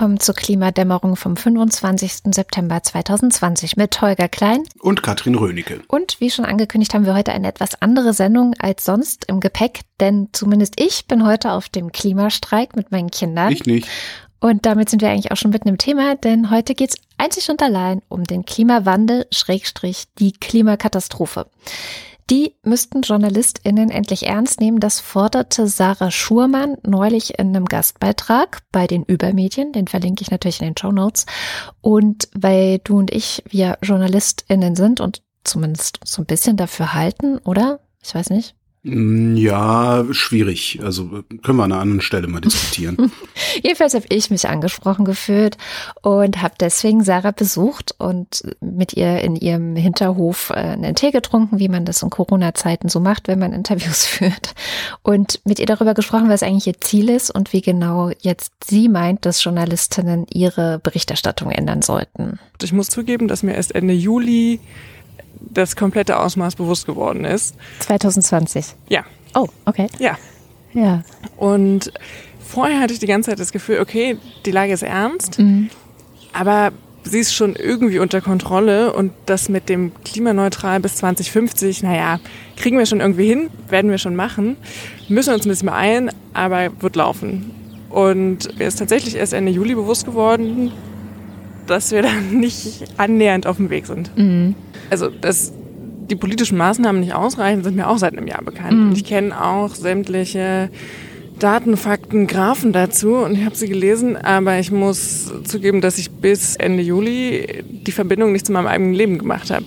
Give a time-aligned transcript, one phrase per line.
[0.00, 2.32] Willkommen zur Klimadämmerung vom 25.
[2.34, 5.82] September 2020 mit Holger Klein und Katrin Rönecke.
[5.88, 9.82] Und wie schon angekündigt, haben wir heute eine etwas andere Sendung als sonst im Gepäck,
[10.00, 13.52] denn zumindest ich bin heute auf dem Klimastreik mit meinen Kindern.
[13.52, 13.88] Ich nicht.
[14.40, 17.50] Und damit sind wir eigentlich auch schon mitten im Thema, denn heute geht es einzig
[17.50, 21.44] und allein um den Klimawandel, Schrägstrich, die Klimakatastrophe.
[22.30, 24.78] Die müssten JournalistInnen endlich ernst nehmen.
[24.78, 29.72] Das forderte Sarah Schurmann neulich in einem Gastbeitrag bei den Übermedien.
[29.72, 31.26] Den verlinke ich natürlich in den Show Notes.
[31.80, 37.38] Und weil du und ich wir JournalistInnen sind und zumindest so ein bisschen dafür halten,
[37.38, 37.80] oder?
[38.00, 38.54] Ich weiß nicht.
[38.82, 40.80] Mm, ja, schwierig.
[40.82, 43.12] Also können wir an einer anderen Stelle mal diskutieren.
[43.62, 45.58] Jedenfalls habe ich mich angesprochen gefühlt
[46.00, 51.58] und habe deswegen Sarah besucht und mit ihr in ihrem Hinterhof äh, einen Tee getrunken,
[51.58, 54.54] wie man das in Corona-Zeiten so macht, wenn man Interviews führt.
[55.02, 58.88] Und mit ihr darüber gesprochen, was eigentlich ihr Ziel ist und wie genau jetzt sie
[58.88, 62.38] meint, dass Journalistinnen ihre Berichterstattung ändern sollten.
[62.62, 64.60] Ich muss zugeben, dass mir erst Ende Juli
[65.40, 67.54] das komplette Ausmaß bewusst geworden ist.
[67.80, 68.74] 2020?
[68.88, 69.04] Ja.
[69.34, 69.88] Oh, okay.
[69.98, 70.16] Ja.
[70.72, 71.02] Ja.
[71.36, 71.92] Und
[72.38, 75.70] vorher hatte ich die ganze Zeit das Gefühl, okay, die Lage ist ernst, mhm.
[76.32, 82.20] aber sie ist schon irgendwie unter Kontrolle und das mit dem klimaneutral bis 2050, naja,
[82.56, 84.56] kriegen wir schon irgendwie hin, werden wir schon machen,
[85.08, 87.52] müssen uns ein bisschen beeilen, aber wird laufen.
[87.88, 90.72] Und mir ist tatsächlich erst Ende Juli bewusst geworden,
[91.70, 94.16] dass wir da nicht annähernd auf dem Weg sind.
[94.16, 94.54] Mhm.
[94.90, 95.52] Also, dass
[96.10, 98.88] die politischen Maßnahmen nicht ausreichen, sind mir auch seit einem Jahr bekannt.
[98.88, 98.92] Mhm.
[98.92, 100.70] Ich kenne auch sämtliche
[101.38, 106.10] Daten, Fakten, Graphen dazu und ich habe sie gelesen, aber ich muss zugeben, dass ich
[106.10, 109.64] bis Ende Juli die Verbindung nicht zu meinem eigenen Leben gemacht habe.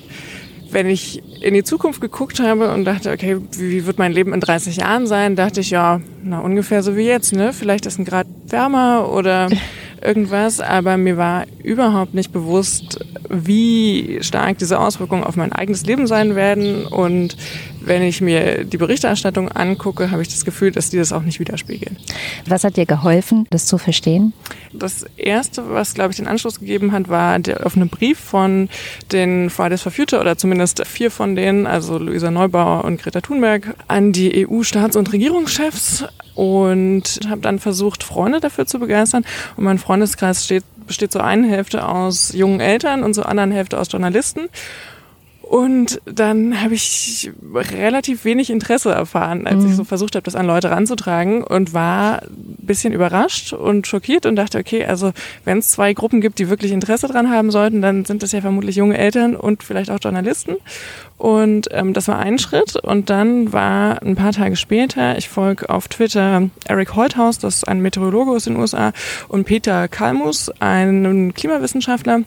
[0.70, 4.40] Wenn ich in die Zukunft geguckt habe und dachte, okay, wie wird mein Leben in
[4.40, 7.54] 30 Jahren sein, dachte ich, ja, na ungefähr so wie jetzt, ne?
[7.54, 9.50] Vielleicht ist ein Grad wärmer oder
[10.04, 13.00] irgendwas, aber mir war überhaupt nicht bewusst,
[13.30, 16.86] wie stark diese Auswirkungen auf mein eigenes Leben sein werden.
[16.86, 17.38] Und
[17.82, 21.40] wenn ich mir die Berichterstattung angucke, habe ich das Gefühl, dass die das auch nicht
[21.40, 21.98] widerspiegeln.
[22.48, 24.34] Was hat dir geholfen, das zu verstehen?
[24.72, 28.70] Das erste, was, glaube ich, den Anschluss gegeben hat, war der offene Brief von
[29.12, 33.76] den Fridays for Future oder zumindest vier von denen, also Luisa Neubauer und Greta Thunberg,
[33.88, 39.26] an die EU-Staats- und Regierungschefs und habe dann versucht, Freunde dafür zu begeistern.
[39.56, 43.80] Und mein Freundeskreis steht, besteht so eine Hälfte aus jungen Eltern und so anderen Hälfte
[43.80, 44.50] aus Journalisten.
[45.54, 49.70] Und dann habe ich relativ wenig Interesse erfahren, als mhm.
[49.70, 54.26] ich so versucht habe, das an Leute ranzutragen und war ein bisschen überrascht und schockiert
[54.26, 55.12] und dachte, okay, also
[55.46, 58.42] wenn es zwei Gruppen gibt, die wirklich Interesse dran haben sollten, dann sind das ja
[58.42, 60.56] vermutlich junge Eltern und vielleicht auch Journalisten.
[61.20, 62.76] Und ähm, das war ein Schritt.
[62.76, 67.68] Und dann war ein paar Tage später, ich folge auf Twitter Eric Holthaus, das ist
[67.68, 68.92] ein Meteorologe aus den USA,
[69.28, 72.22] und Peter Kalmus, ein Klimawissenschaftler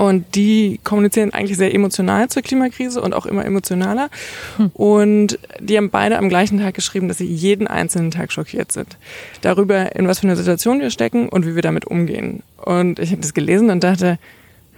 [0.00, 4.08] und die kommunizieren eigentlich sehr emotional zur Klimakrise und auch immer emotionaler.
[4.56, 4.70] Hm.
[4.72, 8.96] Und die haben beide am gleichen Tag geschrieben, dass sie jeden einzelnen Tag schockiert sind.
[9.42, 12.42] Darüber, in was für eine Situation wir stecken und wie wir damit umgehen.
[12.56, 14.18] Und ich habe das gelesen und dachte,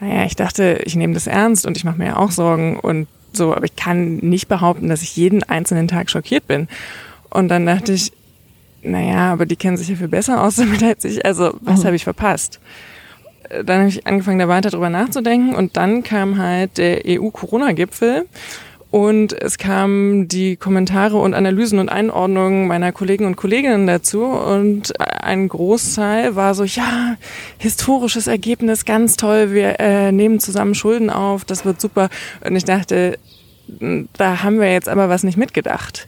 [0.01, 3.07] naja, ich dachte, ich nehme das ernst und ich mache mir ja auch Sorgen und
[3.33, 6.67] so, aber ich kann nicht behaupten, dass ich jeden einzelnen Tag schockiert bin.
[7.31, 8.11] Und dann dachte ich,
[8.83, 11.25] naja, aber die kennen sich ja viel besser aus damit als ich.
[11.25, 11.87] Also, was mhm.
[11.87, 12.59] habe ich verpasst?
[13.65, 18.27] Dann habe ich angefangen, da weiter drüber nachzudenken und dann kam halt der EU-Corona-Gipfel
[18.93, 24.23] und es kamen die Kommentare und Analysen und Einordnungen meiner Kollegen und Kolleginnen dazu.
[24.23, 27.17] Und ein Großteil war so, ja,
[27.57, 32.11] historisches Ergebnis, ganz toll, wir äh, nehmen zusammen Schulden auf, das wird super.
[32.45, 33.19] Und ich dachte,
[34.19, 36.07] da haben wir jetzt aber was nicht mitgedacht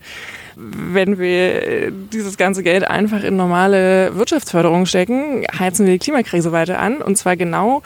[0.57, 6.79] wenn wir dieses ganze Geld einfach in normale Wirtschaftsförderung stecken, heizen wir die Klimakrise weiter
[6.79, 7.03] an.
[7.03, 7.83] Und zwar genau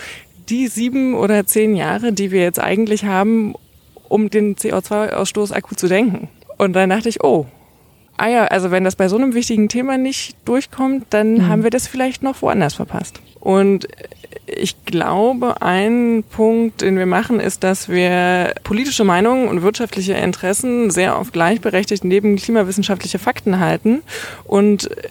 [0.48, 3.54] die sieben oder zehn Jahre, die wir jetzt eigentlich haben,
[4.08, 6.28] um den CO2-Ausstoß akut zu denken.
[6.56, 7.46] Und dann dachte ich, oh,
[8.18, 11.48] ah ja, also wenn das bei so einem wichtigen Thema nicht durchkommt, dann mhm.
[11.48, 13.20] haben wir das vielleicht noch woanders verpasst.
[13.40, 13.88] Und
[14.46, 20.90] ich glaube, ein Punkt, den wir machen, ist, dass wir politische Meinungen und wirtschaftliche Interessen
[20.90, 24.02] sehr oft gleichberechtigt neben klimawissenschaftliche Fakten halten
[24.44, 25.08] und äh,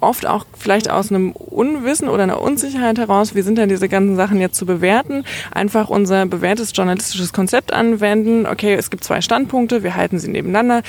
[0.00, 4.16] oft auch vielleicht aus einem Unwissen oder einer Unsicherheit heraus, wie sind denn diese ganzen
[4.16, 8.46] Sachen jetzt zu bewerten, einfach unser bewährtes journalistisches Konzept anwenden.
[8.46, 10.82] Okay, es gibt zwei Standpunkte, wir halten sie nebeneinander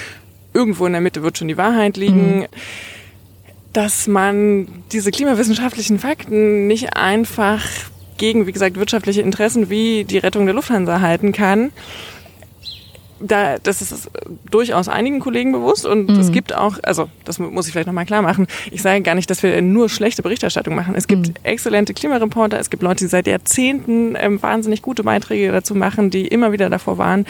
[0.56, 2.40] irgendwo in der Mitte wird schon die Wahrheit liegen.
[2.40, 2.46] Mhm.
[3.74, 7.62] Dass man diese klimawissenschaftlichen Fakten nicht einfach
[8.18, 11.72] gegen, wie gesagt, wirtschaftliche Interessen wie die Rettung der Lufthansa halten kann,
[13.20, 14.10] da, das ist
[14.50, 16.20] durchaus einigen Kollegen bewusst und mhm.
[16.20, 19.30] es gibt auch, also das muss ich vielleicht nochmal klar machen, ich sage gar nicht,
[19.30, 20.96] dass wir nur schlechte Berichterstattung machen.
[20.96, 21.34] Es gibt mhm.
[21.44, 26.28] exzellente Klimareporter, es gibt Leute, die seit Jahrzehnten ähm, wahnsinnig gute Beiträge dazu machen, die
[26.28, 27.26] immer wieder davor waren.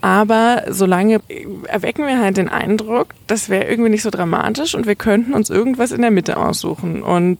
[0.00, 1.20] Aber solange
[1.66, 5.50] erwecken wir halt den Eindruck, das wäre irgendwie nicht so dramatisch und wir könnten uns
[5.50, 7.02] irgendwas in der Mitte aussuchen.
[7.02, 7.38] Und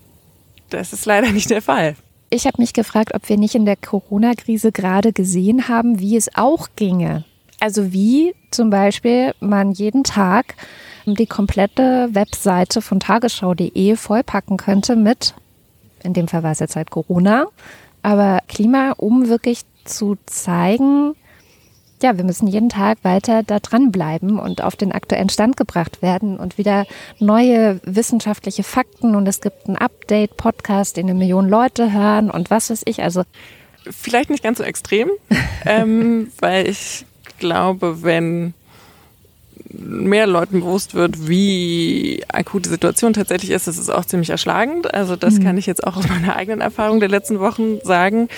[0.68, 1.96] das ist leider nicht der Fall.
[2.28, 6.30] Ich habe mich gefragt, ob wir nicht in der Corona-Krise gerade gesehen haben, wie es
[6.36, 7.24] auch ginge,
[7.58, 10.54] also wie zum Beispiel man jeden Tag
[11.06, 15.34] die komplette Webseite von tagesschau.de vollpacken könnte mit,
[16.04, 17.46] in dem Fall war es jetzt halt Corona,
[18.02, 21.14] aber Klima, um wirklich zu zeigen,
[22.02, 26.38] ja, wir müssen jeden Tag weiter da dranbleiben und auf den aktuellen Stand gebracht werden
[26.38, 26.86] und wieder
[27.18, 32.70] neue wissenschaftliche Fakten und es gibt einen Update-Podcast, den eine Million Leute hören und was
[32.70, 33.02] weiß ich.
[33.02, 33.22] Also
[33.88, 35.10] vielleicht nicht ganz so extrem,
[35.66, 37.04] ähm, weil ich
[37.38, 38.54] glaube, wenn
[39.72, 44.92] mehr Leuten bewusst wird, wie akut die Situation tatsächlich ist, ist es auch ziemlich erschlagend.
[44.92, 45.44] Also das mhm.
[45.44, 48.28] kann ich jetzt auch aus meiner eigenen Erfahrung der letzten Wochen sagen.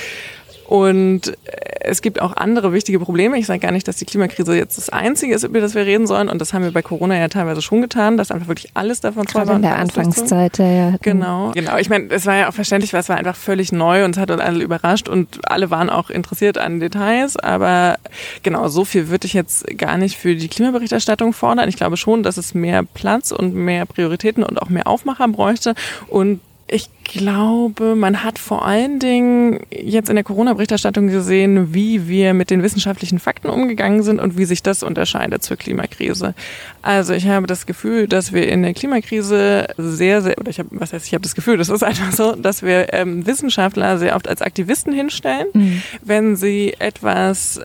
[0.73, 1.37] Und
[1.81, 3.37] es gibt auch andere wichtige Probleme.
[3.37, 6.07] Ich sage gar nicht, dass die Klimakrise jetzt das Einzige ist, über das wir reden
[6.07, 6.31] sollen.
[6.31, 9.27] Und das haben wir bei Corona ja teilweise schon getan, dass einfach wirklich alles davon
[9.27, 9.57] Gerade war.
[9.57, 10.65] in der Anfangszeit, ja.
[10.65, 10.95] ja.
[11.03, 11.51] Genau.
[11.51, 11.77] Genau.
[11.77, 14.19] Ich meine, es war ja auch verständlich, weil es war einfach völlig neu und es
[14.19, 17.37] hat uns alle überrascht und alle waren auch interessiert an Details.
[17.37, 17.99] Aber
[18.43, 21.69] genau, so viel würde ich jetzt gar nicht für die Klimaberichterstattung fordern.
[21.69, 25.75] Ich glaube schon, dass es mehr Platz und mehr Prioritäten und auch mehr Aufmacher bräuchte.
[26.09, 32.33] Und ich glaube, man hat vor allen Dingen jetzt in der Corona-Berichterstattung gesehen, wie wir
[32.33, 36.35] mit den wissenschaftlichen Fakten umgegangen sind und wie sich das unterscheidet zur Klimakrise.
[36.81, 40.69] Also ich habe das Gefühl, dass wir in der Klimakrise sehr, sehr, oder ich habe,
[40.73, 44.17] was heißt, ich habe das Gefühl, das ist einfach so, dass wir ähm, Wissenschaftler sehr
[44.17, 45.83] oft als Aktivisten hinstellen, mhm.
[46.03, 47.61] wenn sie etwas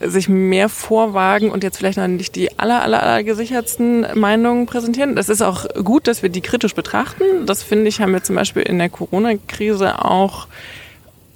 [0.00, 5.16] sich mehr vorwagen und jetzt vielleicht noch nicht die aller, aller, aller gesichertsten Meinungen präsentieren.
[5.16, 7.46] Das ist auch gut, dass wir die kritisch betrachten.
[7.46, 10.46] Das finde ich, haben wir zum Beispiel in der Corona-Krise auch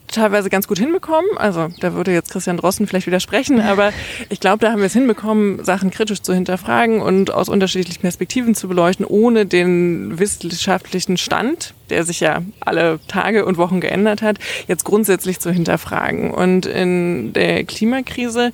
[0.09, 1.37] teilweise ganz gut hinbekommen.
[1.37, 3.93] Also da würde jetzt Christian Drossen vielleicht widersprechen, aber
[4.29, 8.55] ich glaube, da haben wir es hinbekommen, Sachen kritisch zu hinterfragen und aus unterschiedlichen Perspektiven
[8.55, 14.39] zu beleuchten, ohne den wissenschaftlichen Stand, der sich ja alle Tage und Wochen geändert hat,
[14.69, 16.31] jetzt grundsätzlich zu hinterfragen.
[16.31, 18.53] Und in der Klimakrise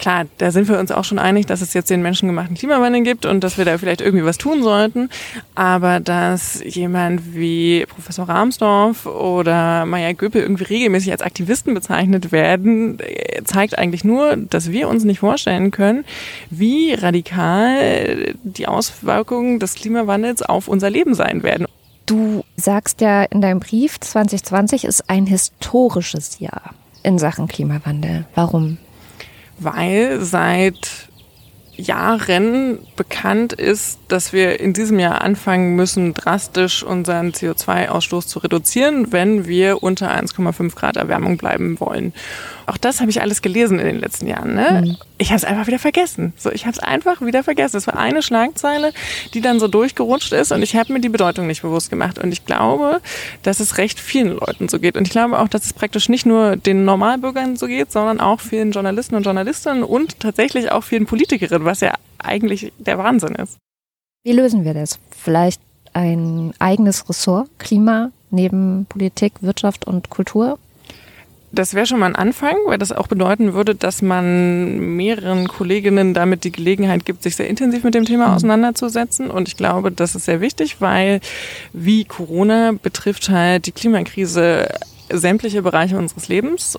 [0.00, 3.26] klar, da sind wir uns auch schon einig, dass es jetzt den menschengemachten Klimawandel gibt
[3.26, 5.10] und dass wir da vielleicht irgendwie was tun sollten.
[5.54, 12.98] Aber dass jemand wie Professor Rahmsdorf oder Maya Göpel irgendwie regelmäßig als Aktivisten bezeichnet werden,
[13.44, 16.04] zeigt eigentlich nur, dass wir uns nicht vorstellen können,
[16.48, 21.66] wie radikal die Auswirkungen des Klimawandels auf unser Leben sein werden.
[22.10, 28.26] Du sagst ja in deinem Brief, 2020 ist ein historisches Jahr in Sachen Klimawandel.
[28.34, 28.76] Warum?
[29.60, 31.08] weil seit
[31.76, 39.12] Jahren bekannt ist, dass wir in diesem Jahr anfangen müssen, drastisch unseren CO2-Ausstoß zu reduzieren,
[39.12, 42.12] wenn wir unter 1,5 Grad Erwärmung bleiben wollen.
[42.70, 44.54] Auch das habe ich alles gelesen in den letzten Jahren.
[44.54, 44.82] Ne?
[44.84, 44.96] Mhm.
[45.18, 46.32] Ich habe es einfach wieder vergessen.
[46.36, 47.76] So, ich habe es einfach wieder vergessen.
[47.76, 48.92] Es war eine Schlagzeile,
[49.34, 52.20] die dann so durchgerutscht ist und ich habe mir die Bedeutung nicht bewusst gemacht.
[52.20, 53.00] Und ich glaube,
[53.42, 54.96] dass es recht vielen Leuten so geht.
[54.96, 58.40] Und ich glaube auch, dass es praktisch nicht nur den Normalbürgern so geht, sondern auch
[58.40, 63.58] vielen Journalisten und Journalistinnen und tatsächlich auch vielen Politikerinnen, was ja eigentlich der Wahnsinn ist.
[64.22, 65.00] Wie lösen wir das?
[65.10, 65.60] Vielleicht
[65.92, 70.60] ein eigenes Ressort, Klima neben Politik, Wirtschaft und Kultur?
[71.52, 76.14] Das wäre schon mal ein Anfang, weil das auch bedeuten würde, dass man mehreren Kolleginnen
[76.14, 78.34] damit die Gelegenheit gibt, sich sehr intensiv mit dem Thema mhm.
[78.34, 79.30] auseinanderzusetzen.
[79.30, 81.20] Und ich glaube, das ist sehr wichtig, weil
[81.72, 84.68] wie Corona betrifft halt die Klimakrise
[85.12, 86.78] sämtliche Bereiche unseres Lebens.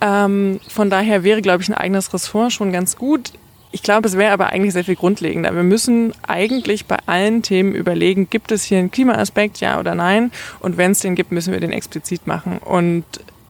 [0.00, 3.32] Ähm, von daher wäre, glaube ich, ein eigenes Ressort schon ganz gut.
[3.72, 5.52] Ich glaube, es wäre aber eigentlich sehr viel grundlegender.
[5.52, 10.30] Wir müssen eigentlich bei allen Themen überlegen, gibt es hier einen Klimaaspekt, ja oder nein?
[10.60, 12.58] Und wenn es den gibt, müssen wir den explizit machen.
[12.58, 13.04] Und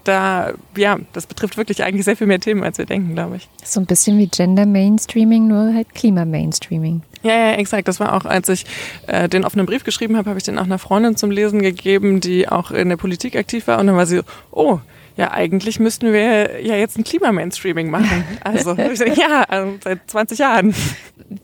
[0.05, 3.49] da, ja, das betrifft wirklich eigentlich sehr viel mehr Themen, als wir denken, glaube ich.
[3.65, 7.03] So ein bisschen wie Gender Mainstreaming, nur halt Klima Mainstreaming.
[7.23, 7.89] Ja, ja, exakt.
[7.89, 8.67] Das war auch, als ich
[9.07, 12.21] äh, den offenen Brief geschrieben habe, habe ich den auch einer Freundin zum Lesen gegeben,
[12.21, 13.79] die auch in der Politik aktiv war.
[13.81, 14.21] Und dann war sie,
[14.51, 14.79] oh,
[15.17, 18.25] ja, eigentlich müssten wir ja jetzt ein Klima-Mainstreaming machen.
[18.45, 20.75] Also, ja, also seit 20 Jahren.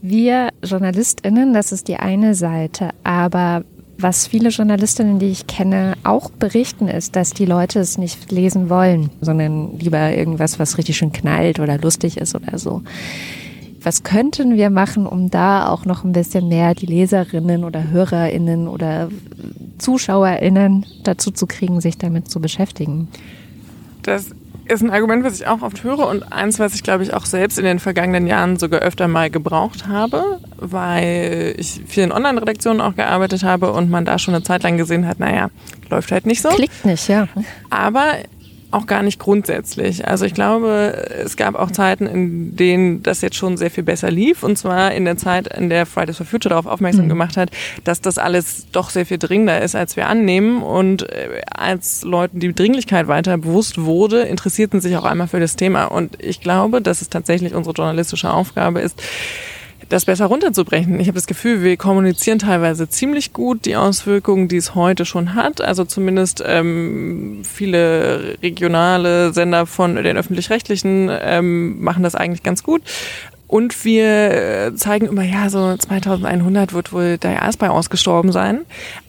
[0.02, 3.64] Wir JournalistInnen, das ist die eine Seite, aber
[4.02, 8.68] was viele Journalistinnen, die ich kenne, auch berichten, ist, dass die Leute es nicht lesen
[8.68, 12.82] wollen, sondern lieber irgendwas, was richtig schön knallt oder lustig ist oder so.
[13.82, 18.68] was könnten wir machen, um da auch noch ein bisschen mehr die Leserinnen oder Hörerinnen
[18.68, 19.08] oder
[19.78, 23.08] Zuschauerinnen dazu zu kriegen, sich damit zu beschäftigen?
[24.02, 24.30] Das
[24.70, 27.26] ist ein Argument, was ich auch oft höre und eins, was ich glaube ich auch
[27.26, 32.94] selbst in den vergangenen Jahren sogar öfter mal gebraucht habe, weil ich vielen Online-Redaktionen auch
[32.94, 35.50] gearbeitet habe und man da schon eine Zeit lang gesehen hat, naja,
[35.90, 36.48] läuft halt nicht so.
[36.50, 37.28] Klickt nicht, ja.
[37.68, 38.14] Aber
[38.70, 40.06] auch gar nicht grundsätzlich.
[40.06, 44.10] Also ich glaube, es gab auch Zeiten, in denen das jetzt schon sehr viel besser
[44.10, 44.42] lief.
[44.42, 47.10] Und zwar in der Zeit, in der Fridays for Future darauf aufmerksam mhm.
[47.10, 47.50] gemacht hat,
[47.84, 50.62] dass das alles doch sehr viel dringender ist, als wir annehmen.
[50.62, 55.56] Und äh, als Leuten die Dringlichkeit weiter bewusst wurde, interessierten sich auch einmal für das
[55.56, 55.86] Thema.
[55.86, 59.02] Und ich glaube, dass es tatsächlich unsere journalistische Aufgabe ist,
[59.90, 61.00] das besser runterzubrechen.
[61.00, 65.34] Ich habe das Gefühl, wir kommunizieren teilweise ziemlich gut die Auswirkungen, die es heute schon
[65.34, 65.60] hat.
[65.60, 72.82] Also zumindest ähm, viele regionale Sender von den öffentlich-rechtlichen ähm, machen das eigentlich ganz gut.
[73.50, 78.60] Und wir äh, zeigen immer, ja, so 2100 wird wohl der Eisbei ausgestorben sein.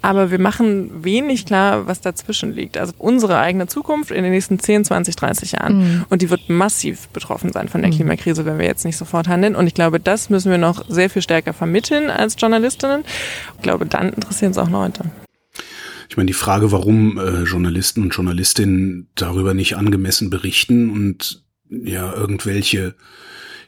[0.01, 2.75] Aber wir machen wenig klar, was dazwischen liegt.
[2.75, 5.77] Also unsere eigene Zukunft in den nächsten 10, 20, 30 Jahren.
[5.77, 6.05] Mhm.
[6.09, 7.97] Und die wird massiv betroffen sein von der mhm.
[7.97, 9.55] Klimakrise, wenn wir jetzt nicht sofort handeln.
[9.55, 13.03] Und ich glaube, das müssen wir noch sehr viel stärker vermitteln als Journalistinnen.
[13.57, 15.03] Ich glaube, dann interessieren es auch Leute.
[16.09, 22.11] Ich meine, die Frage, warum äh, Journalisten und Journalistinnen darüber nicht angemessen berichten und ja
[22.11, 22.95] irgendwelche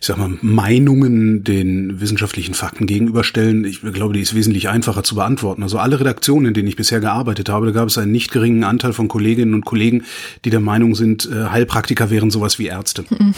[0.04, 5.16] ich sag mal, Meinungen den wissenschaftlichen Fakten gegenüberstellen, ich glaube, die ist wesentlich einfacher zu
[5.16, 5.64] beantworten.
[5.64, 8.66] Also alle Redaktionen, in denen ich bisher gearbeitet habe, da gab es einen nicht geringen
[8.66, 10.04] Anteil von Kolleginnen und Kollegen,
[10.44, 13.06] die der Meinung sind, äh, Heilpraktiker wären sowas wie Ärzte.
[13.18, 13.34] Mhm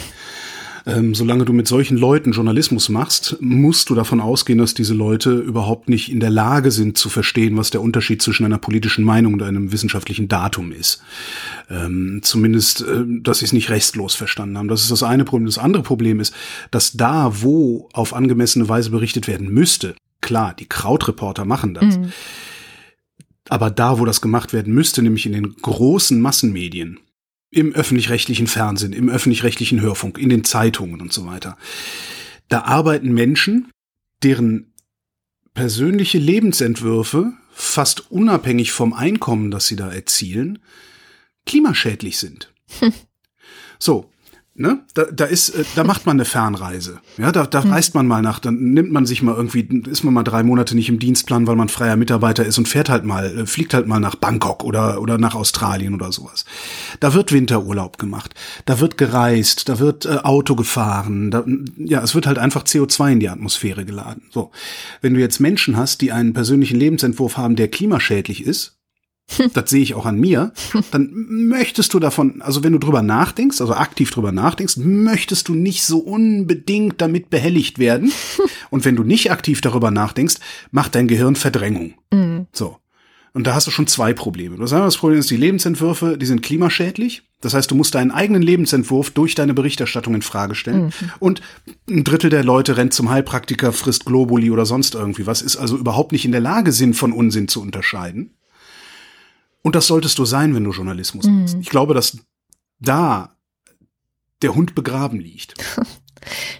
[0.86, 5.32] ähm, solange du mit solchen Leuten Journalismus machst, musst du davon ausgehen, dass diese Leute
[5.32, 9.34] überhaupt nicht in der Lage sind zu verstehen, was der Unterschied zwischen einer politischen Meinung
[9.34, 11.02] und einem wissenschaftlichen Datum ist.
[11.68, 14.68] Ähm, zumindest, äh, dass sie es nicht restlos verstanden haben.
[14.68, 15.46] Das ist das eine Problem.
[15.46, 16.32] Das andere Problem ist,
[16.70, 21.98] dass da, wo auf angemessene Weise berichtet werden müsste, klar, die Krautreporter machen das.
[21.98, 22.12] Mhm.
[23.48, 27.00] Aber da, wo das gemacht werden müsste, nämlich in den großen Massenmedien,
[27.50, 31.56] im öffentlich-rechtlichen Fernsehen, im öffentlich-rechtlichen Hörfunk, in den Zeitungen und so weiter.
[32.48, 33.70] Da arbeiten Menschen,
[34.22, 34.72] deren
[35.54, 40.58] persönliche Lebensentwürfe fast unabhängig vom Einkommen, das sie da erzielen,
[41.46, 42.52] klimaschädlich sind.
[43.78, 44.10] So,
[44.58, 44.80] Ne?
[44.94, 47.00] Da, da ist, äh, da macht man eine Fernreise.
[47.18, 47.72] Ja, da, da hm.
[47.72, 50.74] reist man mal nach, dann nimmt man sich mal irgendwie, ist man mal drei Monate
[50.74, 53.86] nicht im Dienstplan, weil man freier Mitarbeiter ist und fährt halt mal, äh, fliegt halt
[53.86, 56.46] mal nach Bangkok oder, oder nach Australien oder sowas.
[57.00, 58.34] Da wird Winterurlaub gemacht,
[58.64, 61.44] da wird gereist, da wird äh, Auto gefahren, da,
[61.76, 64.22] ja, es wird halt einfach CO2 in die Atmosphäre geladen.
[64.30, 64.52] So.
[65.02, 68.76] Wenn du jetzt Menschen hast, die einen persönlichen Lebensentwurf haben, der klimaschädlich ist,
[69.54, 70.52] das sehe ich auch an mir,
[70.90, 75.54] dann möchtest du davon, also wenn du drüber nachdenkst, also aktiv drüber nachdenkst, möchtest du
[75.54, 78.12] nicht so unbedingt damit behelligt werden.
[78.70, 80.36] Und wenn du nicht aktiv darüber nachdenkst,
[80.70, 81.94] macht dein Gehirn Verdrängung.
[82.12, 82.46] Mhm.
[82.52, 82.76] So.
[83.32, 84.56] Und da hast du schon zwei Probleme.
[84.56, 87.22] Das Problem ist, die Lebensentwürfe, die sind klimaschädlich.
[87.42, 90.86] Das heißt, du musst deinen eigenen Lebensentwurf durch deine Berichterstattung in Frage stellen.
[90.86, 90.92] Mhm.
[91.18, 91.42] Und
[91.86, 95.76] ein Drittel der Leute rennt zum Heilpraktiker, frisst Globuli oder sonst irgendwie was, ist also
[95.76, 98.30] überhaupt nicht in der Lage, Sinn von Unsinn zu unterscheiden.
[99.66, 101.40] Und das solltest du sein, wenn du Journalismus mhm.
[101.40, 101.56] machst.
[101.60, 102.18] Ich glaube, dass
[102.78, 103.36] da
[104.40, 105.54] der Hund begraben liegt.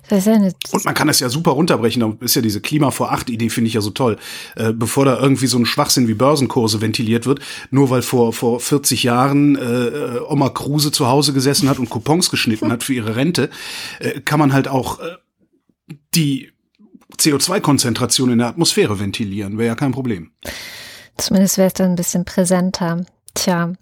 [0.09, 1.99] Das ist ja und man kann es ja super runterbrechen.
[1.99, 4.17] Da ist ja diese Klima vor acht Idee, finde ich ja so toll.
[4.55, 7.41] Äh, bevor da irgendwie so ein Schwachsinn wie Börsenkurse ventiliert wird,
[7.73, 12.31] nur weil vor, vor 40 Jahren äh, Oma Kruse zu Hause gesessen hat und Coupons
[12.31, 13.51] geschnitten hat für ihre Rente,
[13.99, 15.17] äh, kann man halt auch äh,
[16.15, 16.53] die
[17.19, 19.59] CO2-Konzentration in der Atmosphäre ventilieren.
[19.59, 20.31] Wäre ja kein Problem.
[21.17, 23.05] Zumindest wäre es dann ein bisschen präsenter.
[23.35, 23.73] Tja.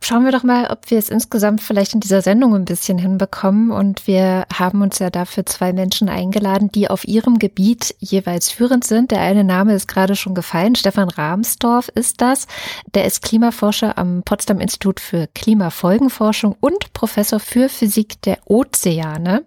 [0.00, 3.72] Schauen wir doch mal, ob wir es insgesamt vielleicht in dieser Sendung ein bisschen hinbekommen.
[3.72, 8.84] Und wir haben uns ja dafür zwei Menschen eingeladen, die auf ihrem Gebiet jeweils führend
[8.84, 9.10] sind.
[9.10, 10.76] Der eine Name ist gerade schon gefallen.
[10.76, 12.46] Stefan Rahmsdorf ist das.
[12.94, 19.44] Der ist Klimaforscher am Potsdam Institut für Klimafolgenforschung und Professor für Physik der Ozeane.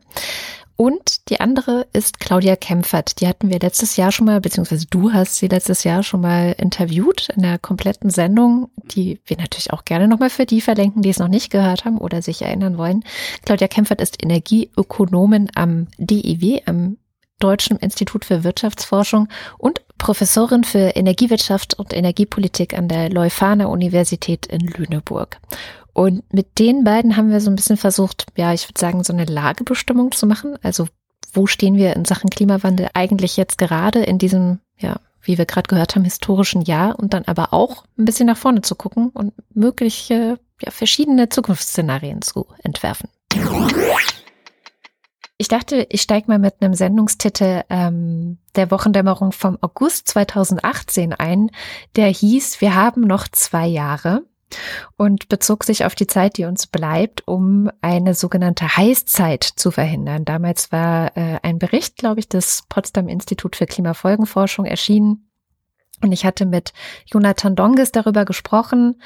[0.76, 3.22] Und die andere ist Claudia Kempfert.
[3.22, 6.56] Die hatten wir letztes Jahr schon mal, beziehungsweise du hast sie letztes Jahr schon mal
[6.58, 11.10] interviewt in der kompletten Sendung, die wir natürlich auch gerne nochmal für die verlinken, die
[11.10, 13.04] es noch nicht gehört haben oder sich erinnern wollen.
[13.46, 16.98] Claudia Kempfert ist Energieökonomin am DIW, am
[17.42, 24.62] Deutschen Institut für Wirtschaftsforschung und Professorin für Energiewirtschaft und Energiepolitik an der Leuphana Universität in
[24.62, 25.40] Lüneburg.
[25.94, 29.14] Und mit den beiden haben wir so ein bisschen versucht, ja, ich würde sagen, so
[29.14, 30.58] eine Lagebestimmung zu machen.
[30.64, 30.88] Also
[31.34, 35.68] wo stehen wir in Sachen Klimawandel eigentlich jetzt gerade in diesem, ja, wie wir gerade
[35.68, 39.34] gehört haben, historischen Jahr und dann aber auch ein bisschen nach vorne zu gucken und
[39.54, 43.10] mögliche, ja, verschiedene Zukunftsszenarien zu entwerfen.
[45.38, 51.52] ich dachte, ich steige mal mit einem Sendungstitel ähm, der Wochendämmerung vom August 2018 ein,
[51.96, 54.24] der hieß Wir haben noch zwei Jahre
[54.98, 60.26] und bezog sich auf die Zeit, die uns bleibt, um eine sogenannte Heißzeit zu verhindern.
[60.26, 65.28] Damals war äh, ein Bericht, glaube ich, des Potsdam Institut für Klimafolgenforschung erschienen.
[66.04, 66.74] Und ich hatte mit
[67.06, 69.02] Jonathan Donges darüber gesprochen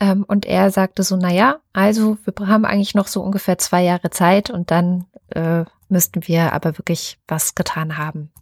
[0.00, 3.82] ähm, und er sagte so, na ja, also wir haben eigentlich noch so ungefähr zwei
[3.82, 8.32] Jahre Zeit und dann äh, müssten wir aber wirklich was getan haben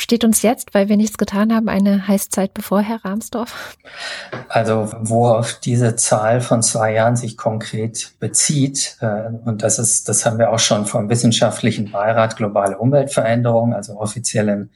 [0.00, 3.76] steht uns jetzt, weil wir nichts getan haben, eine Heißzeit bevor, Herr Rahmsdorf?
[4.48, 10.24] Also worauf diese Zahl von zwei Jahren sich konkret bezieht, äh, und das ist, das
[10.24, 14.70] haben wir auch schon vom Wissenschaftlichen Beirat Globale Umweltveränderung, also offiziellem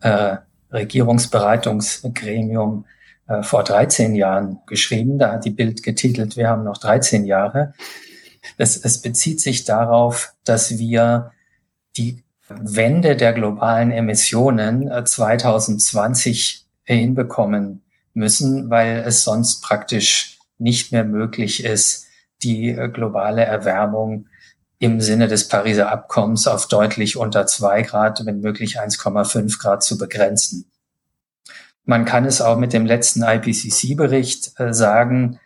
[0.00, 0.36] äh,
[0.72, 2.86] Regierungsbereitungsgremium
[3.28, 5.18] äh, vor 13 Jahren geschrieben.
[5.18, 7.74] Da hat die Bild getitelt, wir haben noch 13 Jahre.
[8.56, 11.32] Es, es bezieht sich darauf, dass wir
[11.96, 17.82] die Wende der globalen Emissionen 2020 äh, hinbekommen
[18.14, 22.06] müssen, weil es sonst praktisch nicht mehr möglich ist,
[22.42, 24.26] die äh, globale Erwärmung
[24.78, 29.96] im Sinne des Pariser Abkommens auf deutlich unter zwei Grad, wenn möglich 1,5 Grad zu
[29.96, 30.70] begrenzen.
[31.84, 35.38] Man kann es auch mit dem letzten IPCC-Bericht äh, sagen,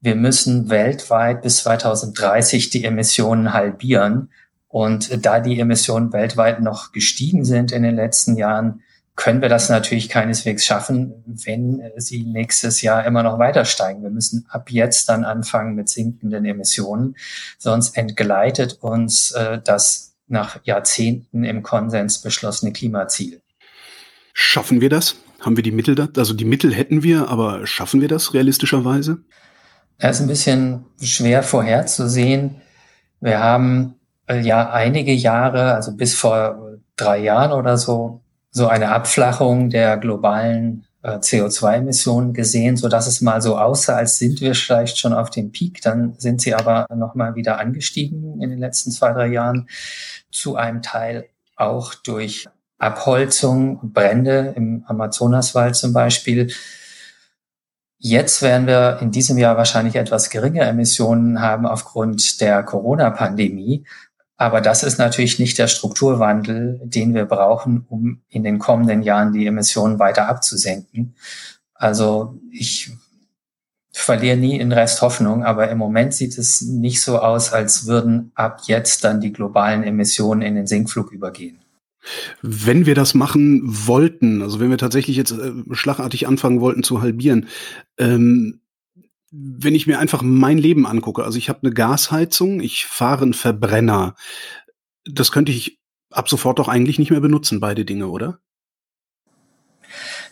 [0.00, 4.30] wir müssen weltweit bis 2030 die Emissionen halbieren,
[4.72, 8.80] und da die Emissionen weltweit noch gestiegen sind in den letzten Jahren,
[9.14, 14.02] können wir das natürlich keineswegs schaffen, wenn sie nächstes Jahr immer noch weiter steigen.
[14.02, 17.16] Wir müssen ab jetzt dann anfangen mit sinkenden Emissionen,
[17.58, 23.42] sonst entgleitet uns äh, das nach Jahrzehnten im Konsens beschlossene Klimaziel.
[24.32, 25.16] Schaffen wir das?
[25.40, 26.08] Haben wir die Mittel da?
[26.16, 29.18] Also die Mittel hätten wir, aber schaffen wir das realistischerweise?
[29.98, 32.62] Es ist ein bisschen schwer vorherzusehen.
[33.20, 38.90] Wir haben äh, ja einige Jahre, also bis vor drei Jahren oder so, so eine
[38.90, 44.54] Abflachung der globalen äh, CO2-Emissionen gesehen, so dass es mal so aussah, als sind wir
[44.54, 45.80] vielleicht schon auf dem Peak.
[45.82, 49.68] Dann sind sie aber nochmal wieder angestiegen in den letzten zwei, drei Jahren.
[50.30, 56.52] Zu einem Teil auch durch Abholzung, Brände im Amazonaswald zum Beispiel.
[57.98, 63.84] Jetzt werden wir in diesem Jahr wahrscheinlich etwas geringe Emissionen haben aufgrund der Corona-Pandemie.
[64.42, 69.32] Aber das ist natürlich nicht der Strukturwandel, den wir brauchen, um in den kommenden Jahren
[69.32, 71.14] die Emissionen weiter abzusenken.
[71.74, 72.90] Also ich
[73.92, 78.32] verliere nie in Rest Hoffnung, aber im Moment sieht es nicht so aus, als würden
[78.34, 81.58] ab jetzt dann die globalen Emissionen in den Sinkflug übergehen.
[82.40, 87.00] Wenn wir das machen wollten, also wenn wir tatsächlich jetzt äh, schlagartig anfangen wollten zu
[87.00, 87.46] halbieren,
[87.96, 88.61] ähm,
[89.32, 93.34] wenn ich mir einfach mein Leben angucke, also ich habe eine Gasheizung, ich fahre einen
[93.34, 94.14] Verbrenner,
[95.04, 95.78] das könnte ich
[96.10, 98.38] ab sofort doch eigentlich nicht mehr benutzen, beide Dinge, oder?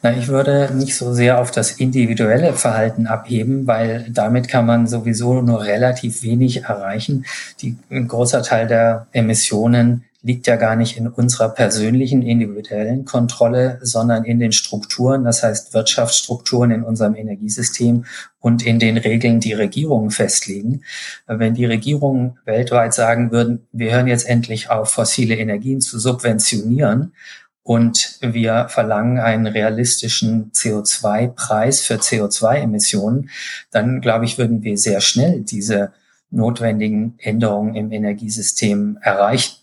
[0.02, 4.86] Na, ich würde nicht so sehr auf das individuelle Verhalten abheben, weil damit kann man
[4.86, 7.26] sowieso nur relativ wenig erreichen.
[7.60, 13.78] Die, ein großer Teil der Emissionen liegt ja gar nicht in unserer persönlichen individuellen Kontrolle,
[13.82, 18.04] sondern in den Strukturen, das heißt Wirtschaftsstrukturen in unserem Energiesystem
[18.38, 20.82] und in den Regeln, die Regierungen festlegen.
[21.26, 27.14] Wenn die Regierungen weltweit sagen würden, wir hören jetzt endlich auf, fossile Energien zu subventionieren
[27.62, 33.30] und wir verlangen einen realistischen CO2-Preis für CO2-Emissionen,
[33.70, 35.92] dann glaube ich, würden wir sehr schnell diese
[36.30, 39.59] notwendigen Änderungen im Energiesystem erreichen.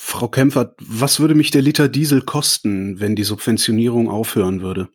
[0.00, 4.88] Frau Kempfert, was würde mich der Liter Diesel kosten, wenn die Subventionierung aufhören würde?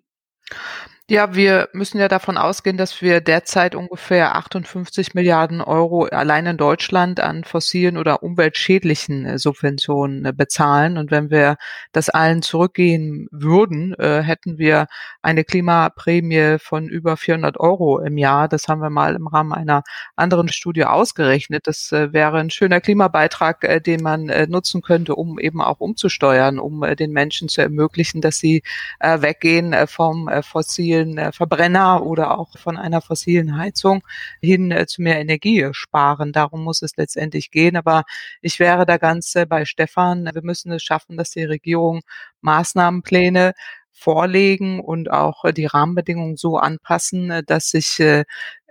[1.10, 6.56] Ja, wir müssen ja davon ausgehen, dass wir derzeit ungefähr 58 Milliarden Euro allein in
[6.56, 10.98] Deutschland an fossilen oder umweltschädlichen äh, Subventionen äh, bezahlen.
[10.98, 11.58] Und wenn wir
[11.92, 14.88] das allen zurückgehen würden, äh, hätten wir
[15.22, 18.48] eine Klimaprämie von über 400 Euro im Jahr.
[18.48, 19.84] Das haben wir mal im Rahmen einer
[20.16, 21.68] anderen Studie ausgerechnet.
[21.68, 27.12] Das wäre ein schöner Klimabeitrag, den man nutzen könnte, um eben auch umzusteuern, um den
[27.12, 28.64] Menschen zu ermöglichen, dass sie
[29.00, 34.04] weggehen vom fossilen fossilen äh, Verbrenner oder auch von einer fossilen Heizung
[34.42, 36.32] hin äh, zu mehr Energie sparen.
[36.32, 37.76] Darum muss es letztendlich gehen.
[37.76, 38.04] Aber
[38.42, 40.30] ich wäre da ganz äh, bei Stefan.
[40.34, 42.02] Wir müssen es schaffen, dass die Regierung
[42.42, 43.54] Maßnahmenpläne
[43.92, 48.02] vorlegen und auch die Rahmenbedingungen so anpassen, dass sich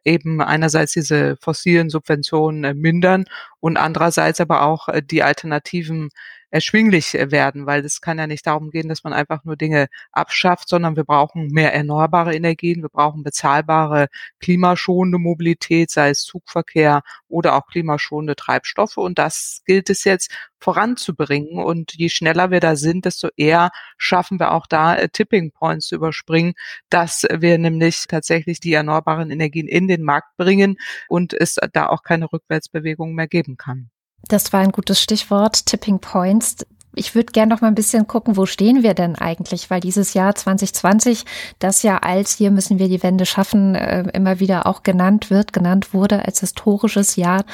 [0.04, 3.24] eben einerseits diese fossilen Subventionen mindern
[3.60, 6.10] und andererseits aber auch die alternativen
[6.52, 9.88] erschwinglich äh, werden, weil es kann ja nicht darum gehen, dass man einfach nur Dinge
[10.12, 17.02] abschafft, sondern wir brauchen mehr erneuerbare Energien, wir brauchen bezahlbare klimaschonende Mobilität, sei es Zugverkehr
[17.28, 18.98] oder auch klimaschonende Treibstoffe.
[18.98, 21.58] Und das gilt es jetzt voranzubringen.
[21.58, 25.88] Und je schneller wir da sind, desto eher schaffen wir auch da äh, Tipping Points
[25.88, 26.54] zu überspringen,
[26.90, 30.76] dass wir nämlich tatsächlich die erneuerbaren Energien in den Markt bringen
[31.08, 33.90] und es da auch keine Rückwärtsbewegung mehr geben kann.
[34.28, 36.56] Das war ein gutes Stichwort, Tipping Points
[36.94, 39.70] ich würde gerne noch mal ein bisschen gucken, wo stehen wir denn eigentlich?
[39.70, 41.24] Weil dieses Jahr 2020,
[41.58, 45.52] das Jahr als hier müssen wir die Wende schaffen, äh, immer wieder auch genannt wird,
[45.52, 47.44] genannt wurde als historisches Jahr.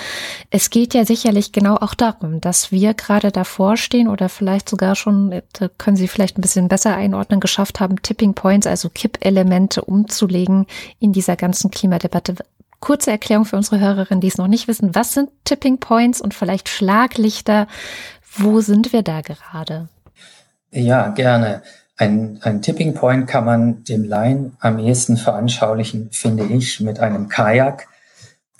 [0.51, 4.97] Es geht ja sicherlich genau auch darum, dass wir gerade davor stehen oder vielleicht sogar
[4.97, 5.43] schon, äh,
[5.79, 10.67] können Sie vielleicht ein bisschen besser einordnen, geschafft haben, Tipping Points, also Kippelemente umzulegen
[10.99, 12.37] in dieser ganzen Klimadebatte.
[12.81, 14.95] Kurze Erklärung für unsere Hörerinnen, die es noch nicht wissen.
[14.95, 17.67] Was sind Tipping Points und vielleicht Schlaglichter
[18.39, 19.89] wo sind wir da gerade?
[20.71, 21.63] Ja, gerne.
[21.97, 27.29] Ein, ein Tipping Point kann man dem Laien am ehesten veranschaulichen, finde ich, mit einem
[27.29, 27.89] Kajak.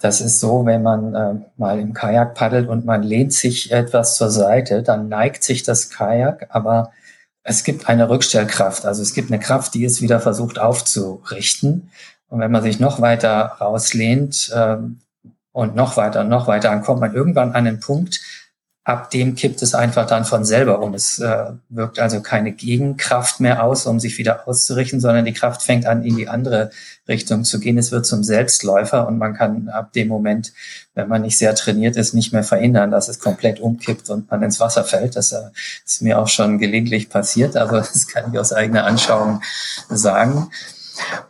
[0.01, 4.17] Das ist so, wenn man äh, mal im Kajak paddelt und man lehnt sich etwas
[4.17, 6.93] zur Seite, dann neigt sich das Kajak, aber
[7.43, 8.85] es gibt eine Rückstellkraft.
[8.85, 11.91] Also es gibt eine Kraft, die es wieder versucht aufzurichten.
[12.29, 14.77] Und wenn man sich noch weiter rauslehnt äh,
[15.53, 18.21] und noch weiter und noch weiter, dann kommt man irgendwann an einen Punkt,
[18.89, 20.95] ab dem kippt es einfach dann von selber um.
[20.95, 25.61] Es äh, wirkt also keine Gegenkraft mehr aus, um sich wieder auszurichten, sondern die Kraft
[25.61, 26.71] fängt an, in die andere
[27.07, 27.77] Richtung zu gehen.
[27.77, 30.55] Es wird zum Selbstläufer und man kann ab dem Moment,
[30.95, 34.43] wenn man nicht sehr trainiert ist, nicht mehr verhindern, dass es komplett umkippt und man
[34.43, 35.17] ins Wasser fällt.
[35.17, 35.51] Das äh,
[35.85, 39.43] ist mir auch schon gelegentlich passiert, aber das kann ich aus eigener Anschauung
[39.91, 40.49] sagen.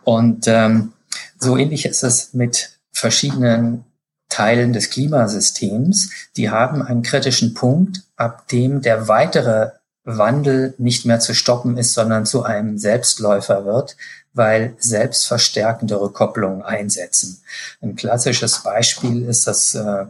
[0.05, 0.93] Und ähm,
[1.39, 3.85] so ähnlich ist es mit verschiedenen
[4.29, 9.71] Teilen des Klimasystems, die haben einen kritischen Punkt, ab dem der weitere
[10.05, 13.97] Wandel nicht mehr zu stoppen ist, sondern zu einem Selbstläufer wird,
[14.33, 17.43] weil selbstverstärkende Rückkopplungen einsetzen.
[17.83, 20.07] Ein klassisches Beispiel ist das äh,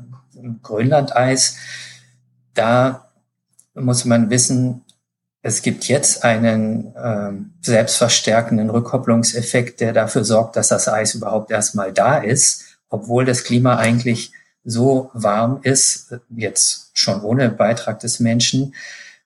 [0.62, 1.56] Grönlandeis.
[2.54, 3.08] Da
[3.74, 4.84] muss man wissen,
[5.48, 11.92] es gibt jetzt einen äh, selbstverstärkenden Rückkopplungseffekt, der dafür sorgt, dass das Eis überhaupt erstmal
[11.92, 14.32] da ist obwohl das Klima eigentlich
[14.64, 18.74] so warm ist, jetzt schon ohne Beitrag des Menschen,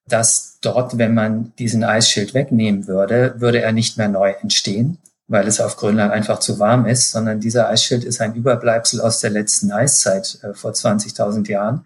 [0.06, 5.46] dass dort, wenn man diesen Eisschild wegnehmen würde, würde er nicht mehr neu entstehen, weil
[5.46, 9.30] es auf Grönland einfach zu warm ist, sondern dieser Eisschild ist ein Überbleibsel aus der
[9.30, 11.84] letzten Eiszeit äh, vor 20.000 Jahren.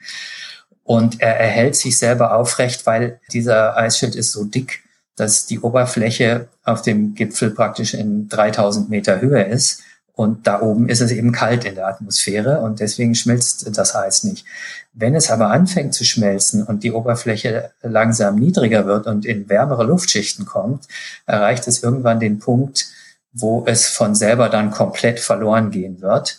[0.87, 4.85] Und er erhält sich selber aufrecht, weil dieser Eisschild ist so dick,
[5.17, 9.83] dass die Oberfläche auf dem Gipfel praktisch in 3000 Meter Höhe ist.
[10.13, 14.25] Und da oben ist es eben kalt in der Atmosphäre und deswegen schmilzt das Eis
[14.25, 14.47] nicht.
[14.95, 19.85] Wenn es aber anfängt zu schmelzen und die Oberfläche langsam niedriger wird und in wärmere
[19.85, 20.87] Luftschichten kommt,
[21.27, 22.87] erreicht es irgendwann den Punkt,
[23.33, 26.39] wo es von selber dann komplett verloren gehen wird.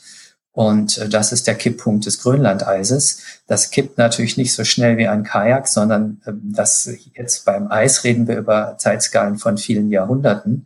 [0.58, 3.22] Und äh, das ist der Kipppunkt des Grönlandeises.
[3.46, 8.04] Das kippt natürlich nicht so schnell wie ein Kajak, sondern ähm, das jetzt beim Eis
[8.04, 10.65] reden wir über Zeitskalen von vielen Jahrhunderten.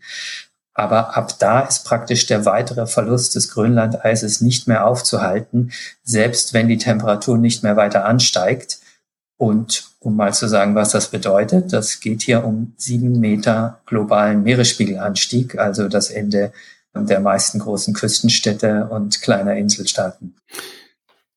[0.73, 5.73] Aber ab da ist praktisch der weitere Verlust des Grönlandeises nicht mehr aufzuhalten,
[6.03, 8.79] selbst wenn die Temperatur nicht mehr weiter ansteigt.
[9.35, 14.43] Und um mal zu sagen, was das bedeutet, das geht hier um sieben Meter globalen
[14.43, 16.53] Meeresspiegelanstieg, also das Ende
[16.93, 20.35] der meisten großen Küstenstädte und kleiner Inselstaaten.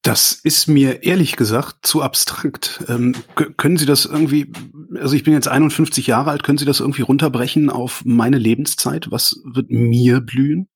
[0.03, 2.85] Das ist mir ehrlich gesagt zu abstrakt.
[2.89, 3.15] Ähm,
[3.57, 4.53] können Sie das irgendwie,
[5.01, 9.11] also ich bin jetzt 51 Jahre alt, können Sie das irgendwie runterbrechen auf meine Lebenszeit?
[9.11, 10.69] Was wird mir blühen?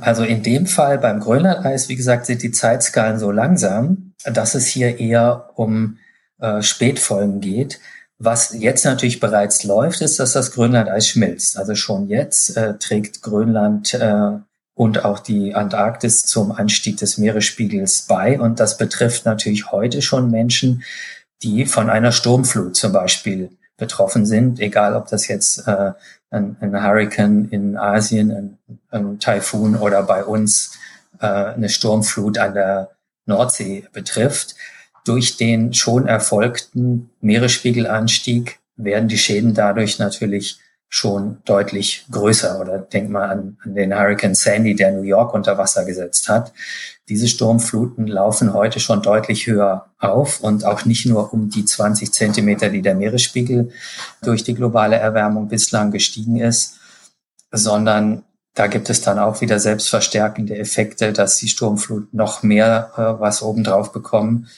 [0.00, 4.66] Also in dem Fall beim Grönlandeis, wie gesagt, sind die Zeitskalen so langsam, dass es
[4.66, 5.98] hier eher um
[6.38, 7.78] äh, Spätfolgen geht.
[8.22, 11.56] Was jetzt natürlich bereits läuft, ist, dass das Grönlandeis schmilzt.
[11.56, 14.32] Also schon jetzt äh, trägt Grönland äh,
[14.74, 18.38] und auch die Antarktis zum Anstieg des Meeresspiegels bei.
[18.38, 20.82] Und das betrifft natürlich heute schon Menschen,
[21.42, 25.92] die von einer Sturmflut zum Beispiel betroffen sind, egal ob das jetzt äh,
[26.28, 28.58] ein, ein Hurricane in Asien, ein,
[28.90, 30.78] ein Taifun oder bei uns
[31.20, 32.90] äh, eine Sturmflut an der
[33.24, 34.56] Nordsee betrifft.
[35.04, 40.58] Durch den schon erfolgten Meeresspiegelanstieg werden die Schäden dadurch natürlich
[40.92, 42.60] schon deutlich größer.
[42.60, 46.52] Oder denk mal an, an den Hurricane Sandy, der New York unter Wasser gesetzt hat.
[47.08, 52.12] Diese Sturmfluten laufen heute schon deutlich höher auf und auch nicht nur um die 20
[52.12, 53.70] Zentimeter, die der Meeresspiegel
[54.22, 56.78] durch die globale Erwärmung bislang gestiegen ist,
[57.52, 63.20] sondern da gibt es dann auch wieder selbstverstärkende Effekte, dass die Sturmfluten noch mehr äh,
[63.20, 64.48] was obendrauf bekommen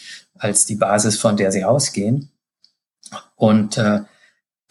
[0.42, 2.30] als die Basis, von der sie ausgehen.
[3.36, 4.00] Und äh,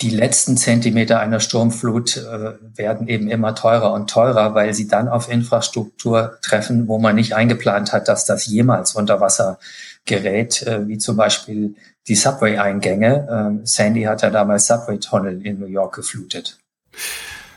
[0.01, 5.07] die letzten Zentimeter einer Sturmflut äh, werden eben immer teurer und teurer, weil sie dann
[5.07, 9.59] auf Infrastruktur treffen, wo man nicht eingeplant hat, dass das jemals unter Wasser
[10.05, 11.75] gerät, äh, wie zum Beispiel
[12.07, 13.27] die Subway-Eingänge.
[13.31, 16.57] Ähm, Sandy hat ja damals Subway-Tunnel in New York geflutet.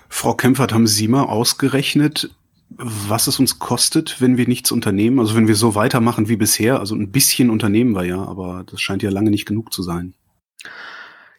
[0.08, 2.30] Frau Kempfert, haben Sie mal ausgerechnet,
[2.70, 5.20] was es uns kostet, wenn wir nichts unternehmen?
[5.20, 8.80] Also wenn wir so weitermachen wie bisher, also ein bisschen unternehmen wir ja, aber das
[8.80, 10.14] scheint ja lange nicht genug zu sein.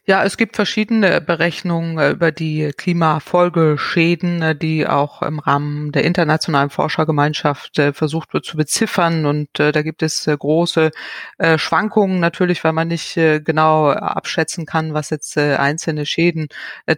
[0.08, 6.04] Ja, es gibt verschiedene Berechnungen äh, über die Klimafolgeschäden, äh, die auch im Rahmen der
[6.04, 9.26] internationalen Forschergemeinschaft äh, versucht wird zu beziffern.
[9.26, 10.90] Und da gibt es große
[11.56, 16.48] Schwankungen natürlich, weil man nicht genau abschätzen kann, was jetzt einzelne Schäden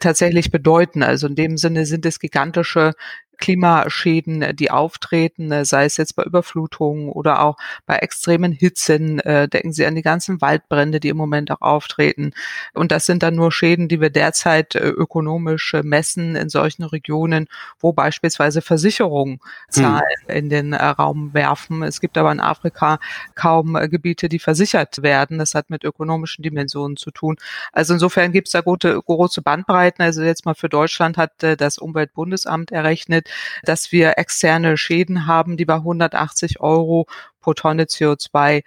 [0.00, 1.02] tatsächlich bedeuten.
[1.02, 2.92] Also in dem Sinne sind es gigantische
[3.38, 9.20] Klimaschäden, äh, die auftreten, äh, sei es jetzt bei Überflutungen oder auch bei extremen Hitzen.
[9.20, 12.32] Äh, denken Sie an die ganzen Waldbrände, die im Moment auch auftreten.
[12.74, 17.46] Und das sind dann nur Schäden, die wir derzeit ökonomisch messen in solchen Regionen,
[17.80, 19.40] wo beispielsweise Versicherungen hm.
[19.70, 20.36] Zahlen hm.
[20.36, 21.82] in den Raum werfen.
[21.82, 22.98] Es gibt aber in Afrika
[23.34, 25.38] kaum Gebiete, die versichert werden.
[25.38, 27.36] Das hat mit ökonomischen Dimensionen zu tun.
[27.72, 30.02] Also insofern gibt es da gute, große Bandbreiten.
[30.02, 33.27] Also jetzt mal für Deutschland hat das Umweltbundesamt errechnet,
[33.64, 37.06] dass wir externe Schäden haben, die bei 180 Euro
[37.40, 38.62] pro Tonne CO2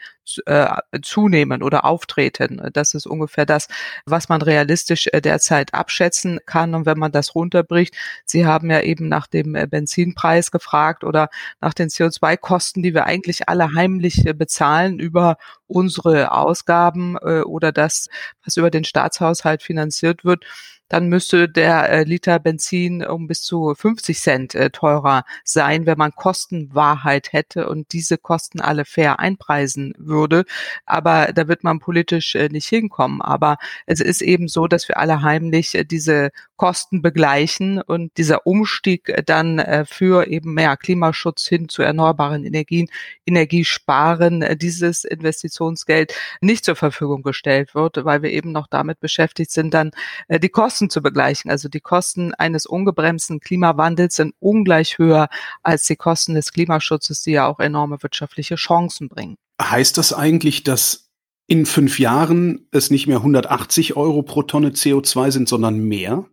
[0.46, 0.68] äh,
[1.02, 2.62] zunehmen oder auftreten.
[2.74, 3.68] Das ist ungefähr das,
[4.06, 6.74] was man realistisch äh, derzeit abschätzen kann.
[6.74, 7.96] Und wenn man das runterbricht,
[8.26, 13.06] Sie haben ja eben nach dem äh, Benzinpreis gefragt oder nach den CO2-Kosten, die wir
[13.06, 18.08] eigentlich alle heimlich äh, bezahlen über unsere Ausgaben äh, oder das,
[18.44, 20.46] was über den Staatshaushalt finanziert wird,
[20.92, 25.98] dann müsste der äh, Liter Benzin um bis zu 50 Cent äh, teurer sein, wenn
[25.98, 30.44] man Kostenwahrheit hätte und diese Kosten alle fair einpreisen würde.
[30.86, 33.22] Aber da wird man politisch äh, nicht hinkommen.
[33.22, 38.46] Aber es ist eben so, dass wir alle heimlich äh, diese Kosten begleichen und dieser
[38.46, 42.90] Umstieg äh, dann äh, für eben mehr Klimaschutz hin zu erneuerbaren Energien,
[43.26, 49.74] Energiesparen, dieses Investitionsgeld nicht zur Verfügung gestellt wird, weil wir eben noch damit beschäftigt sind,
[49.74, 49.92] dann
[50.30, 51.52] die Kosten zu begleichen.
[51.52, 55.30] Also die Kosten eines ungebremsten Klimawandels sind ungleich höher
[55.64, 59.38] als die Kosten des Klimaschutzes, die ja auch enorme wirtschaftliche Chancen bringen.
[59.62, 61.10] Heißt das eigentlich, dass
[61.48, 66.26] in fünf Jahren es nicht mehr 180 Euro pro Tonne CO2 sind, sondern mehr?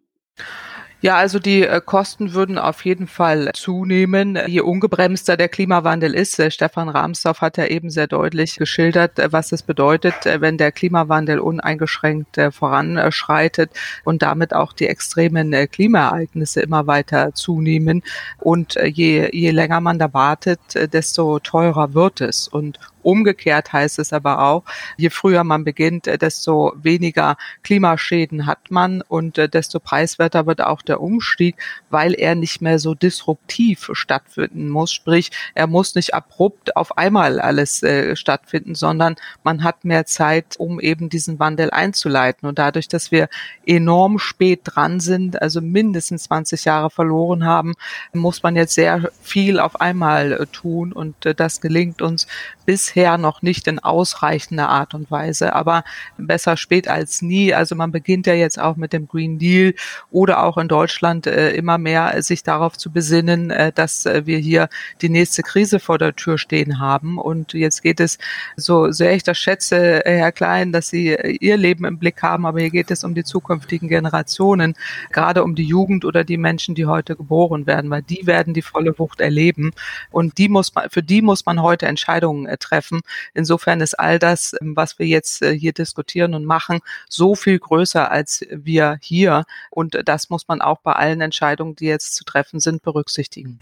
[1.00, 6.40] Ja, also die äh, Kosten würden auf jeden Fall zunehmen, je ungebremster der Klimawandel ist.
[6.40, 10.72] Äh, Stefan Rahmsdorf hat ja eben sehr deutlich geschildert, äh, was es bedeutet, wenn der
[10.72, 13.70] Klimawandel uneingeschränkt voranschreitet
[14.02, 18.02] und damit auch die extremen Klimaereignisse immer weiter zunehmen.
[18.38, 20.60] Und je, je länger man da wartet,
[20.92, 22.48] desto teurer wird es.
[22.48, 24.64] Und Umgekehrt heißt es aber auch,
[24.98, 30.60] je früher man beginnt, äh, desto weniger Klimaschäden hat man und äh, desto preiswerter wird
[30.60, 31.56] auch der Umstieg,
[31.88, 34.92] weil er nicht mehr so disruptiv stattfinden muss.
[34.92, 40.56] Sprich, er muss nicht abrupt auf einmal alles äh, stattfinden, sondern man hat mehr Zeit,
[40.58, 42.46] um eben diesen Wandel einzuleiten.
[42.46, 43.30] Und dadurch, dass wir
[43.64, 47.72] enorm spät dran sind, also mindestens 20 Jahre verloren haben,
[48.12, 50.92] muss man jetzt sehr viel auf einmal tun.
[50.92, 52.26] Und das gelingt uns
[52.66, 55.84] bisher noch nicht in ausreichender Art und Weise, aber
[56.16, 57.54] besser spät als nie.
[57.54, 59.74] Also man beginnt ja jetzt auch mit dem Green Deal
[60.10, 64.38] oder auch in Deutschland äh, immer mehr sich darauf zu besinnen, äh, dass äh, wir
[64.38, 64.68] hier
[65.00, 67.18] die nächste Krise vor der Tür stehen haben.
[67.18, 68.18] Und jetzt geht es,
[68.56, 72.22] so sehr ich das schätze, äh, Herr Klein, dass Sie äh, Ihr Leben im Blick
[72.22, 74.74] haben, aber hier geht es um die zukünftigen Generationen,
[75.10, 78.62] gerade um die Jugend oder die Menschen, die heute geboren werden, weil die werden die
[78.62, 79.72] volle Wucht erleben.
[80.10, 82.56] Und die muss man, für die muss man heute Entscheidungen äh,
[82.88, 83.00] treffen.
[83.34, 87.58] Insofern ist all das, ähm, was wir jetzt äh, hier diskutieren und machen, so viel
[87.58, 89.44] größer als wir hier.
[89.70, 93.60] Und das muss man auch bei allen Entscheidungen, die jetzt zu treffen sind, berücksichtigen.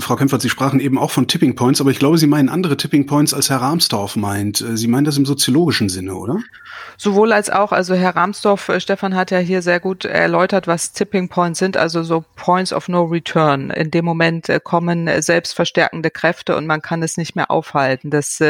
[0.00, 2.76] Frau Kempfert, Sie sprachen eben auch von Tipping Points, aber ich glaube, Sie meinen andere
[2.76, 4.60] Tipping Points, als Herr Rahmsdorf meint.
[4.60, 6.38] Äh, Sie meinen das im soziologischen Sinne, oder?
[6.96, 10.92] Sowohl als auch, also Herr Rahmsdorf, äh, Stefan hat ja hier sehr gut erläutert, was
[10.92, 13.70] Tipping Points sind, also so Points of No Return.
[13.70, 18.10] In dem Moment äh, kommen selbstverstärkende Kräfte und man kann es nicht mehr aufhalten.
[18.10, 18.42] Das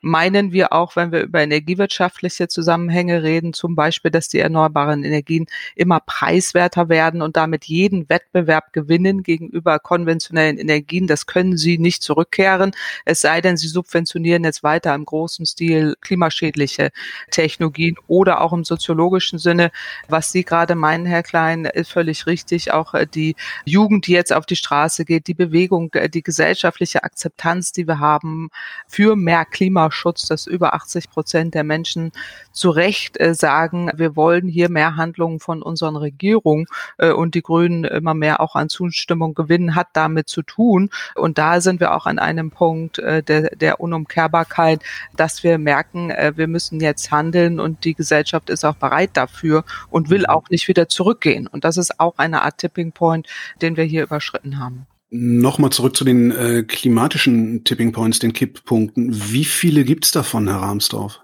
[0.00, 5.46] meinen wir auch, wenn wir über energiewirtschaftliche Zusammenhänge reden, zum Beispiel, dass die erneuerbaren Energien
[5.76, 11.78] immer preiswerter werden und damit jeden Wettbewerb gewinnen gegenüber konventionellen Energien Energien, das können sie
[11.78, 12.72] nicht zurückkehren,
[13.04, 16.90] es sei denn, sie subventionieren jetzt weiter im großen Stil klimaschädliche
[17.30, 19.70] Technologien oder auch im soziologischen Sinne,
[20.08, 22.72] was Sie gerade meinen, Herr Klein, ist völlig richtig.
[22.72, 27.04] Auch äh, die Jugend, die jetzt auf die Straße geht, die Bewegung, äh, die gesellschaftliche
[27.04, 28.50] Akzeptanz, die wir haben
[28.86, 32.12] für mehr Klimaschutz, dass über 80 Prozent der Menschen
[32.52, 36.66] zu Recht äh, sagen, wir wollen hier mehr Handlungen von unseren Regierungen
[36.98, 40.77] und die Grünen immer mehr auch an Zustimmung gewinnen, hat damit zu tun.
[41.14, 44.80] Und da sind wir auch an einem Punkt der, der Unumkehrbarkeit,
[45.16, 50.10] dass wir merken, wir müssen jetzt handeln und die Gesellschaft ist auch bereit dafür und
[50.10, 51.46] will auch nicht wieder zurückgehen.
[51.46, 53.26] Und das ist auch eine Art Tipping Point,
[53.62, 54.86] den wir hier überschritten haben.
[55.10, 59.10] Nochmal zurück zu den äh, klimatischen Tipping Points, den Kipppunkten.
[59.32, 61.20] Wie viele gibt's davon, Herr Rahmsdorf?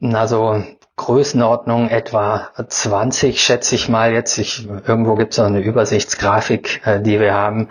[0.00, 0.64] Also
[0.96, 4.38] Größenordnung etwa 20, schätze ich mal jetzt.
[4.38, 7.68] Ich, irgendwo gibt es noch eine Übersichtsgrafik, äh, die wir haben.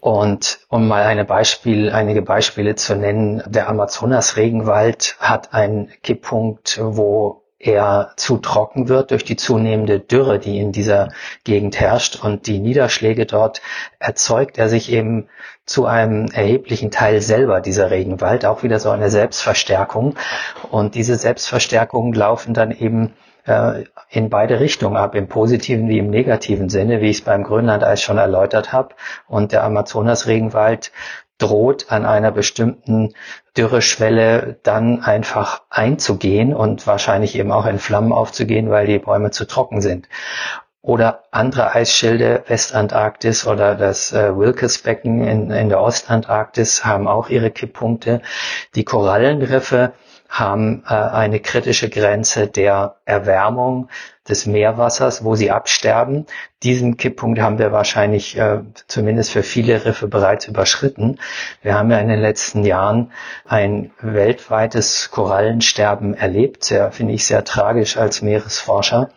[0.00, 7.42] Und um mal eine Beispiel, einige Beispiele zu nennen, der Amazonas-Regenwald hat einen Kipppunkt, wo
[7.58, 11.08] er zu trocken wird durch die zunehmende Dürre, die in dieser
[11.44, 13.62] Gegend herrscht und die Niederschläge dort,
[13.98, 15.28] erzeugt er sich eben
[15.64, 20.16] zu einem erheblichen Teil selber, dieser Regenwald, auch wieder so eine Selbstverstärkung.
[20.70, 23.14] Und diese Selbstverstärkungen laufen dann eben
[23.46, 27.42] äh, in beide Richtungen ab, im positiven wie im negativen Sinne, wie ich es beim
[27.42, 28.94] Grönlandeis schon erläutert habe.
[29.26, 30.92] Und der Amazonas-Regenwald
[31.38, 33.14] droht an einer bestimmten
[33.56, 39.46] Dürreschwelle dann einfach einzugehen und wahrscheinlich eben auch in Flammen aufzugehen, weil die Bäume zu
[39.46, 40.08] trocken sind.
[40.82, 47.50] Oder andere Eisschilde, Westantarktis oder das äh, Wilkes-Becken in, in der Ostantarktis haben auch ihre
[47.50, 48.22] Kipppunkte.
[48.76, 49.94] Die Korallenriffe
[50.28, 53.88] haben äh, eine kritische Grenze der Erwärmung
[54.28, 56.26] des Meerwassers, wo sie absterben.
[56.62, 61.18] Diesen Kipppunkt haben wir wahrscheinlich äh, zumindest für viele Riffe bereits überschritten.
[61.62, 63.12] Wir haben ja in den letzten Jahren
[63.46, 69.10] ein weltweites Korallensterben erlebt, sehr, finde ich, sehr tragisch als Meeresforscher.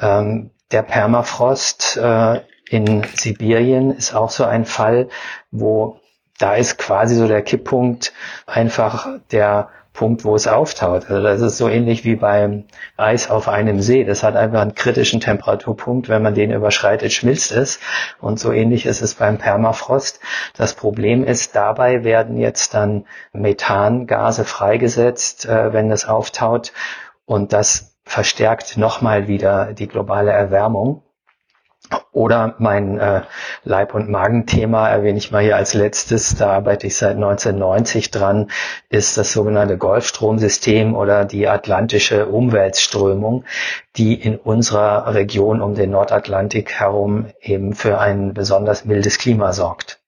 [0.00, 5.08] Ähm, der Permafrost äh, in Sibirien ist auch so ein Fall,
[5.50, 6.00] wo
[6.38, 8.12] da ist quasi so der Kipppunkt
[8.46, 11.10] einfach der Punkt, wo es auftaut.
[11.10, 14.04] Also das ist so ähnlich wie beim Eis auf einem See.
[14.04, 16.08] Das hat einfach einen kritischen Temperaturpunkt.
[16.08, 17.80] Wenn man den überschreitet, schmilzt es.
[18.20, 20.20] Und so ähnlich ist es beim Permafrost.
[20.56, 26.72] Das Problem ist, dabei werden jetzt dann Methangase freigesetzt, äh, wenn das auftaut.
[27.26, 31.02] Und das verstärkt nochmal wieder die globale Erwärmung.
[32.12, 33.22] Oder mein äh,
[33.64, 36.34] Leib- und Magenthema erwähne ich mal hier als letztes.
[36.34, 38.50] Da arbeite ich seit 1990 dran,
[38.88, 43.44] ist das sogenannte Golfstromsystem oder die atlantische Umweltströmung,
[43.96, 50.00] die in unserer Region um den Nordatlantik herum eben für ein besonders mildes Klima sorgt.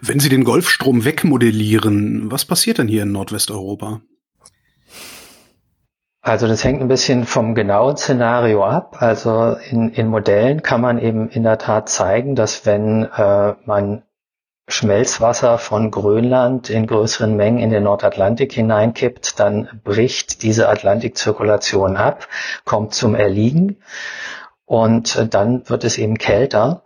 [0.00, 4.00] Wenn Sie den Golfstrom wegmodellieren, was passiert denn hier in Nordwesteuropa?
[6.28, 8.98] Also das hängt ein bisschen vom genauen Szenario ab.
[9.00, 14.02] Also in, in Modellen kann man eben in der Tat zeigen, dass wenn äh, man
[14.68, 22.28] Schmelzwasser von Grönland in größeren Mengen in den Nordatlantik hineinkippt, dann bricht diese Atlantikzirkulation ab,
[22.66, 23.78] kommt zum Erliegen
[24.66, 26.82] und dann wird es eben kälter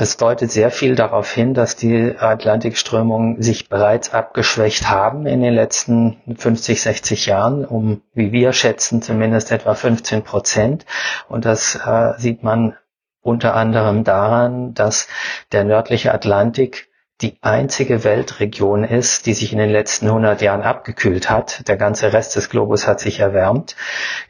[0.00, 5.54] es deutet sehr viel darauf hin, dass die Atlantikströmungen sich bereits abgeschwächt haben in den
[5.54, 10.86] letzten 50, 60 Jahren, um, wie wir schätzen, zumindest etwa 15 Prozent.
[11.28, 12.76] Und das äh, sieht man
[13.22, 15.08] unter anderem daran, dass
[15.52, 16.89] der nördliche Atlantik
[17.22, 21.68] die einzige Weltregion ist, die sich in den letzten 100 Jahren abgekühlt hat.
[21.68, 23.76] Der ganze Rest des Globus hat sich erwärmt.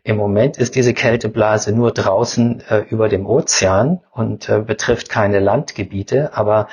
[0.02, 5.38] Im Moment ist diese Kälteblase nur draußen äh, über dem Ozean und äh, betrifft keine
[5.38, 6.30] Landgebiete.
[6.34, 6.66] Aber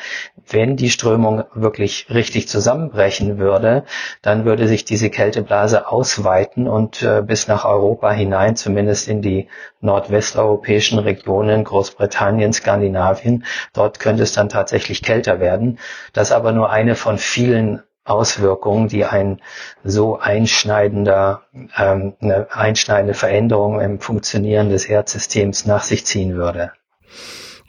[0.49, 3.83] wenn die Strömung wirklich richtig zusammenbrechen würde,
[4.21, 9.49] dann würde sich diese Kälteblase ausweiten und äh, bis nach Europa hinein, zumindest in die
[9.81, 13.45] nordwesteuropäischen Regionen, Großbritannien, Skandinavien.
[13.73, 15.79] Dort könnte es dann tatsächlich kälter werden.
[16.13, 19.41] Das ist aber nur eine von vielen Auswirkungen, die ein
[19.83, 21.41] so einschneidender,
[21.77, 26.71] ähm, eine einschneidende Veränderung im Funktionieren des Erdsystems nach sich ziehen würde.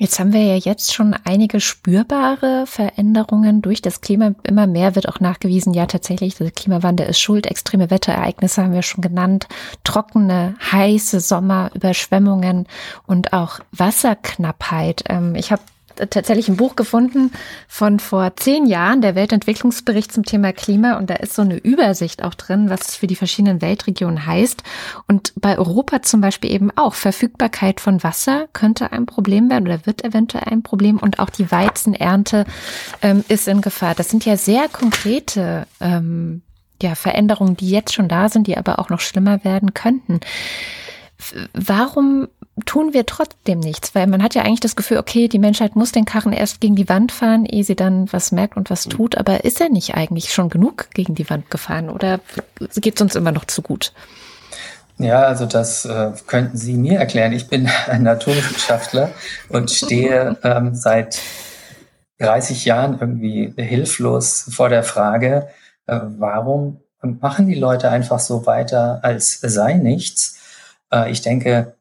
[0.01, 4.33] Jetzt haben wir ja jetzt schon einige spürbare Veränderungen durch das Klima.
[4.45, 7.47] Immer mehr wird auch nachgewiesen, ja tatsächlich, der Klimawandel ist schuld.
[7.47, 9.49] Extreme Wetterereignisse haben wir schon genannt.
[9.83, 12.69] Trockene, heiße Sommer, Überschwemmungen
[13.09, 15.03] und auch Wasserknappheit.
[15.09, 15.63] Ähm, ich habe
[16.11, 17.33] tatsächlich ein Buch gefunden
[17.67, 20.97] von vor zehn Jahren, der Weltentwicklungsbericht zum Thema Klima.
[20.97, 24.63] Und da ist so eine Übersicht auch drin, was es für die verschiedenen Weltregionen heißt.
[25.07, 29.87] Und bei Europa zum Beispiel eben auch Verfügbarkeit von Wasser könnte ein Problem werden oder
[29.87, 30.99] wird eventuell ein Problem.
[30.99, 32.45] Und auch die Weizenernte
[33.03, 33.95] ähm, ist in Gefahr.
[33.95, 36.43] Das sind ja sehr konkrete ähm,
[36.83, 40.21] ja, Veränderungen, die jetzt schon da sind, die aber auch noch schlimmer werden könnten.
[41.53, 42.29] Warum
[42.65, 43.95] tun wir trotzdem nichts?
[43.95, 46.77] Weil man hat ja eigentlich das Gefühl, okay, die Menschheit muss den Karren erst gegen
[46.77, 49.17] die Wand fahren, ehe sie dann was merkt und was tut.
[49.17, 52.21] Aber ist er nicht eigentlich schon genug gegen die Wand gefahren oder
[52.77, 53.93] geht es uns immer noch zu gut?
[54.99, 57.33] Ja, also das äh, könnten Sie mir erklären.
[57.33, 59.11] Ich bin ein Naturwissenschaftler
[59.49, 61.21] und stehe ähm, seit
[62.19, 65.49] 30 Jahren irgendwie hilflos vor der Frage,
[65.87, 70.39] äh, warum machen die Leute einfach so weiter, als sei nichts?
[70.93, 71.75] Äh, ich denke,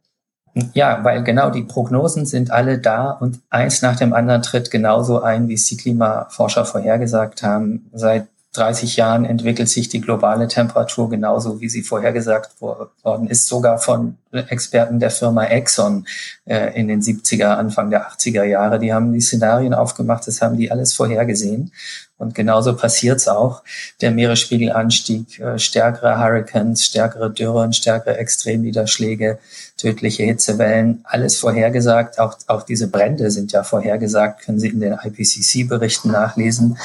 [0.74, 5.22] ja, weil genau die Prognosen sind alle da und eins nach dem anderen tritt genauso
[5.22, 7.89] ein, wie es die Klimaforscher vorhergesagt haben.
[7.93, 13.78] Seit 30 Jahren entwickelt sich die globale Temperatur genauso, wie sie vorhergesagt worden ist, sogar
[13.78, 16.05] von Experten der Firma Exxon
[16.45, 18.80] äh, in den 70er, Anfang der 80er Jahre.
[18.80, 21.72] Die haben die Szenarien aufgemacht, das haben die alles vorhergesehen.
[22.18, 23.61] Und genauso passiert's auch.
[24.01, 29.38] Der Meeresspiegelanstieg, äh, stärkere Hurricanes, stärkere Dürren, stärkere Extremniederschläge,
[29.78, 32.20] tödliche Hitzewellen, alles vorhergesagt.
[32.20, 36.80] Auch, auch diese Brände sind ja vorhergesagt, können Sie in den IPCC-Berichten nachlesen.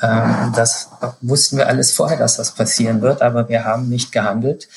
[0.00, 0.88] Ähm, das
[1.20, 4.68] wussten wir alles vorher, dass das passieren wird, aber wir haben nicht gehandelt.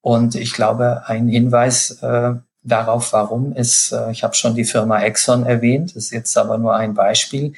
[0.00, 2.32] Und ich glaube, ein Hinweis äh,
[2.62, 6.74] darauf, warum ist, äh, ich habe schon die Firma Exxon erwähnt, ist jetzt aber nur
[6.74, 7.52] ein Beispiel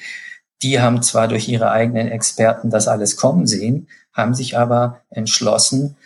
[0.62, 5.96] die haben zwar durch ihre eigenen Experten das alles kommen sehen, haben sich aber entschlossen,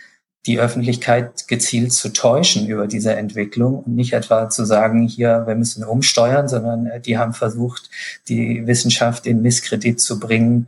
[0.45, 5.55] die Öffentlichkeit gezielt zu täuschen über diese Entwicklung und nicht etwa zu sagen, hier, wir
[5.55, 7.89] müssen umsteuern, sondern äh, die haben versucht,
[8.29, 10.67] die Wissenschaft in Misskredit zu bringen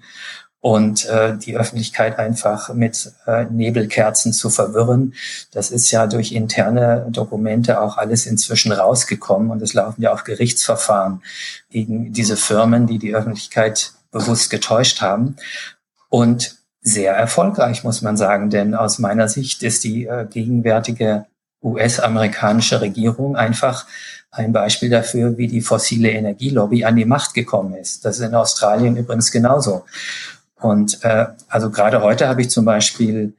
[0.62, 5.16] und äh, die Öffentlichkeit einfach mit äh, Nebelkerzen zu verwirren.
[5.52, 10.24] Das ist ja durch interne Dokumente auch alles inzwischen rausgekommen und es laufen ja auch
[10.24, 11.24] Gerichtsverfahren
[11.72, 15.36] gegen diese Firmen, die die Öffentlichkeit bewusst getäuscht haben.
[16.10, 21.26] Und sehr erfolgreich, muss man sagen, denn aus meiner Sicht ist die äh, gegenwärtige
[21.64, 23.86] US-amerikanische Regierung einfach
[24.32, 28.06] ein Beispiel dafür, wie die fossile Energielobby an die Macht gekommen ist.
[28.06, 29.86] Das ist in Australien übrigens genauso.
[30.62, 33.34] Und äh, also gerade heute habe ich zum Beispiel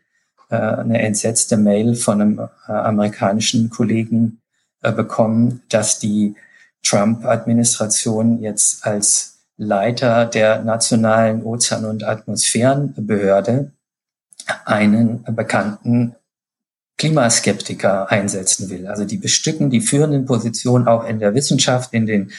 [0.50, 4.40] äh, eine entsetzte Mail von einem äh, amerikanischen Kollegen
[4.82, 6.34] äh, bekommen, dass die
[6.82, 13.70] Trump-Administration jetzt als Leiter der nationalen Ozean- und Atmosphärenbehörde
[14.64, 16.16] einen bekannten
[16.98, 18.86] Klimaskeptiker einsetzen will.
[18.86, 22.32] Also die bestücken die führenden Positionen auch in der Wissenschaft, in den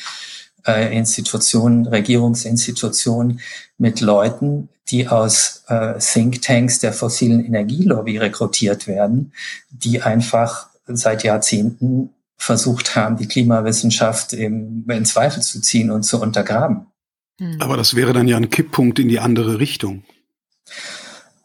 [0.66, 3.40] äh, Institutionen, Regierungsinstitutionen
[3.78, 9.34] mit Leuten, die aus äh, Thinktanks der fossilen Energielobby rekrutiert werden,
[9.70, 16.22] die einfach seit Jahrzehnten versucht haben, die Klimawissenschaft eben in Zweifel zu ziehen und zu
[16.22, 16.88] untergraben.
[17.40, 17.58] Hm.
[17.60, 20.04] Aber das wäre dann ja ein Kipppunkt in die andere Richtung.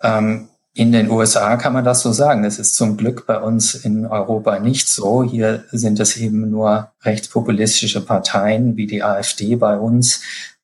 [0.02, 0.48] Ähm,
[0.78, 2.44] in den USA kann man das so sagen.
[2.44, 5.24] Das ist zum Glück bei uns in Europa nicht so.
[5.24, 10.20] Hier sind es eben nur rechtspopulistische Parteien wie die AfD bei uns,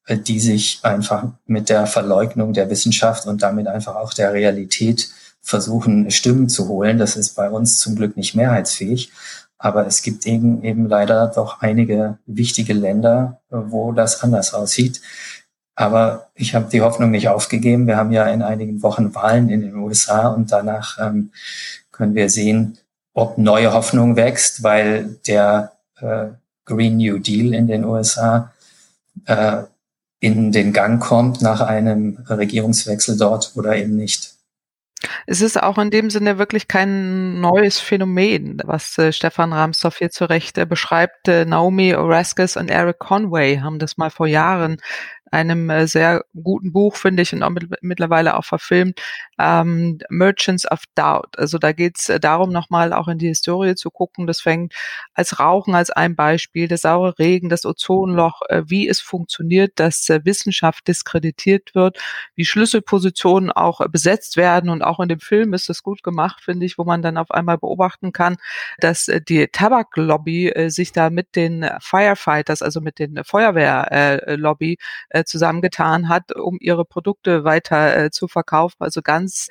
[0.07, 5.09] äh, die sich einfach mit der Verleugnung der Wissenschaft und damit einfach auch der Realität
[5.43, 6.99] versuchen, Stimmen zu holen.
[6.99, 9.11] Das ist bei uns zum Glück nicht mehrheitsfähig.
[9.59, 15.01] Aber es gibt eben, eben leider doch einige wichtige Länder, äh, wo das anders aussieht.
[15.77, 17.87] Aber ich habe die Hoffnung nicht aufgegeben.
[17.87, 21.33] Wir haben ja in einigen Wochen Wahlen in den USA und danach ähm,
[21.91, 22.79] können wir sehen,
[23.13, 26.27] ob neue Hoffnung wächst, weil der äh,
[26.65, 28.53] Green New Deal in den USA
[29.27, 29.63] äh,
[30.21, 34.35] in den Gang kommt nach einem Regierungswechsel dort oder eben nicht.
[35.27, 40.11] Es ist auch in dem Sinne wirklich kein neues Phänomen, was äh, Stefan Ramsdorff hier
[40.11, 41.29] zu Recht äh, beschreibt.
[41.29, 44.79] Äh, Naomi Oreskes und Eric Conway haben das mal vor Jahren
[45.35, 49.01] einem äh, sehr guten Buch, finde ich, und auch mit, mittlerweile auch verfilmt,
[49.39, 51.39] ähm, Merchants of Doubt.
[51.39, 54.27] Also da geht es äh, darum, nochmal auch in die Historie zu gucken.
[54.27, 54.75] Das fängt
[55.13, 60.09] als Rauchen als ein Beispiel, der saure Regen, das Ozonloch, äh, wie es funktioniert, dass
[60.09, 61.99] äh, Wissenschaft diskreditiert wird,
[62.37, 64.71] wie Schlüsselpositionen auch äh, besetzt werden.
[64.71, 67.31] Und auch in dem Film ist das gut gemacht, finde ich, wo man dann auf
[67.33, 68.37] einmal beobachten kann,
[68.79, 74.79] dass äh, die Tabaklobby äh, sich da mit den Firefighters, also mit den Feuerwehrlobby
[75.11, 78.77] äh, zusammengetan hat, um ihre Produkte weiter äh, zu verkaufen.
[78.81, 79.49] Also ganz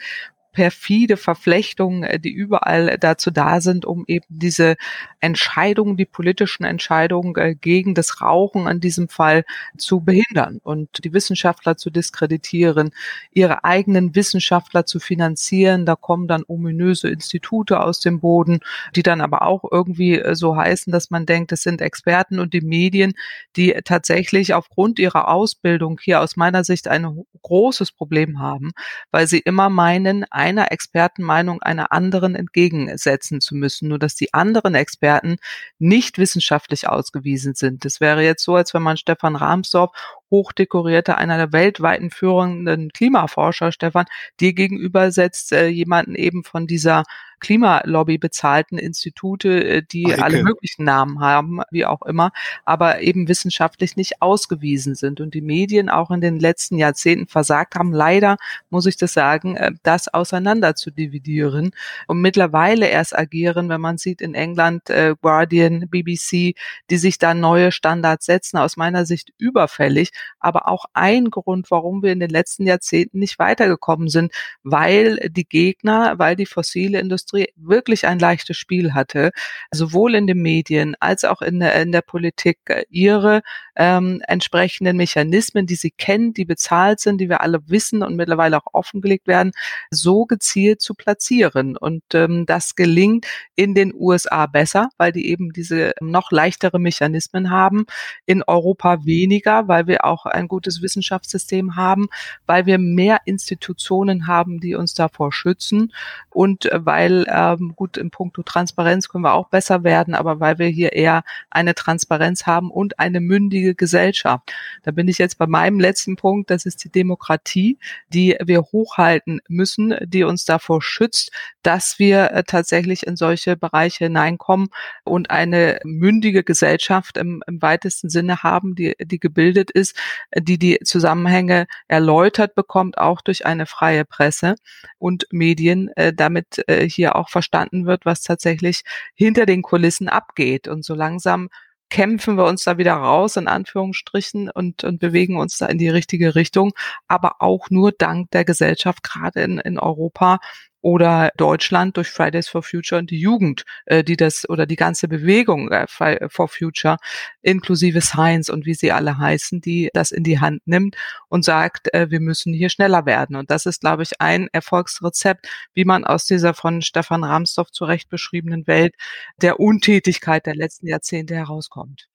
[0.53, 4.75] perfide Verflechtungen, äh, die überall dazu da sind, um eben diese
[5.19, 9.43] Entscheidungen, die politischen Entscheidungen äh, gegen das Rauchen in diesem Fall
[9.77, 12.91] zu behindern und die Wissenschaftler zu diskreditieren,
[13.31, 15.85] ihre eigenen Wissenschaftler zu finanzieren.
[15.85, 18.59] Da kommen dann ominöse Institute aus dem Boden,
[18.95, 22.53] die dann aber auch irgendwie äh, so heißen, dass man denkt, es sind Experten und
[22.53, 23.13] die Medien,
[23.55, 28.71] die tatsächlich aufgrund ihrer Ausbildung hier aus meiner Sicht ein großes Problem haben,
[29.11, 34.75] weil sie immer meinen, einer Expertenmeinung einer anderen entgegensetzen zu müssen, nur dass die anderen
[34.75, 35.37] Experten
[35.79, 37.85] nicht wissenschaftlich ausgewiesen sind.
[37.85, 39.91] Das wäre jetzt so, als wenn man Stefan Rahmsdorf
[40.29, 44.05] hochdekorierte, einer der weltweiten führenden Klimaforscher, Stefan,
[44.41, 47.03] dir gegenüber setzt äh, jemanden eben von dieser
[47.43, 50.23] Klimalobby bezahlten Institute, äh, die Eike.
[50.23, 52.31] alle möglichen Namen haben, wie auch immer,
[52.65, 57.75] aber eben wissenschaftlich nicht ausgewiesen sind und die Medien auch in den letzten Jahrzehnten versagt
[57.75, 58.37] haben, leider
[58.69, 61.71] muss ich das sagen, äh, das auseinander zu dividieren
[62.07, 66.55] und mittlerweile erst agieren, wenn man sieht in England äh, Guardian, BBC,
[66.89, 72.03] die sich da neue Standards setzen, aus meiner Sicht überfällig, aber auch ein Grund, warum
[72.03, 74.31] wir in den letzten Jahrzehnten nicht weitergekommen sind,
[74.63, 79.31] weil die Gegner, weil die fossile Industrie Industrie wirklich ein leichtes Spiel hatte,
[79.71, 83.41] sowohl in den Medien als auch in der, in der Politik, äh, ihre
[83.75, 88.57] ähm, entsprechenden Mechanismen, die sie kennen, die bezahlt sind, die wir alle wissen und mittlerweile
[88.57, 89.51] auch offengelegt werden,
[89.89, 91.77] so gezielt zu platzieren.
[91.77, 93.25] Und ähm, das gelingt
[93.55, 97.85] in den USA besser, weil die eben diese noch leichtere Mechanismen haben,
[98.25, 102.07] in Europa weniger, weil wir auch ein gutes Wissenschaftssystem haben,
[102.45, 105.93] weil wir mehr Institutionen haben, die uns davor schützen
[106.29, 110.57] und äh, weil ähm, gut im Punkto Transparenz können wir auch besser werden, aber weil
[110.59, 114.51] wir hier eher eine Transparenz haben und eine mündige Gesellschaft.
[114.83, 117.77] Da bin ich jetzt bei meinem letzten Punkt, das ist die Demokratie,
[118.09, 124.05] die wir hochhalten müssen, die uns davor schützt, dass wir äh, tatsächlich in solche Bereiche
[124.05, 124.69] hineinkommen
[125.03, 129.95] und eine mündige Gesellschaft im, im weitesten Sinne haben, die, die gebildet ist,
[130.37, 134.55] die die Zusammenhänge erläutert bekommt, auch durch eine freie Presse
[134.97, 138.81] und Medien, äh, damit äh, hier auch verstanden wird, was tatsächlich
[139.13, 140.67] hinter den Kulissen abgeht.
[140.67, 141.49] Und so langsam
[141.89, 145.89] kämpfen wir uns da wieder raus, in Anführungsstrichen, und, und bewegen uns da in die
[145.89, 146.71] richtige Richtung,
[147.07, 150.39] aber auch nur dank der Gesellschaft, gerade in, in Europa,
[150.83, 155.07] oder Deutschland durch Fridays for Future und die Jugend, äh, die das oder die ganze
[155.07, 156.97] Bewegung äh, for Future
[157.41, 160.97] inklusive Science und wie sie alle heißen, die das in die Hand nimmt
[161.29, 163.37] und sagt, äh, wir müssen hier schneller werden.
[163.37, 168.09] Und das ist, glaube ich, ein Erfolgsrezept, wie man aus dieser von Stefan Ramsdorff zurecht
[168.09, 168.93] beschriebenen Welt
[169.41, 172.09] der Untätigkeit der letzten Jahrzehnte herauskommt.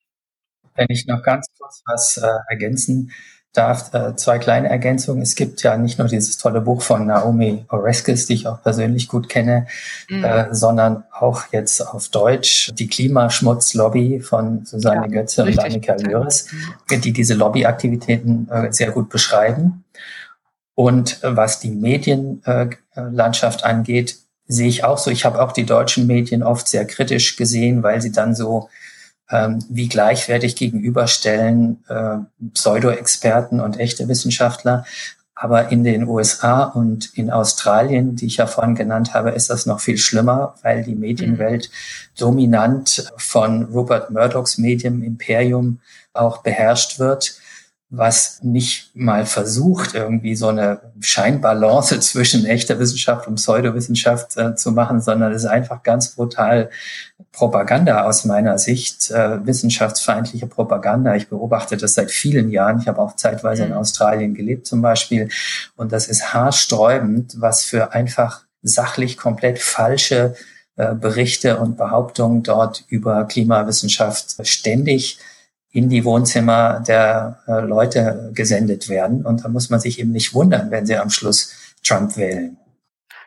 [0.75, 3.11] Wenn ich noch ganz kurz was äh, ergänzen
[3.53, 5.21] darf, äh, zwei kleine Ergänzungen.
[5.23, 9.07] Es gibt ja nicht nur dieses tolle Buch von Naomi Oreskes, die ich auch persönlich
[9.07, 9.67] gut kenne,
[10.07, 10.23] mhm.
[10.23, 16.47] äh, sondern auch jetzt auf Deutsch die Klimaschmutzlobby von Susanne ja, Götze und Annika Löres,
[16.91, 19.83] die diese Lobbyaktivitäten äh, sehr gut beschreiben.
[20.75, 25.11] Und äh, was die Medienlandschaft angeht, sehe ich auch so.
[25.11, 28.69] Ich habe auch die deutschen Medien oft sehr kritisch gesehen, weil sie dann so
[29.31, 32.17] ähm, wie gleichwertig gegenüberstellen äh,
[32.53, 34.85] Pseudo-Experten und echte Wissenschaftler.
[35.35, 39.65] Aber in den USA und in Australien, die ich ja vorhin genannt habe, ist das
[39.65, 42.19] noch viel schlimmer, weil die Medienwelt mhm.
[42.19, 45.79] dominant von Rupert Murdochs Medienimperium
[46.13, 47.39] auch beherrscht wird
[47.91, 54.71] was nicht mal versucht, irgendwie so eine Scheinbalance zwischen echter Wissenschaft und Pseudowissenschaft äh, zu
[54.71, 56.69] machen, sondern es ist einfach ganz brutal
[57.31, 61.15] Propaganda aus meiner Sicht, äh, wissenschaftsfeindliche Propaganda.
[61.15, 62.79] Ich beobachte das seit vielen Jahren.
[62.79, 63.77] Ich habe auch zeitweise in mhm.
[63.77, 65.29] Australien gelebt zum Beispiel.
[65.75, 70.35] Und das ist haarsträubend, was für einfach sachlich komplett falsche
[70.75, 75.17] äh, Berichte und Behauptungen dort über Klimawissenschaft ständig
[75.71, 79.25] in die Wohnzimmer der äh, Leute gesendet werden.
[79.25, 81.53] Und da muss man sich eben nicht wundern, wenn sie am Schluss
[81.83, 82.57] Trump wählen.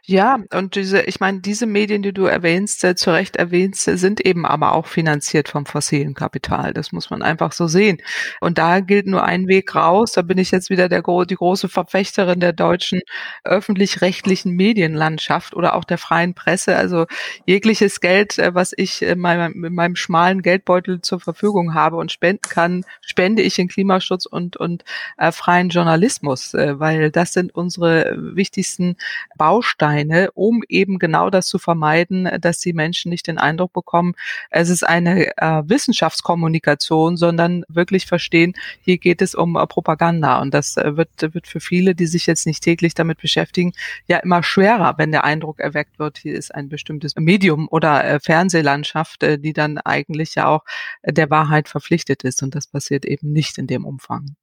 [0.04, 4.20] Ja, und diese, ich meine, diese Medien, die du erwähnst, äh, zu Recht erwähnst, sind
[4.20, 6.72] eben aber auch finanziert vom fossilen Kapital.
[6.72, 7.98] Das muss man einfach so sehen.
[8.40, 10.10] Und da gilt nur ein Weg raus.
[10.12, 13.00] Da bin ich jetzt wieder der, die große Verfechterin der deutschen
[13.44, 16.74] öffentlich-rechtlichen Medienlandschaft oder auch der freien Presse.
[16.74, 17.06] Also
[17.46, 22.10] jegliches Geld, äh, was ich in meinem, in meinem schmalen Geldbeutel zur Verfügung habe und
[22.10, 24.82] spenden kann, spende ich in Klimaschutz und, und
[25.16, 28.96] äh, freien Journalismus, äh, weil das sind unsere wichtigsten
[29.38, 34.14] Bausteine Bausteine, um eben genau das zu vermeiden, dass die Menschen nicht den Eindruck bekommen,
[34.50, 40.40] es ist eine äh, Wissenschaftskommunikation, sondern wirklich verstehen, hier geht es um äh, Propaganda.
[40.40, 43.72] Und das äh, wird, wird für viele, die sich jetzt nicht täglich damit beschäftigen,
[44.06, 48.20] ja immer schwerer, wenn der Eindruck erweckt wird, hier ist ein bestimmtes Medium oder äh,
[48.20, 50.64] Fernsehlandschaft, äh, die dann eigentlich ja auch
[51.02, 52.42] äh, der Wahrheit verpflichtet ist.
[52.42, 54.36] Und das passiert eben nicht in dem Umfang.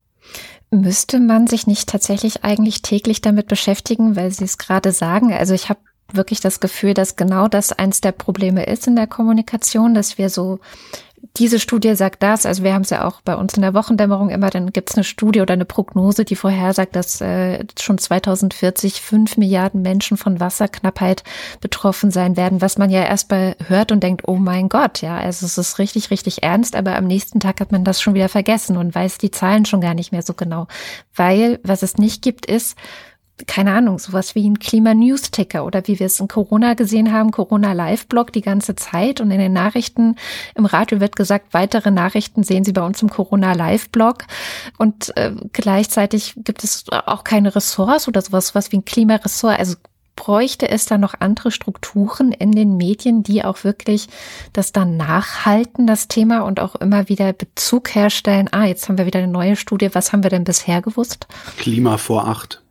[0.71, 5.33] Müsste man sich nicht tatsächlich eigentlich täglich damit beschäftigen, weil Sie es gerade sagen?
[5.33, 5.79] Also ich habe
[6.11, 10.29] wirklich das Gefühl, dass genau das eins der Probleme ist in der Kommunikation, dass wir
[10.29, 10.59] so
[11.37, 14.29] diese Studie sagt das, also wir haben es ja auch bei uns in der Wochendämmerung
[14.29, 19.01] immer, dann gibt es eine Studie oder eine Prognose, die vorhersagt, dass äh, schon 2040
[19.01, 21.23] fünf Milliarden Menschen von Wasserknappheit
[21.61, 25.45] betroffen sein werden, was man ja erstmal hört und denkt, oh mein Gott, ja, also
[25.45, 28.77] es ist richtig, richtig ernst, aber am nächsten Tag hat man das schon wieder vergessen
[28.77, 30.67] und weiß die Zahlen schon gar nicht mehr so genau.
[31.15, 32.77] Weil was es nicht gibt, ist,
[33.47, 38.33] keine Ahnung, sowas wie ein Klima-News-Ticker oder wie wir es in Corona gesehen haben, Corona-Live-Blog
[38.33, 40.15] die ganze Zeit und in den Nachrichten
[40.55, 44.25] im Radio wird gesagt, weitere Nachrichten sehen Sie bei uns im Corona-Live-Blog
[44.77, 49.59] und äh, gleichzeitig gibt es auch keine Ressorts oder sowas, was wie ein Klimaressort.
[49.59, 49.75] Also
[50.19, 54.07] bräuchte es da noch andere Strukturen in den Medien, die auch wirklich
[54.51, 58.49] das dann nachhalten, das Thema und auch immer wieder Bezug herstellen.
[58.51, 59.89] Ah, jetzt haben wir wieder eine neue Studie.
[59.93, 61.27] Was haben wir denn bisher gewusst?
[61.57, 62.61] Klima vor acht.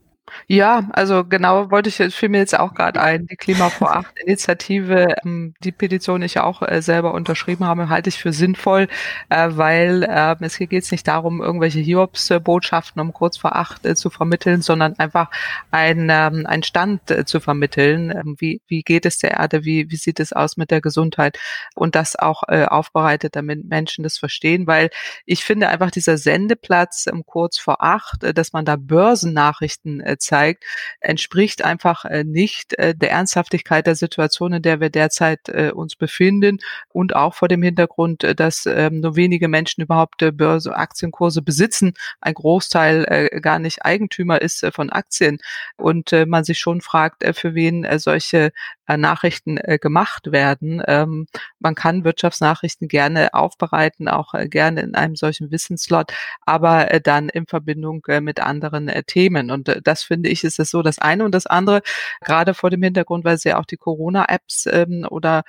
[0.50, 4.18] Ja, also genau wollte ich, fiel mir jetzt auch gerade ein, die Klima vor acht
[4.18, 8.88] Initiative, ähm, die Petition ich auch äh, selber unterschrieben habe, halte ich für sinnvoll,
[9.28, 13.84] äh, weil äh, es hier geht es nicht darum, irgendwelche Hiobs-Botschaften um kurz vor acht
[13.84, 15.30] äh, zu vermitteln, sondern einfach
[15.70, 18.10] ein, ähm, ein Stand zu vermitteln.
[18.10, 21.38] Ähm, wie, wie geht es der Erde, wie, wie sieht es aus mit der Gesundheit?
[21.74, 24.88] Und das auch aufbereitet, damit Menschen das verstehen, weil
[25.26, 30.64] ich finde einfach dieser Sendeplatz um kurz vor acht, dass man da Börsennachrichten äh, zeigt,
[31.00, 35.96] entspricht einfach äh, nicht äh, der Ernsthaftigkeit der Situation, in der wir derzeit äh, uns
[35.96, 36.58] befinden
[36.92, 42.34] und auch vor dem Hintergrund, dass ähm, nur wenige Menschen überhaupt Börse, Aktienkurse besitzen, ein
[42.34, 45.38] Großteil gar nicht Eigentümer ist von Aktien
[45.76, 48.52] und man sich schon fragt, für wen solche
[48.88, 50.82] Nachrichten gemacht werden.
[50.86, 51.26] Ähm,
[51.58, 56.12] man kann Wirtschaftsnachrichten gerne aufbereiten, auch gerne in einem solchen Wissenslot,
[56.46, 59.50] aber dann in Verbindung mit anderen Themen.
[59.50, 61.82] Und das finde ich, ist es so das eine und das andere,
[62.20, 65.44] gerade vor dem Hintergrund, weil Sie auch die Corona-Apps ähm, oder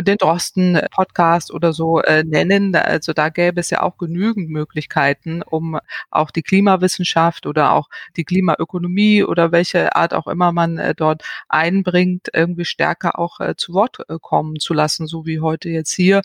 [0.00, 2.74] den Drosten-Podcast oder so äh, nennen.
[2.74, 5.78] Also da gäbe es ja auch genügend Möglichkeiten, um
[6.10, 11.22] auch die Klimawissenschaft oder auch die Klimaökonomie oder welche Art auch immer man äh, dort
[11.48, 15.92] einbringt, irgendwie stärker auch äh, zu Wort äh, kommen zu lassen, so wie heute jetzt
[15.92, 16.22] hier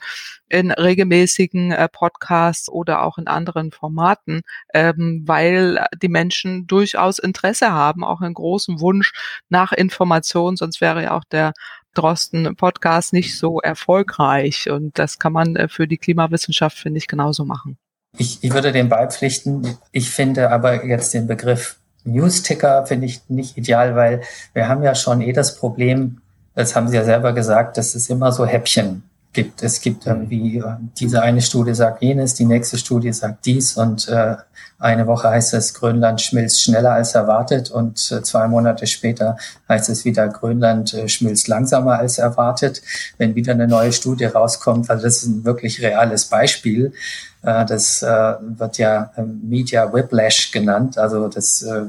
[0.49, 4.41] in regelmäßigen äh, Podcasts oder auch in anderen Formaten,
[4.73, 9.11] ähm, weil die Menschen durchaus Interesse haben, auch einen großen Wunsch
[9.49, 11.53] nach Information, sonst wäre ja auch der
[11.93, 14.69] Drosten-Podcast nicht so erfolgreich.
[14.69, 17.77] Und das kann man äh, für die Klimawissenschaft, finde ich, genauso machen.
[18.17, 19.77] Ich, ich würde dem beipflichten.
[19.91, 24.21] Ich finde aber jetzt den Begriff Newsticker finde ich nicht ideal, weil
[24.53, 26.21] wir haben ja schon eh das Problem,
[26.55, 29.03] das haben Sie ja selber gesagt, dass es immer so Häppchen
[29.37, 29.61] gibt.
[29.61, 30.63] Es gibt irgendwie,
[30.99, 34.35] diese eine Studie sagt jenes, die nächste Studie sagt dies und äh,
[34.79, 39.37] eine Woche heißt es, Grönland schmilzt schneller als erwartet und äh, zwei Monate später
[39.69, 42.81] heißt es wieder, Grönland äh, schmilzt langsamer als erwartet.
[43.19, 46.93] Wenn wieder eine neue Studie rauskommt, also das ist ein wirklich reales Beispiel.
[47.43, 51.83] Äh, das äh, wird ja äh, Media Whiplash genannt, also das äh,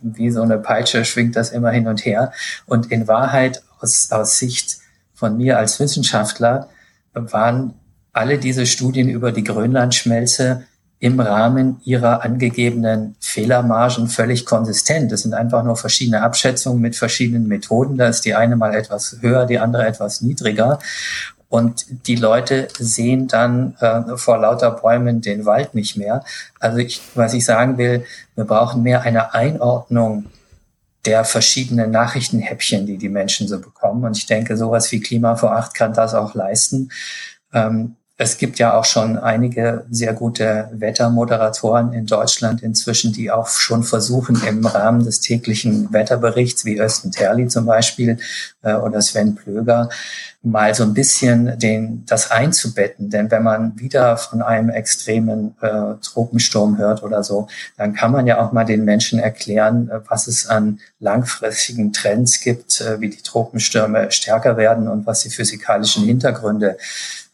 [0.00, 2.32] wie so eine Peitsche schwingt das immer hin und her.
[2.64, 4.78] Und in Wahrheit aus, aus Sicht
[5.20, 6.68] von mir als Wissenschaftler
[7.12, 7.74] waren
[8.14, 10.64] alle diese Studien über die Grönlandschmelze
[10.98, 15.12] im Rahmen ihrer angegebenen Fehlermargen völlig konsistent.
[15.12, 17.98] Das sind einfach nur verschiedene Abschätzungen mit verschiedenen Methoden.
[17.98, 20.78] Da ist die eine mal etwas höher, die andere etwas niedriger.
[21.50, 26.24] Und die Leute sehen dann äh, vor lauter Bäumen den Wald nicht mehr.
[26.58, 28.06] Also ich, was ich sagen will,
[28.36, 30.26] wir brauchen mehr eine Einordnung
[31.06, 34.04] der verschiedenen Nachrichtenhäppchen, die die Menschen so bekommen.
[34.04, 36.90] Und ich denke, sowas wie Klima vor acht kann das auch leisten.
[37.52, 43.48] Ähm, es gibt ja auch schon einige sehr gute Wettermoderatoren in Deutschland inzwischen, die auch
[43.48, 48.18] schon versuchen, im Rahmen des täglichen Wetterberichts, wie Östen Terli zum Beispiel
[48.62, 49.88] äh, oder Sven Plöger,
[50.42, 53.10] mal so ein bisschen den, das einzubetten.
[53.10, 58.26] Denn wenn man wieder von einem extremen äh, Tropensturm hört oder so, dann kann man
[58.26, 63.10] ja auch mal den Menschen erklären, äh, was es an langfristigen Trends gibt, äh, wie
[63.10, 66.78] die Tropenstürme stärker werden und was die physikalischen Hintergründe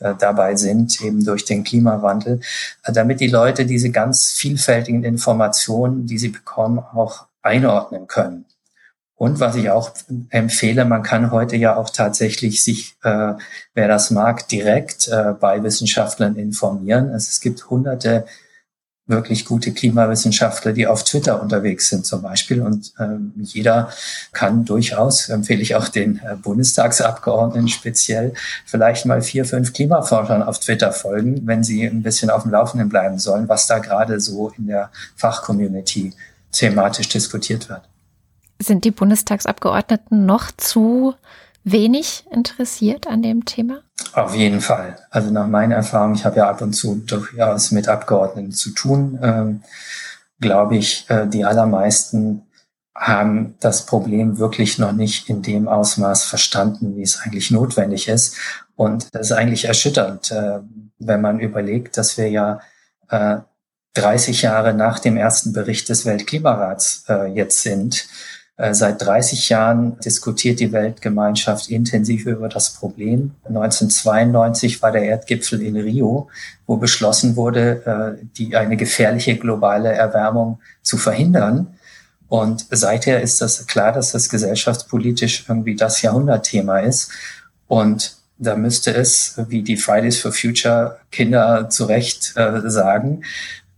[0.00, 2.40] äh, dabei sind, eben durch den Klimawandel,
[2.82, 8.46] äh, damit die Leute diese ganz vielfältigen Informationen, die sie bekommen, auch einordnen können.
[9.16, 9.92] Und was ich auch
[10.28, 13.32] empfehle, man kann heute ja auch tatsächlich sich, äh,
[13.74, 17.10] wer das mag, direkt äh, bei Wissenschaftlern informieren.
[17.10, 18.26] Also es gibt hunderte
[19.06, 22.60] wirklich gute Klimawissenschaftler, die auf Twitter unterwegs sind zum Beispiel.
[22.60, 23.90] Und ähm, jeder
[24.32, 30.58] kann durchaus, empfehle ich auch den äh, Bundestagsabgeordneten speziell, vielleicht mal vier, fünf Klimaforschern auf
[30.58, 34.52] Twitter folgen, wenn sie ein bisschen auf dem Laufenden bleiben sollen, was da gerade so
[34.58, 36.12] in der Fachcommunity
[36.52, 37.82] thematisch diskutiert wird.
[38.58, 41.14] Sind die Bundestagsabgeordneten noch zu
[41.64, 43.82] wenig interessiert an dem Thema?
[44.12, 44.98] Auf jeden Fall.
[45.10, 49.18] Also nach meiner Erfahrung, ich habe ja ab und zu durchaus mit Abgeordneten zu tun,
[49.22, 49.62] ähm,
[50.40, 52.42] glaube ich, äh, die allermeisten
[52.94, 58.36] haben das Problem wirklich noch nicht in dem Ausmaß verstanden, wie es eigentlich notwendig ist.
[58.74, 60.60] Und das ist eigentlich erschütternd, äh,
[60.98, 62.60] wenn man überlegt, dass wir ja
[63.10, 63.38] äh,
[63.94, 68.06] 30 Jahre nach dem ersten Bericht des Weltklimarats äh, jetzt sind
[68.56, 73.34] seit 30 Jahren diskutiert die Weltgemeinschaft intensiv über das Problem.
[73.44, 76.28] 1992 war der Erdgipfel in Rio,
[76.66, 81.76] wo beschlossen wurde, äh, die eine gefährliche globale Erwärmung zu verhindern.
[82.28, 87.10] Und seither ist das klar, dass das gesellschaftspolitisch irgendwie das Jahrhundertthema ist.
[87.68, 93.22] Und da müsste es, wie die Fridays for Future Kinder zu Recht äh, sagen,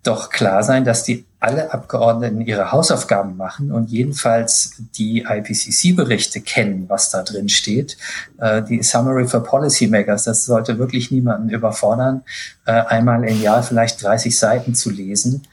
[0.02, 6.86] doch klar sein, dass die alle Abgeordneten ihre Hausaufgaben machen und jedenfalls die IPCC-Berichte kennen,
[6.88, 7.96] was da drin steht.
[8.38, 12.22] Äh, die Summary for Policymakers, das sollte wirklich niemanden überfordern,
[12.66, 15.46] äh, einmal im Jahr vielleicht 30 Seiten zu lesen,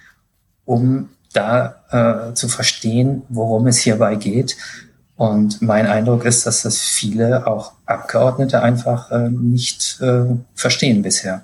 [0.66, 4.58] um da äh, zu verstehen, worum es hierbei geht.
[5.18, 10.26] Und mein Eindruck ist, dass das viele auch Abgeordnete einfach äh, nicht äh,
[10.56, 11.44] verstehen bisher.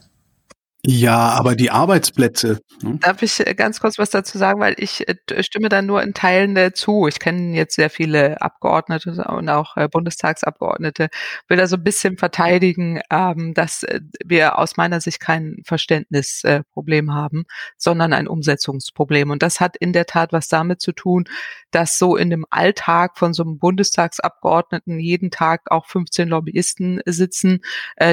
[0.84, 2.60] Ja, aber die Arbeitsplätze.
[2.82, 2.98] Ne?
[3.02, 6.16] Darf ich äh, ganz kurz was dazu sagen, weil ich äh, stimme da nur in
[6.16, 7.08] Teilen zu.
[7.08, 11.10] Ich kenne jetzt sehr viele Abgeordnete und auch äh, Bundestagsabgeordnete,
[11.48, 13.86] will da so ein bisschen verteidigen, ähm, dass
[14.26, 17.44] wir aus meiner Sicht kein Verständnisproblem haben,
[17.78, 19.30] sondern ein Umsetzungsproblem.
[19.30, 21.26] Und das hat in der Tat was damit zu tun,
[21.70, 27.62] dass so in dem Alltag von so einem Bundestagsabgeordneten jeden Tag auch 15 Lobbyisten sitzen,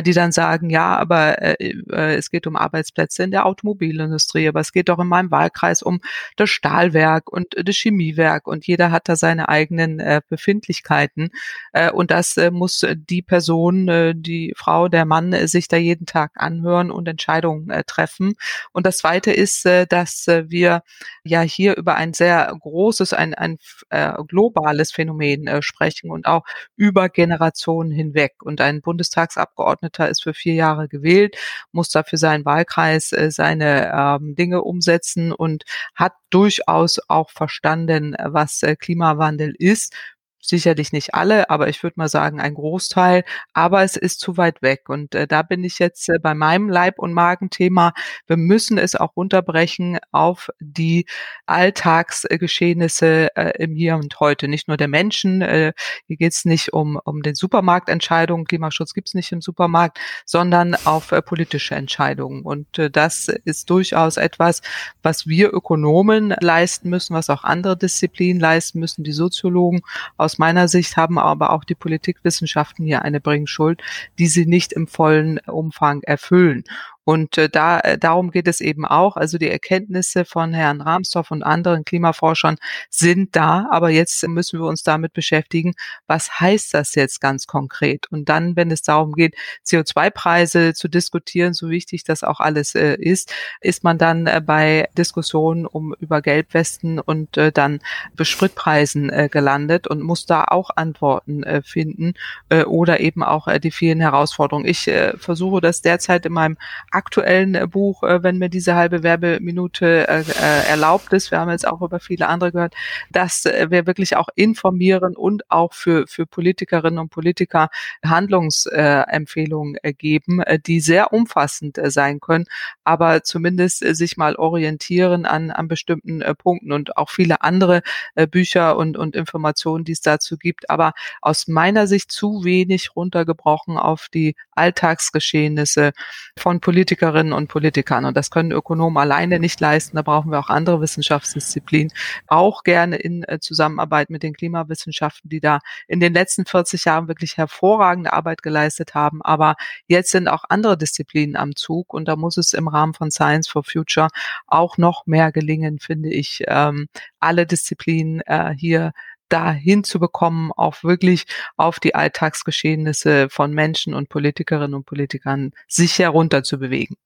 [0.05, 4.91] die dann sagen, ja, aber es geht um Arbeitsplätze in der Automobilindustrie, aber es geht
[4.91, 6.01] auch in meinem Wahlkreis um
[6.37, 11.31] das Stahlwerk und das Chemiewerk und jeder hat da seine eigenen äh, Befindlichkeiten
[11.73, 15.77] äh, und das äh, muss die Person, äh, die Frau, der Mann äh, sich da
[15.77, 18.35] jeden Tag anhören und Entscheidungen äh, treffen.
[18.73, 20.83] Und das Zweite ist, äh, dass äh, wir
[21.25, 23.59] ja hier über ein sehr großes, ein, ein
[23.91, 26.45] äh, globales Phänomen äh, sprechen und auch
[26.77, 28.35] über Generationen hinweg.
[28.43, 31.37] Und ein Bundestagsabgeordneter ist für vier Jahre gewählt,
[31.73, 38.63] muss dafür seinen Wahlkreis äh, seine ähm, Dinge umsetzen und hat durchaus auch verstanden, was
[38.63, 39.95] äh, Klimawandel ist,
[40.41, 44.63] sicherlich nicht alle, aber ich würde mal sagen ein Großteil, aber es ist zu weit
[44.63, 47.93] weg und äh, da bin ich jetzt äh, bei meinem Leib- und Magenthema.
[48.27, 51.07] Wir müssen es auch runterbrechen auf die
[51.47, 55.43] Alltagsgeschehnisse äh, im Hier und Heute, nicht nur der Menschen.
[55.43, 55.73] Äh,
[56.07, 60.75] hier geht es nicht um, um den Supermarktentscheidungen, Klimaschutz gibt es nicht im Supermarkt, sondern
[60.85, 64.63] auf äh, politische Entscheidungen und äh, das ist durchaus etwas,
[65.03, 69.83] was wir Ökonomen leisten müssen, was auch andere Disziplinen leisten müssen, die Soziologen
[70.17, 73.81] aus meiner Sicht haben aber auch die Politikwissenschaften hier eine Bringschuld,
[74.19, 76.65] die sie nicht im vollen Umfang erfüllen.
[77.09, 79.17] Und äh, da äh, darum geht es eben auch.
[79.17, 82.57] Also die Erkenntnisse von Herrn Rahmsdorf und anderen Klimaforschern
[82.91, 85.73] sind da, aber jetzt müssen wir uns damit beschäftigen,
[86.07, 88.09] was heißt das jetzt ganz konkret?
[88.11, 92.97] Und dann, wenn es darum geht, CO2-Preise zu diskutieren, so wichtig das auch alles äh,
[92.97, 93.33] ist,
[93.63, 97.79] ist man dann äh, bei Diskussionen um über Gelbwesten und äh, dann
[98.21, 102.13] Spritpreisen äh, gelandet und muss da auch Antworten äh, finden
[102.51, 104.67] äh, oder eben auch äh, die vielen Herausforderungen.
[104.67, 106.59] Ich äh, versuche das derzeit in meinem
[106.99, 110.25] aktuellen äh, Buch, äh, wenn mir diese halbe Werbeminute äh,
[110.69, 112.75] erlaubt ist, wir haben jetzt auch über viele andere gehört,
[113.11, 117.69] dass wir wirklich auch informieren und auch für, für Politikerinnen und Politiker
[118.05, 122.47] Handlungsempfehlungen geben, die sehr umfassend sein können,
[122.85, 127.83] aber zumindest sich mal orientieren an, an bestimmten Punkten und auch viele andere
[128.31, 133.77] Bücher und, und Informationen, die es dazu gibt, aber aus meiner Sicht zu wenig runtergebrochen
[133.77, 135.93] auf die Alltagsgeschehnisse
[136.37, 138.07] von Politikern Politikerinnen und Politikern.
[138.07, 139.97] Und das können Ökonomen alleine nicht leisten.
[139.97, 141.93] Da brauchen wir auch andere Wissenschaftsdisziplinen,
[142.29, 147.07] auch gerne in äh, Zusammenarbeit mit den Klimawissenschaften, die da in den letzten 40 Jahren
[147.07, 149.21] wirklich hervorragende Arbeit geleistet haben.
[149.21, 153.11] Aber jetzt sind auch andere Disziplinen am Zug und da muss es im Rahmen von
[153.11, 154.09] Science for Future
[154.47, 156.89] auch noch mehr gelingen, finde ich, ähm,
[157.21, 158.93] alle Disziplinen äh, hier
[159.29, 161.27] dahin zu bekommen, auch wirklich
[161.57, 166.97] auf die Alltagsgeschehnisse von Menschen und Politikerinnen und Politikern sich herunter zu bewegen.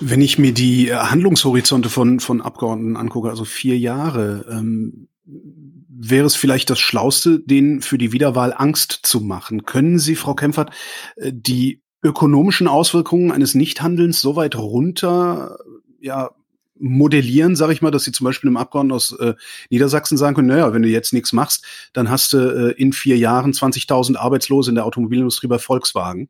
[0.00, 6.26] Wenn ich mir die äh, Handlungshorizonte von, von Abgeordneten angucke, also vier Jahre, ähm, wäre
[6.26, 9.64] es vielleicht das Schlauste, denen für die Wiederwahl Angst zu machen.
[9.64, 10.70] Können Sie, Frau Kempfert,
[11.16, 15.56] äh, die ökonomischen Auswirkungen eines Nichthandelns so weit runter
[16.04, 16.30] ja,
[16.84, 19.34] modellieren, sage ich mal, dass Sie zum Beispiel einem Abgeordneten aus äh,
[19.70, 21.64] Niedersachsen sagen können, naja, wenn du jetzt nichts machst,
[21.94, 26.28] dann hast du äh, in vier Jahren 20.000 Arbeitslose in der Automobilindustrie bei Volkswagen.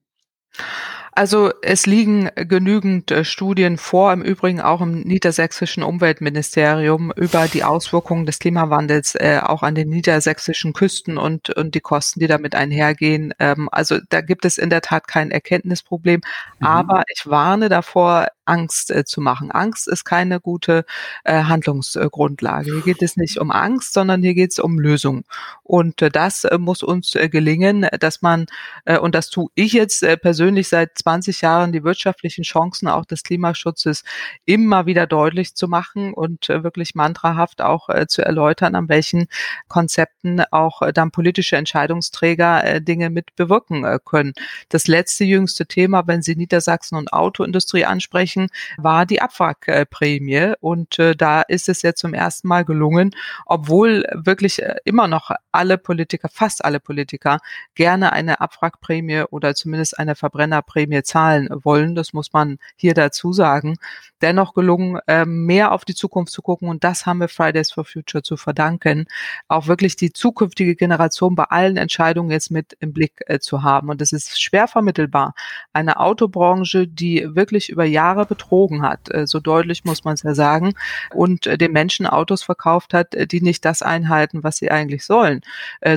[1.17, 7.63] Also es liegen genügend äh, Studien vor, im Übrigen auch im niedersächsischen Umweltministerium über die
[7.63, 12.57] Auswirkungen des Klimawandels äh, auch an den niedersächsischen Küsten und, und die Kosten, die damit
[12.57, 13.33] einhergehen.
[13.39, 16.21] Ähm, also da gibt es in der Tat kein Erkenntnisproblem.
[16.59, 16.67] Mhm.
[16.67, 19.51] Aber ich warne davor, Angst äh, zu machen.
[19.51, 20.85] Angst ist keine gute
[21.25, 22.73] äh, Handlungsgrundlage.
[22.73, 25.25] Hier geht es nicht um Angst, sondern hier geht es um Lösung.
[25.63, 28.47] Und äh, das äh, muss uns äh, gelingen, dass man,
[28.85, 33.05] äh, und das tue ich jetzt äh, persönlich seit 20 Jahren, die wirtschaftlichen Chancen auch
[33.05, 34.05] des Klimaschutzes
[34.45, 39.27] immer wieder deutlich zu machen und äh, wirklich mantrahaft auch äh, zu erläutern, an welchen
[39.69, 44.33] Konzepten auch äh, dann politische Entscheidungsträger äh, Dinge mit bewirken äh, können.
[44.69, 50.55] Das letzte jüngste Thema, wenn Sie Niedersachsen und Autoindustrie ansprechen, erreichen, war die Abwrackprämie.
[50.61, 53.11] Und äh, da ist es jetzt zum ersten Mal gelungen,
[53.47, 57.39] obwohl wirklich äh, immer noch alle Politiker, fast alle Politiker,
[57.74, 61.95] gerne eine Abwrackprämie oder zumindest eine Verbrennerprämie zahlen wollen.
[61.95, 63.76] Das muss man hier dazu sagen.
[64.22, 66.68] Dennoch gelungen, äh, mehr auf die Zukunft zu gucken.
[66.68, 69.07] Und das haben wir Fridays for Future zu verdanken.
[69.49, 73.91] Auch wirklich die zukünftige Generation bei allen Entscheidungen jetzt mit im Blick äh, zu haben.
[73.91, 75.35] Und das ist schwer vermittelbar.
[75.72, 79.12] Eine Autobranche, die wirklich über Jahre Jahre betrogen hat.
[79.12, 80.75] Äh, so deutlich muss man es ja sagen.
[81.14, 85.05] Und äh, den Menschen Autos verkauft hat, äh, die nicht das einhalten, was sie eigentlich
[85.05, 85.41] sollen.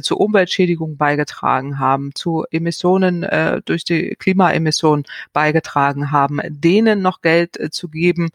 [0.01, 3.25] Zu Umweltschädigungen beigetragen haben, zu Emissionen
[3.65, 8.29] durch die Klimaemissionen beigetragen haben, denen noch Geld zu geben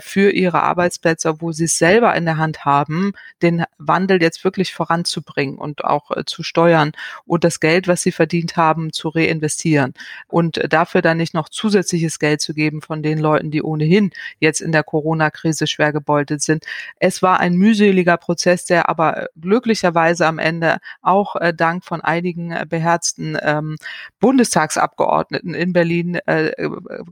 [0.00, 4.74] für ihre Arbeitsplätze, wo sie es selber in der Hand haben, den Wandel jetzt wirklich
[4.74, 6.92] voranzubringen und auch zu steuern
[7.24, 9.94] und das Geld, was sie verdient haben, zu reinvestieren
[10.28, 14.10] und dafür dann nicht noch zusätzliches Geld zu geben von den Leuten, die ohnehin
[14.40, 16.64] jetzt in der Corona-Krise schwer gebeutelt sind.
[16.98, 22.00] Es war ein mühseliger Prozess, der aber äh, glücklicherweise am Ende auch äh, dank von
[22.00, 23.76] einigen äh, beherzten ähm,
[24.20, 26.52] Bundestagsabgeordneten in Berlin äh,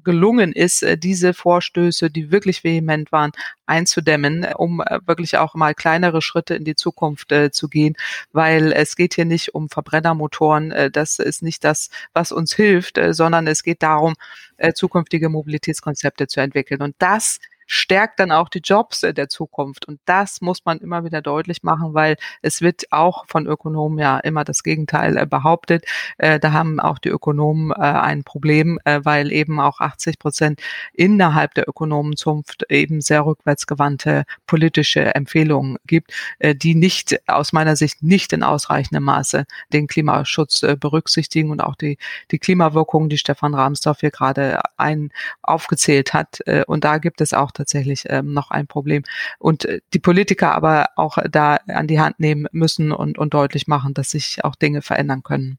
[0.03, 3.33] gelungen ist, äh, diese Vorstöße, die wirklich vehement waren,
[3.67, 7.97] einzudämmen, um äh, wirklich auch mal kleinere Schritte in die Zukunft äh, zu gehen,
[8.33, 12.99] weil es geht hier nicht um Verbrennermotoren, äh, das ist nicht das, was uns hilft,
[12.99, 14.15] äh, sondern es geht darum,
[14.57, 16.83] äh, zukünftige Mobilitätskonzepte zu entwickeln.
[16.83, 19.87] Und das stärkt dann auch die Jobs äh, der Zukunft.
[19.87, 24.19] Und das muss man immer wieder deutlich machen, weil es wird auch von Ökonomen ja
[24.19, 25.85] immer das Gegenteil äh, behauptet.
[26.19, 30.61] Äh, da haben auch die Ökonomen ein Problem, weil eben auch 80 Prozent
[30.93, 36.13] innerhalb der Ökonomenzunft eben sehr rückwärtsgewandte politische Empfehlungen gibt,
[36.43, 41.99] die nicht aus meiner Sicht nicht in ausreichendem Maße den Klimaschutz berücksichtigen und auch die,
[42.31, 45.11] die Klimawirkungen, die Stefan Rahmsdorf hier gerade ein
[45.43, 46.41] aufgezählt hat.
[46.67, 49.03] Und da gibt es auch tatsächlich ähm, noch ein Problem.
[49.39, 53.67] Und äh, die Politiker aber auch da an die Hand nehmen müssen und, und deutlich
[53.67, 55.59] machen, dass sich auch Dinge verändern können.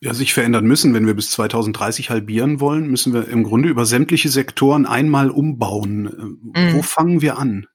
[0.00, 0.94] Ja, sich verändern müssen.
[0.94, 6.46] Wenn wir bis 2030 halbieren wollen, müssen wir im Grunde über sämtliche Sektoren einmal umbauen.
[6.54, 6.74] Äh, mhm.
[6.74, 7.66] Wo fangen wir an?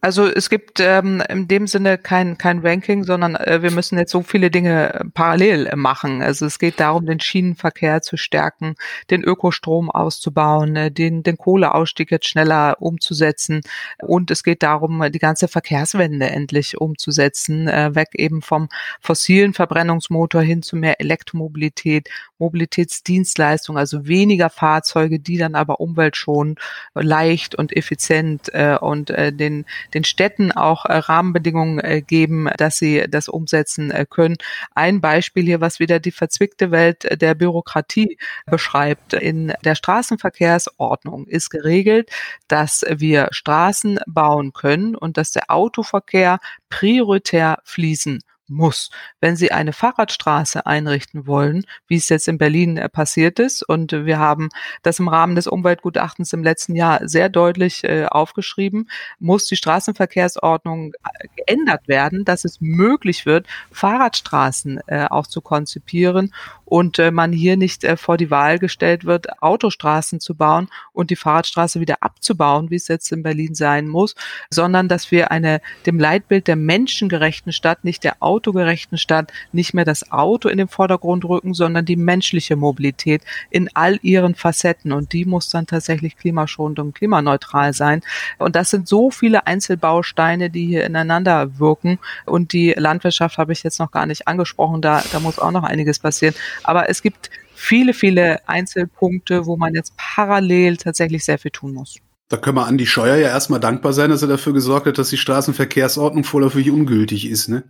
[0.00, 4.12] Also es gibt ähm, in dem Sinne kein, kein Ranking, sondern äh, wir müssen jetzt
[4.12, 6.20] so viele Dinge äh, parallel äh, machen.
[6.20, 8.74] Also es geht darum, den Schienenverkehr zu stärken,
[9.10, 13.62] den Ökostrom auszubauen, äh, den, den Kohleausstieg jetzt schneller umzusetzen.
[14.02, 18.68] Und es geht darum, die ganze Verkehrswende endlich umzusetzen, äh, weg eben vom
[19.00, 26.58] fossilen Verbrennungsmotor hin zu mehr Elektromobilität, Mobilitätsdienstleistung, also weniger Fahrzeuge, die dann aber umweltschonend,
[26.94, 29.53] leicht und effizient äh, und äh, den,
[29.94, 34.36] den Städten auch äh, Rahmenbedingungen äh, geben, dass sie das umsetzen äh, können.
[34.74, 39.12] Ein Beispiel hier, was wieder die verzwickte Welt der Bürokratie beschreibt.
[39.12, 42.10] In der Straßenverkehrsordnung ist geregelt,
[42.48, 46.38] dass wir Straßen bauen können und dass der Autoverkehr
[46.68, 48.90] prioritär fließen muss.
[49.20, 53.92] Wenn Sie eine Fahrradstraße einrichten wollen, wie es jetzt in Berlin äh, passiert ist, und
[53.92, 54.48] wir haben
[54.82, 58.88] das im Rahmen des Umweltgutachtens im letzten Jahr sehr deutlich äh, aufgeschrieben,
[59.18, 66.32] muss die Straßenverkehrsordnung äh, geändert werden, dass es möglich wird, Fahrradstraßen äh, auch zu konzipieren
[66.64, 71.10] und äh, man hier nicht äh, vor die Wahl gestellt wird, Autostraßen zu bauen und
[71.10, 74.14] die Fahrradstraße wieder abzubauen, wie es jetzt in Berlin sein muss,
[74.50, 79.84] sondern dass wir eine dem Leitbild der menschengerechten Stadt, nicht der autogerechten Stadt, nicht mehr
[79.84, 85.12] das Auto in den Vordergrund rücken, sondern die menschliche Mobilität in all ihren Facetten und
[85.12, 88.02] die muss dann tatsächlich klimaschonend und klimaneutral sein.
[88.38, 93.62] Und das sind so viele Einzelbausteine, die hier ineinander wirken und die Landwirtschaft habe ich
[93.62, 96.34] jetzt noch gar nicht angesprochen, da, da muss auch noch einiges passieren.
[96.64, 101.96] Aber es gibt viele, viele Einzelpunkte, wo man jetzt parallel tatsächlich sehr viel tun muss.
[102.28, 105.10] Da können wir Andi Scheuer ja erstmal dankbar sein, dass er dafür gesorgt hat, dass
[105.10, 107.64] die Straßenverkehrsordnung vorläufig ungültig ist, ne?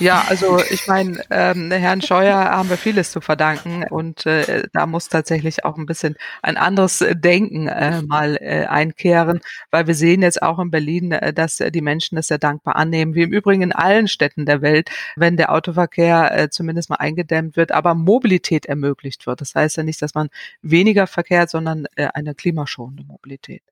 [0.00, 4.86] Ja, also ich meine, ähm, Herrn Scheuer haben wir vieles zu verdanken und äh, da
[4.86, 9.40] muss tatsächlich auch ein bisschen ein anderes Denken äh, mal äh, einkehren,
[9.70, 13.14] weil wir sehen jetzt auch in Berlin, äh, dass die Menschen das sehr dankbar annehmen,
[13.14, 17.56] wie im Übrigen in allen Städten der Welt, wenn der Autoverkehr äh, zumindest mal eingedämmt
[17.56, 19.42] wird, aber Mobilität ermöglicht wird.
[19.42, 20.30] Das heißt ja nicht, dass man
[20.62, 23.62] weniger verkehrt, sondern äh, eine klimaschonende Mobilität.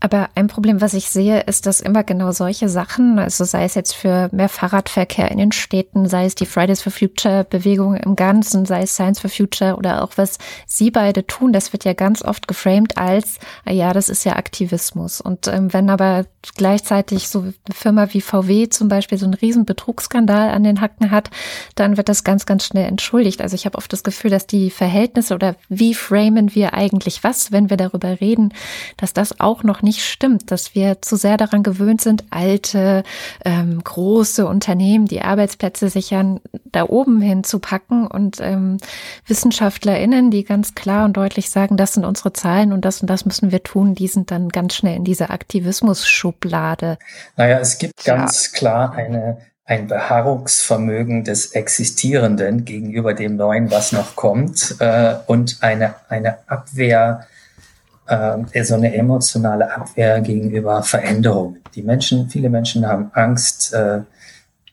[0.00, 3.74] Aber ein Problem, was ich sehe, ist, dass immer genau solche Sachen, also sei es
[3.74, 8.16] jetzt für mehr Fahrradverkehr in den Städten, sei es die Fridays for Future Bewegung im
[8.16, 11.92] Ganzen, sei es Science for Future oder auch was Sie beide tun, das wird ja
[11.92, 15.20] ganz oft geframed als, ah ja, das ist ja Aktivismus.
[15.20, 19.64] Und ähm, wenn aber gleichzeitig so eine Firma wie VW zum Beispiel so einen riesen
[19.64, 21.30] Betrugsskandal an den Hacken hat,
[21.74, 23.40] dann wird das ganz, ganz schnell entschuldigt.
[23.40, 27.52] Also ich habe oft das Gefühl, dass die Verhältnisse oder wie framen wir eigentlich was,
[27.52, 28.52] wenn wir darüber reden,
[28.96, 33.02] dass das auch noch nicht stimmt, dass wir zu sehr daran gewöhnt sind, alte,
[33.44, 38.78] ähm, große Unternehmen, die Arbeitsplätze sichern, da oben hinzupacken und ähm,
[39.26, 43.24] WissenschaftlerInnen, die ganz klar und deutlich sagen, das sind unsere Zahlen und das und das
[43.24, 46.98] müssen wir tun, die sind dann ganz schnell in dieser Aktivismus-Schublade.
[47.36, 48.58] Naja, es gibt ganz ja.
[48.58, 55.96] klar eine ein Beharrungsvermögen des Existierenden gegenüber dem Neuen, was noch kommt, äh, und eine,
[56.08, 57.26] eine Abwehr
[58.06, 61.56] äh, so eine emotionale Abwehr gegenüber Veränderung.
[61.74, 64.00] Die Menschen, viele Menschen haben Angst, äh,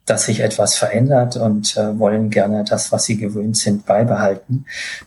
[0.05, 4.65] dass sich etwas verändert und äh, wollen gerne das, was sie gewöhnt sind, beibehalten,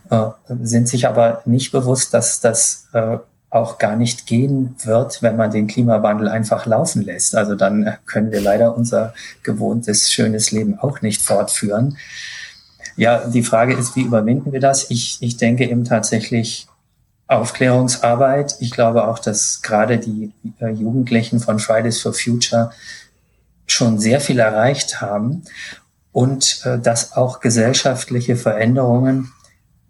[0.09, 0.29] äh,
[0.61, 3.17] sind sich aber nicht bewusst, dass das äh,
[3.49, 7.35] auch gar nicht gehen wird, wenn man den Klimawandel einfach laufen lässt.
[7.35, 9.13] Also dann können wir leider unser
[9.43, 11.97] gewohntes, schönes Leben auch nicht fortführen.
[12.97, 14.89] Ja, die Frage ist, wie überwinden wir das?
[14.89, 16.67] Ich, ich denke eben tatsächlich
[17.27, 18.55] Aufklärungsarbeit.
[18.59, 22.71] Ich glaube auch, dass gerade die äh, Jugendlichen von Fridays for Future
[23.65, 25.43] schon sehr viel erreicht haben
[26.13, 29.33] und äh, dass auch gesellschaftliche Veränderungen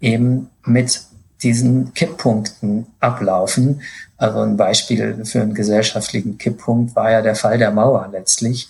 [0.02, 1.02] eben mit
[1.44, 3.82] diesen Kipppunkten ablaufen.
[4.18, 8.70] Also ein Beispiel für einen gesellschaftlichen Kipppunkt war ja der Fall der Mauer letztlich.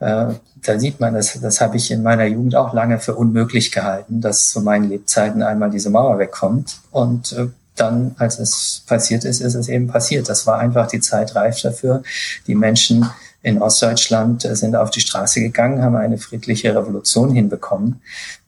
[0.00, 3.70] Äh, da sieht man, das, das habe ich in meiner Jugend auch lange für unmöglich
[3.70, 6.80] gehalten, dass zu meinen Lebzeiten einmal diese Mauer wegkommt.
[6.90, 7.46] Und äh,
[7.76, 10.28] dann, als es passiert ist, ist es eben passiert.
[10.28, 12.02] Das war einfach die Zeit reif dafür.
[12.46, 13.08] Die Menschen
[13.42, 18.00] in Ostdeutschland äh, sind auf die Straße gegangen, haben eine friedliche Revolution hinbekommen.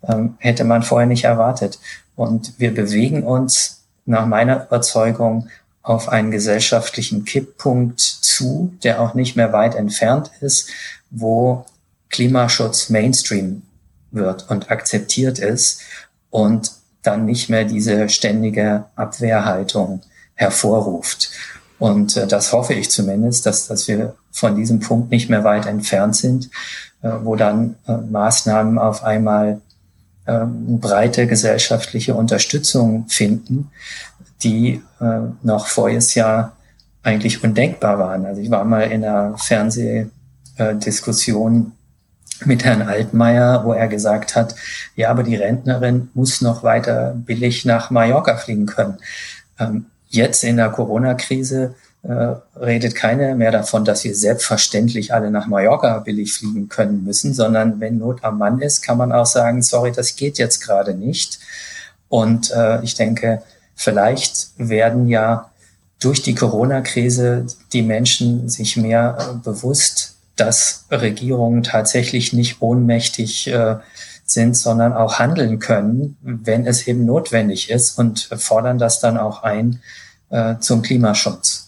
[0.07, 1.79] Ähm, hätte man vorher nicht erwartet.
[2.17, 5.49] Und wir bewegen uns nach meiner Überzeugung
[5.83, 10.69] auf einen gesellschaftlichen Kipppunkt zu, der auch nicht mehr weit entfernt ist,
[11.11, 11.65] wo
[12.11, 13.63] Klimaschutz Mainstream
[14.11, 15.83] wird und akzeptiert ist
[16.31, 16.73] und
[17.03, 20.03] dann nicht mehr diese ständige Abwehrhaltung
[20.35, 21.31] hervorruft.
[21.79, 25.65] Und äh, das hoffe ich zumindest, dass, dass wir von diesem Punkt nicht mehr weit
[25.67, 26.51] entfernt sind,
[27.03, 29.61] äh, wo dann äh, Maßnahmen auf einmal
[30.27, 33.71] äh, breite gesellschaftliche Unterstützung finden,
[34.43, 36.53] die äh, noch voriges Jahr
[37.03, 38.27] eigentlich undenkbar waren.
[38.27, 41.73] Also ich war mal in einer Fernsehdiskussion
[42.45, 44.55] mit Herrn Altmaier, wo er gesagt hat,
[44.97, 48.99] ja, aber die Rentnerin muss noch weiter billig nach Mallorca fliegen können.
[49.59, 55.47] Ähm, jetzt in der Corona-Krise äh, redet keiner mehr davon, dass wir selbstverständlich alle nach
[55.47, 59.63] Mallorca billig fliegen können müssen, sondern wenn Not am Mann ist, kann man auch sagen,
[59.63, 61.41] sorry, das geht jetzt gerade nicht.
[62.09, 63.43] Und äh, ich denke,
[63.75, 65.51] vielleicht werden ja
[65.99, 73.77] durch die Corona-Krise die Menschen sich mehr äh, bewusst dass Regierungen tatsächlich nicht ohnmächtig äh,
[74.25, 79.43] sind, sondern auch handeln können, wenn es eben notwendig ist und fordern das dann auch
[79.43, 79.81] ein
[80.31, 81.68] äh, zum Klimaschutz.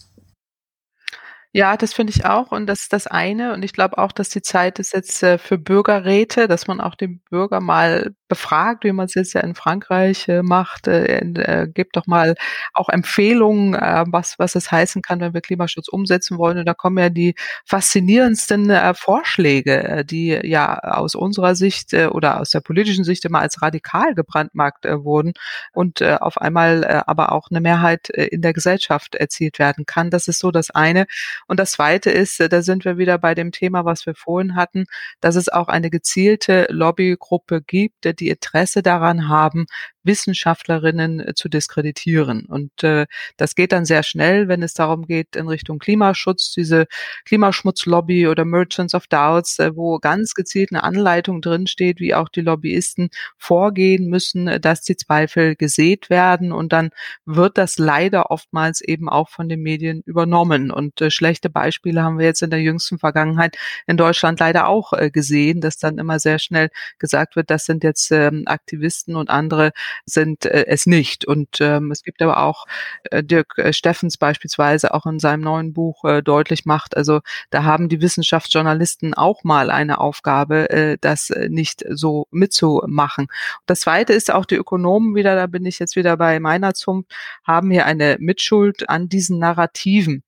[1.53, 4.29] Ja, das finde ich auch und das ist das eine und ich glaube auch, dass
[4.29, 8.93] die Zeit ist jetzt äh, für Bürgerräte, dass man auch den Bürger mal befragt, wie
[8.93, 12.35] man es jetzt ja in Frankreich äh, macht, äh, äh, gibt doch mal
[12.73, 16.73] auch Empfehlungen, äh, was was es heißen kann, wenn wir Klimaschutz umsetzen wollen und da
[16.73, 17.35] kommen ja die
[17.65, 23.61] faszinierendsten äh, Vorschläge, die ja aus unserer Sicht oder aus der politischen Sicht immer als
[23.61, 25.33] radikal gebrandmarkt wurden
[25.73, 30.09] und auf einmal aber auch eine Mehrheit in der Gesellschaft erzielt werden kann.
[30.09, 31.05] Das ist so das eine.
[31.47, 34.55] Und das Zweite ist, äh, da sind wir wieder bei dem Thema, was wir vorhin
[34.55, 34.85] hatten,
[35.19, 39.65] dass es auch eine gezielte Lobbygruppe gibt, die Interesse daran haben,
[40.03, 42.45] Wissenschaftlerinnen äh, zu diskreditieren.
[42.45, 43.05] Und äh,
[43.37, 46.87] das geht dann sehr schnell, wenn es darum geht in Richtung Klimaschutz, diese
[47.25, 52.41] Klimaschmutzlobby oder Merchants of Doubts, äh, wo ganz gezielt eine Anleitung drinsteht, wie auch die
[52.41, 56.51] Lobbyisten vorgehen müssen, äh, dass die Zweifel gesät werden.
[56.51, 56.89] Und dann
[57.25, 60.71] wird das leider oftmals eben auch von den Medien übernommen.
[60.71, 63.55] Und äh, schlechte Beispiele haben wir jetzt in der jüngsten Vergangenheit
[63.87, 66.69] in Deutschland leider auch äh, gesehen, dass dann immer sehr schnell
[66.99, 69.71] gesagt wird, das sind jetzt ähm, Aktivisten und andere
[70.05, 71.23] sind äh, es nicht.
[71.25, 72.65] Und ähm, es gibt aber auch
[73.11, 77.63] äh, Dirk äh, Steffens beispielsweise auch in seinem neuen Buch äh, deutlich macht, also da
[77.63, 83.27] haben die Wissenschaftsjournalisten auch mal eine Aufgabe, äh, das nicht so mitzumachen.
[83.67, 87.09] Das Zweite ist auch die Ökonomen wieder, da bin ich jetzt wieder bei meiner Zunft,
[87.45, 90.23] haben hier eine Mitschuld an diesen Narrativen,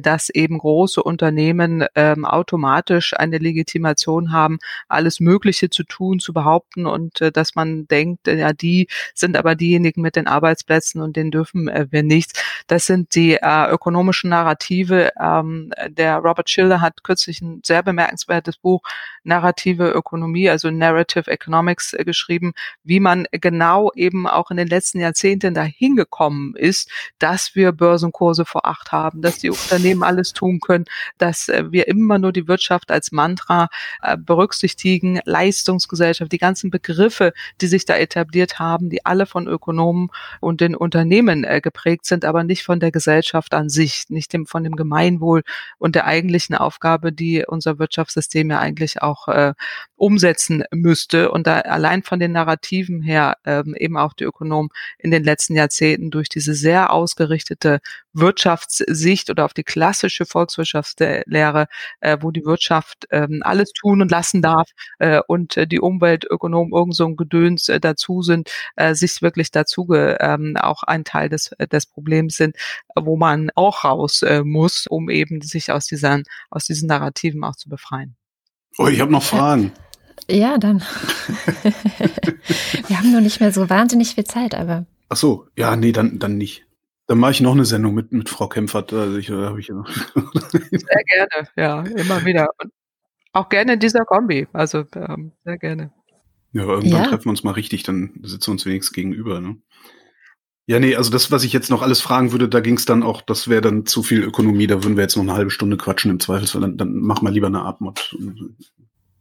[0.00, 6.86] dass eben große Unternehmen ähm, automatisch eine Legitimation haben, alles Mögliche zu tun, zu behaupten
[6.86, 11.16] und äh, dass man denkt, äh, ja, die sind aber diejenigen mit den Arbeitsplätzen und
[11.16, 12.40] denen dürfen äh, wir nichts.
[12.66, 15.10] Das sind die äh, ökonomischen Narrative.
[15.20, 18.82] Ähm, der Robert Schiller hat kürzlich ein sehr bemerkenswertes Buch
[19.24, 22.52] Narrative Ökonomie, also Narrative Economics äh, geschrieben,
[22.84, 28.44] wie man genau eben auch in den letzten Jahrzehnten dahin gekommen ist, dass wir Börsenkurse
[28.44, 30.84] vor acht haben, dass die Unternehmen alles tun können,
[31.18, 33.68] dass äh, wir immer nur die Wirtschaft als Mantra
[34.02, 40.10] äh, berücksichtigen, Leistungsgesellschaft, die ganzen Begriffe, die sich da etabliert haben, die alle von Ökonomen
[40.40, 44.46] und den Unternehmen äh, geprägt sind, aber nicht von der Gesellschaft an sich, nicht dem,
[44.46, 45.42] von dem Gemeinwohl
[45.78, 49.54] und der eigentlichen Aufgabe, die unser Wirtschaftssystem ja eigentlich auch äh,
[49.96, 51.30] umsetzen müsste.
[51.30, 55.54] Und da allein von den Narrativen her ähm, eben auch die Ökonomen in den letzten
[55.54, 57.80] Jahrzehnten durch diese sehr ausgerichtete
[58.12, 61.66] Wirtschaftssicht oder auf die klassische Volkswirtschaftslehre,
[62.00, 66.72] äh, wo die Wirtschaft ähm, alles tun und lassen darf äh, und äh, die Umweltökonomen
[66.72, 71.28] irgend so ein Gedöns äh, dazu sind, äh, sich wirklich dazu ähm, auch ein Teil
[71.28, 72.56] des, äh, des Problems sind,
[72.94, 77.56] wo man auch raus äh, muss, um eben sich aus diesen, aus diesen Narrativen auch
[77.56, 78.16] zu befreien.
[78.78, 79.72] Oh, ich habe noch Fragen.
[80.30, 80.80] Ja, dann.
[82.86, 84.86] Wir haben nur nicht mehr so wahnsinnig viel Zeit, aber.
[85.08, 86.64] Ach so, ja, nee, dann, dann nicht.
[87.12, 88.90] Dann mache ich noch eine Sendung mit, mit Frau Kempfert.
[88.94, 89.84] Also ich, da ich ja
[90.62, 92.48] sehr gerne, ja, immer wieder.
[92.56, 92.72] Und
[93.34, 94.48] auch gerne in dieser Kombi.
[94.54, 95.92] Also ähm, sehr gerne.
[96.52, 97.08] Ja, irgendwann ja.
[97.08, 99.42] treffen wir uns mal richtig, dann sitzen wir uns wenigstens gegenüber.
[99.42, 99.58] Ne?
[100.64, 103.02] Ja, nee, also das, was ich jetzt noch alles fragen würde, da ging es dann
[103.02, 105.76] auch, das wäre dann zu viel Ökonomie, da würden wir jetzt noch eine halbe Stunde
[105.76, 108.16] quatschen im Zweifelsfall, dann, dann mach mal lieber eine Atmod.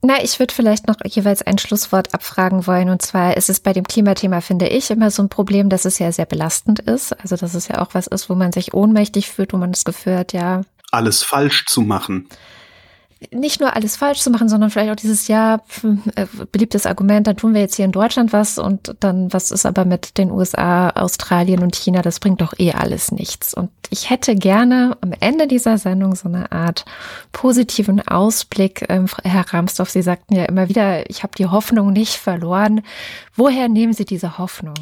[0.03, 2.89] Na, ich würde vielleicht noch jeweils ein Schlusswort abfragen wollen.
[2.89, 5.99] Und zwar ist es bei dem Klimathema, finde ich, immer so ein Problem, dass es
[5.99, 7.13] ja sehr belastend ist.
[7.21, 9.85] Also, dass es ja auch was ist, wo man sich ohnmächtig fühlt, wo man das
[9.85, 10.61] Gefühl hat, ja.
[10.91, 12.27] Alles falsch zu machen
[13.29, 15.61] nicht nur alles falsch zu machen, sondern vielleicht auch dieses Jahr
[16.15, 19.65] äh, beliebtes Argument, dann tun wir jetzt hier in Deutschland was und dann was ist
[19.65, 23.53] aber mit den USA, Australien und China, das bringt doch eh alles nichts.
[23.53, 26.85] Und ich hätte gerne am Ende dieser Sendung so eine Art
[27.31, 28.85] positiven Ausblick.
[28.89, 32.81] Ähm, Herr Ramsdorf, Sie sagten ja immer wieder, ich habe die Hoffnung nicht verloren.
[33.35, 34.75] Woher nehmen Sie diese Hoffnung?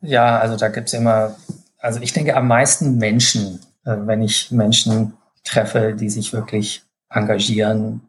[0.00, 1.36] Ja, also da gibt's immer,
[1.78, 6.82] also ich denke am meisten Menschen, äh, wenn ich Menschen treffe, die sich wirklich
[7.14, 8.02] engagieren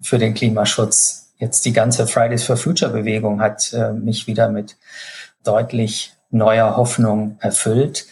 [0.00, 1.32] für den Klimaschutz.
[1.38, 4.76] Jetzt die ganze Fridays for Future Bewegung hat äh, mich wieder mit
[5.42, 8.06] deutlich neuer Hoffnung erfüllt.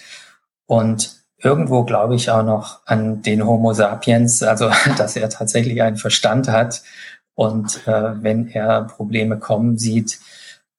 [0.66, 5.96] Und irgendwo glaube ich auch noch an den Homo sapiens, also dass er tatsächlich einen
[5.96, 6.82] Verstand hat
[7.34, 10.18] und äh, wenn er Probleme kommen sieht,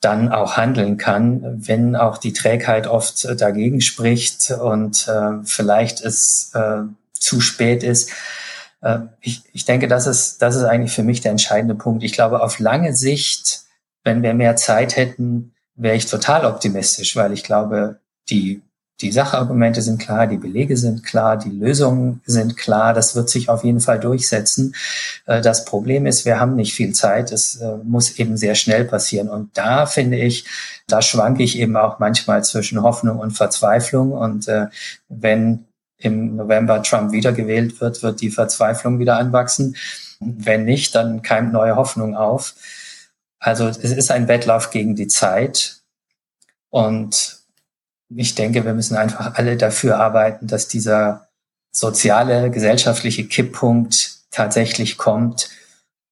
[0.02, 6.52] dann auch handeln kann, wenn auch die Trägheit oft dagegen spricht und äh, vielleicht es
[6.54, 6.82] äh,
[7.14, 8.12] zu spät ist.
[8.82, 12.04] Äh, ich, ich denke, das ist, das ist eigentlich für mich der entscheidende Punkt.
[12.04, 13.62] Ich glaube, auf lange Sicht,
[14.04, 18.00] wenn wir mehr Zeit hätten, wäre ich total optimistisch, weil ich glaube,
[18.30, 18.62] die,
[19.02, 22.94] die Sachargumente sind klar, die Belege sind klar, die Lösungen sind klar.
[22.94, 24.76] Das wird sich auf jeden Fall durchsetzen.
[25.26, 27.32] Äh, das Problem ist, wir haben nicht viel Zeit.
[27.32, 29.30] Es äh, muss eben sehr schnell passieren.
[29.30, 30.46] Und da finde ich,
[30.88, 34.12] da schwanke ich eben auch manchmal zwischen Hoffnung und Verzweiflung.
[34.12, 34.50] Und
[35.08, 35.66] wenn
[36.00, 39.76] im November Trump wiedergewählt wird, wird die Verzweiflung wieder anwachsen.
[40.20, 42.56] Wenn nicht, dann keimt neue Hoffnung auf.
[43.39, 45.82] Also es ist ein Wettlauf gegen die Zeit.
[46.70, 47.39] Und
[48.10, 51.28] ich denke, wir müssen einfach alle dafür arbeiten, dass dieser
[51.72, 55.49] soziale, gesellschaftliche Kipppunkt tatsächlich kommt,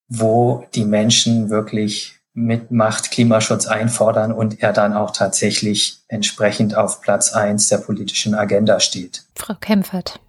[0.07, 7.01] wo die Menschen wirklich mit Macht Klimaschutz einfordern und er dann auch tatsächlich entsprechend auf
[7.01, 9.23] Platz eins der politischen Agenda steht.
[9.35, 10.19] Frau Kempfert.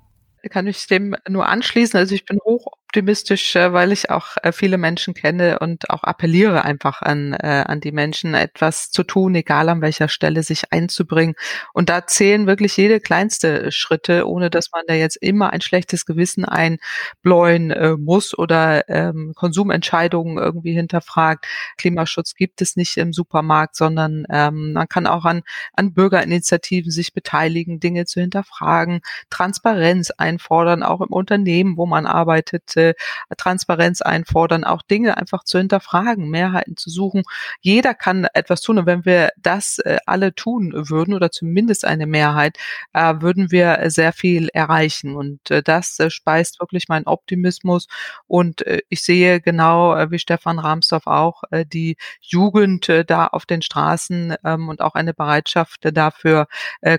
[0.49, 1.99] Kann ich dem nur anschließen.
[1.99, 6.05] Also ich bin hoch optimistisch, äh, weil ich auch äh, viele Menschen kenne und auch
[6.05, 10.73] appelliere einfach an, äh, an die Menschen, etwas zu tun, egal an welcher Stelle sich
[10.73, 11.35] einzubringen.
[11.75, 16.07] Und da zählen wirklich jede kleinste Schritte, ohne dass man da jetzt immer ein schlechtes
[16.07, 21.47] Gewissen einbläuen äh, muss oder ähm, Konsumentscheidungen irgendwie hinterfragt.
[21.77, 25.43] Klimaschutz gibt es nicht im Supermarkt, sondern ähm, man kann auch an,
[25.75, 32.78] an Bürgerinitiativen sich beteiligen, Dinge zu hinterfragen, Transparenz einfordern, auch im Unternehmen, wo man arbeitet
[32.79, 32.95] äh,
[33.37, 37.23] Transparenz einfordern, auch Dinge einfach zu hinterfragen, Mehrheiten zu suchen.
[37.61, 38.79] Jeder kann etwas tun.
[38.79, 42.59] Und wenn wir das äh, alle tun würden oder zumindest eine Mehrheit,
[42.93, 45.17] äh, würden wir sehr viel erreichen.
[45.17, 47.87] Und äh, das äh, speist wirklich meinen Optimismus.
[48.27, 51.43] Und äh, ich sehe genau wie Stefan Rahmsdorf auch
[51.73, 56.47] die Jugend da auf den Straßen ähm, und auch eine Bereitschaft dafür,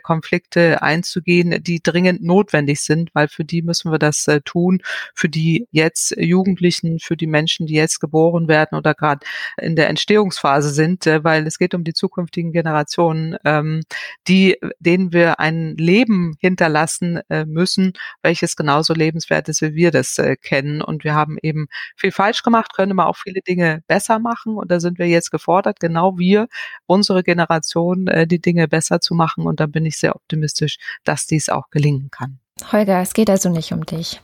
[0.04, 4.82] Konflikte einzugehen, die dringend notwendig sind, weil für die müssen wir das tun,
[5.14, 9.26] für die jetzt Jugendlichen, für die Menschen, die jetzt geboren werden oder gerade
[9.58, 13.82] in der Entstehungsphase sind, äh, weil es geht um die zukünftigen Generationen, ähm,
[14.28, 20.18] die, denen wir ein Leben hinterlassen äh, müssen, welches genauso lebenswert ist, wie wir das
[20.18, 20.82] äh, kennen.
[20.82, 24.56] Und wir haben eben viel falsch gemacht, können immer auch viele Dinge besser machen.
[24.58, 26.48] Und da sind wir jetzt gefordert, genau wir,
[26.86, 29.46] unsere Generation, die Dinge besser zu machen.
[29.46, 32.40] Und da bin ich sehr optimistisch, dass dies auch gelingen kann.
[32.72, 34.22] Holger, es geht also nicht um dich.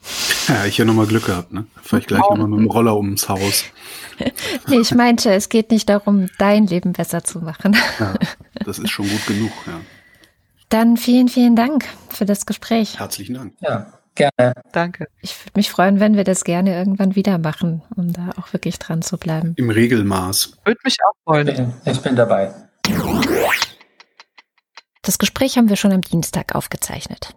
[0.48, 1.66] Ja, ich habe nochmal Glück gehabt, ne?
[1.84, 3.66] Ich gleich nochmal mit dem Roller ums Haus.
[4.68, 7.76] nee, ich meinte, es geht nicht darum, dein Leben besser zu machen.
[8.00, 8.14] Ja,
[8.66, 9.80] das ist schon gut genug, ja.
[10.70, 13.00] Dann vielen, vielen Dank für das Gespräch.
[13.00, 13.54] Herzlichen Dank.
[13.62, 14.54] Ja, gerne.
[14.72, 15.08] Danke.
[15.22, 18.80] Ich würde mich freuen, wenn wir das gerne irgendwann wieder machen, um da auch wirklich
[18.80, 19.54] dran zu bleiben.
[19.58, 20.58] Im Regelmaß.
[20.66, 21.48] Würde mich auch freuen.
[21.48, 22.54] Ich bin, ich bin dabei.
[25.02, 27.36] Das Gespräch haben wir schon am Dienstag aufgezeichnet.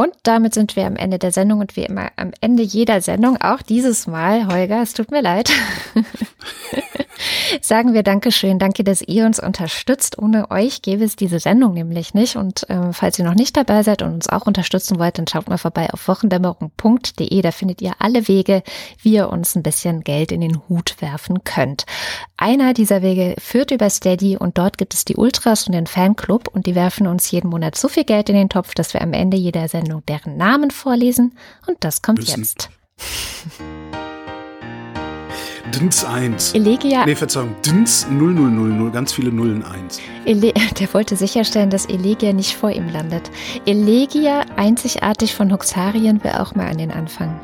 [0.00, 3.36] Und damit sind wir am Ende der Sendung und wie immer am Ende jeder Sendung,
[3.38, 5.50] auch dieses Mal, Holger, es tut mir leid,
[7.60, 8.58] sagen wir Dankeschön.
[8.58, 10.18] Danke, dass ihr uns unterstützt.
[10.18, 12.36] Ohne euch gäbe es diese Sendung nämlich nicht.
[12.36, 15.48] Und ähm, falls ihr noch nicht dabei seid und uns auch unterstützen wollt, dann schaut
[15.48, 17.42] mal vorbei auf wochendämmerung.de.
[17.42, 18.62] Da findet ihr alle Wege,
[19.02, 21.84] wie ihr uns ein bisschen Geld in den Hut werfen könnt.
[22.36, 26.48] Einer dieser Wege führt über Steady und dort gibt es die Ultras und den Fanclub
[26.48, 29.12] und die werfen uns jeden Monat so viel Geld in den Topf, dass wir am
[29.12, 31.36] Ende jeder Sendung deren Namen vorlesen.
[31.66, 32.40] Und das kommt Müssen.
[32.40, 32.70] jetzt.
[35.74, 36.54] Dins 1.
[36.54, 37.04] Elegia.
[37.04, 37.54] Nee, Verzeihung.
[37.64, 40.00] Dins 0000, ganz viele Nullen 1.
[40.24, 43.30] Ele der wollte sicherstellen, dass Elegia nicht vor ihm landet.
[43.66, 47.38] Elegia, einzigartig von Huxarien, will auch mal an den Anfang.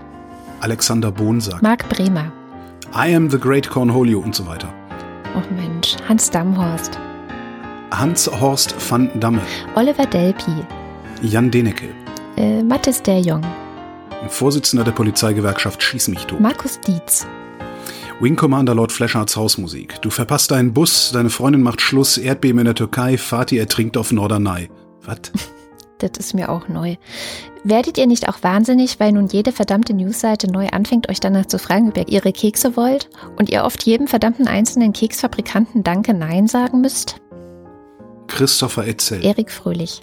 [0.60, 1.62] Alexander Bohn sagt.
[1.62, 2.32] Marc Bremer.
[2.94, 4.72] I am the Great Cornholio und so weiter.
[5.36, 6.98] Oh Mensch, Hans Damhorst.
[7.90, 9.40] Hans-Horst van Damme.
[9.74, 10.52] Oliver Delpi.
[11.22, 11.88] Jan Denecke.
[12.36, 13.42] Äh, Mathis der Jong.
[14.28, 16.40] Vorsitzender der Polizeigewerkschaft Schieß mich tot.
[16.40, 17.26] Markus Dietz.
[18.20, 20.01] Wing Commander Lord Flashards Hausmusik.
[20.01, 24.12] Du verpasst deinen Bus, deine Freundin macht Schluss, Erdbeben in der Türkei, Fatih ertrinkt auf
[24.12, 24.70] Norderney.
[25.05, 25.19] Was?
[25.99, 26.97] Das ist mir auch neu.
[27.62, 31.59] Werdet ihr nicht auch wahnsinnig, weil nun jede verdammte Newsseite neu anfängt, euch danach zu
[31.59, 33.09] fragen, ob ihr ihre Kekse wollt
[33.39, 37.23] und ihr oft jedem verdammten einzelnen Keksfabrikanten Danke Nein sagen müsst?
[38.27, 39.24] Christopher Etzel.
[39.24, 40.03] Erik Fröhlich.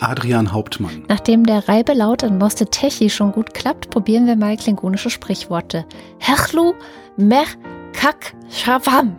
[0.00, 1.04] Adrian Hauptmann.
[1.08, 5.84] Nachdem der Reibelaut in Moste Techi schon gut klappt, probieren wir mal klingonische Sprichworte.
[6.18, 6.74] Herchlu,
[7.16, 7.44] mer,
[7.92, 9.16] kak, schravam.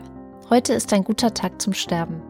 [0.50, 2.22] Heute ist ein guter Tag zum Sterben.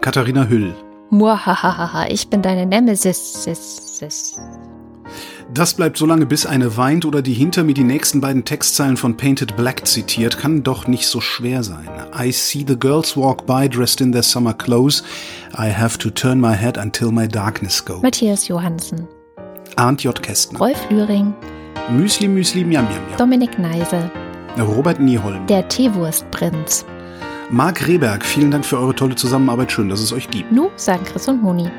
[0.00, 0.74] Katharina Hüll.
[1.10, 3.44] Muahahaha, ich bin deine Nemesis.
[3.44, 4.40] Sis, sis.
[5.54, 8.96] Das bleibt so lange, bis eine weint oder die hinter mir die nächsten beiden Textzeilen
[8.96, 11.86] von Painted Black zitiert, kann doch nicht so schwer sein.
[12.18, 15.04] I see the girls walk by dressed in their summer clothes.
[15.52, 18.00] I have to turn my head until my darkness goes.
[18.00, 19.06] Matthias Johansen.
[19.76, 20.22] Arndt J.
[20.22, 20.58] Kästner.
[20.58, 21.34] Rolf Lühring.
[21.90, 23.18] Müsli Müsli Miam Miam Miam.
[23.18, 24.10] Dominik Neise.
[24.58, 25.46] Robert Nieholm.
[25.48, 26.86] Der Teewurstprinz.
[27.50, 29.70] Marc Rehberg, vielen Dank für eure tolle Zusammenarbeit.
[29.70, 30.50] Schön, dass es euch gibt.
[30.50, 31.70] Nu, sagen Chris und Moni.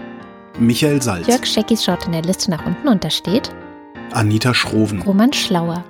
[0.60, 1.28] Michael Salz.
[1.28, 3.52] Jörg Scheckis schaut in der Liste nach unten und da steht
[4.12, 5.02] Anita Schroven.
[5.02, 5.84] Roman Schlauer.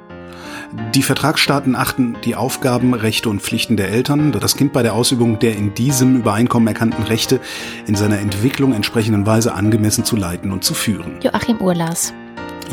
[0.96, 5.38] Die Vertragsstaaten achten die Aufgaben, Rechte und Pflichten der Eltern, das Kind bei der Ausübung
[5.38, 7.40] der in diesem Übereinkommen erkannten Rechte
[7.86, 11.20] in seiner Entwicklung entsprechenden Weise angemessen zu leiten und zu führen.
[11.22, 12.14] Joachim Urlas,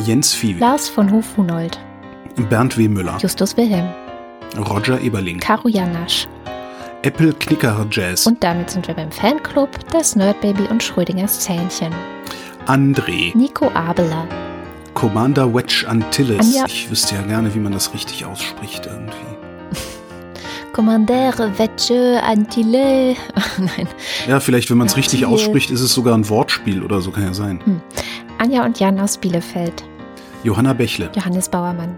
[0.05, 1.79] Jens Viehweg, Lars von Hof-Hunold,
[2.49, 2.89] Bernd W.
[2.89, 3.89] Müller, Justus Wilhelm,
[4.57, 6.27] Roger Eberling, Karo Janasch.
[7.03, 11.95] Apple Knicker Jazz, Und damit sind wir beim Fanclub des Nerdbaby und Schrödingers Zähnchen.
[12.67, 14.27] André, Nico Abeler,
[14.93, 16.41] Commander Wedge Antilles.
[16.41, 16.65] Anja.
[16.67, 19.17] Ich wüsste ja gerne, wie man das richtig ausspricht irgendwie.
[20.75, 23.17] Commandere Vetje Antille.
[23.59, 23.89] Nein,
[24.29, 25.45] Ja, vielleicht, wenn man es richtig Antilles.
[25.45, 27.81] ausspricht, ist es sogar ein Wortspiel oder so kann ja sein.
[28.39, 29.85] Anja und Jan aus Bielefeld.
[30.45, 31.97] Johanna Bächle, Johannes Bauermann.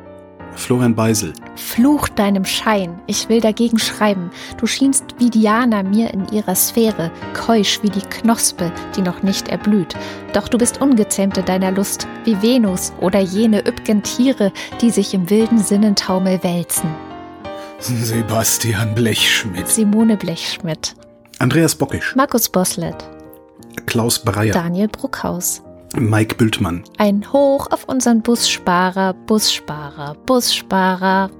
[0.55, 4.31] Florian Beisel, Fluch deinem Schein, ich will dagegen schreiben.
[4.59, 9.49] Du schienst wie Diana mir in ihrer Sphäre, keusch wie die Knospe, die noch nicht
[9.49, 9.95] erblüht.
[10.33, 15.31] Doch du bist ungezähmte deiner Lust, wie Venus oder jene üppgen Tiere, die sich im
[15.31, 16.91] wilden Sinnentaumel wälzen.
[17.81, 20.95] Sebastian Blechschmidt, Simone Blechschmidt,
[21.39, 23.09] Andreas Bockisch, Markus Boslett,
[23.87, 25.63] Klaus Breyer, Daniel Bruckhaus.
[25.97, 31.31] Mike Bültmann, Ein Hoch auf unseren Bussparer, Bussparer, Bussparer.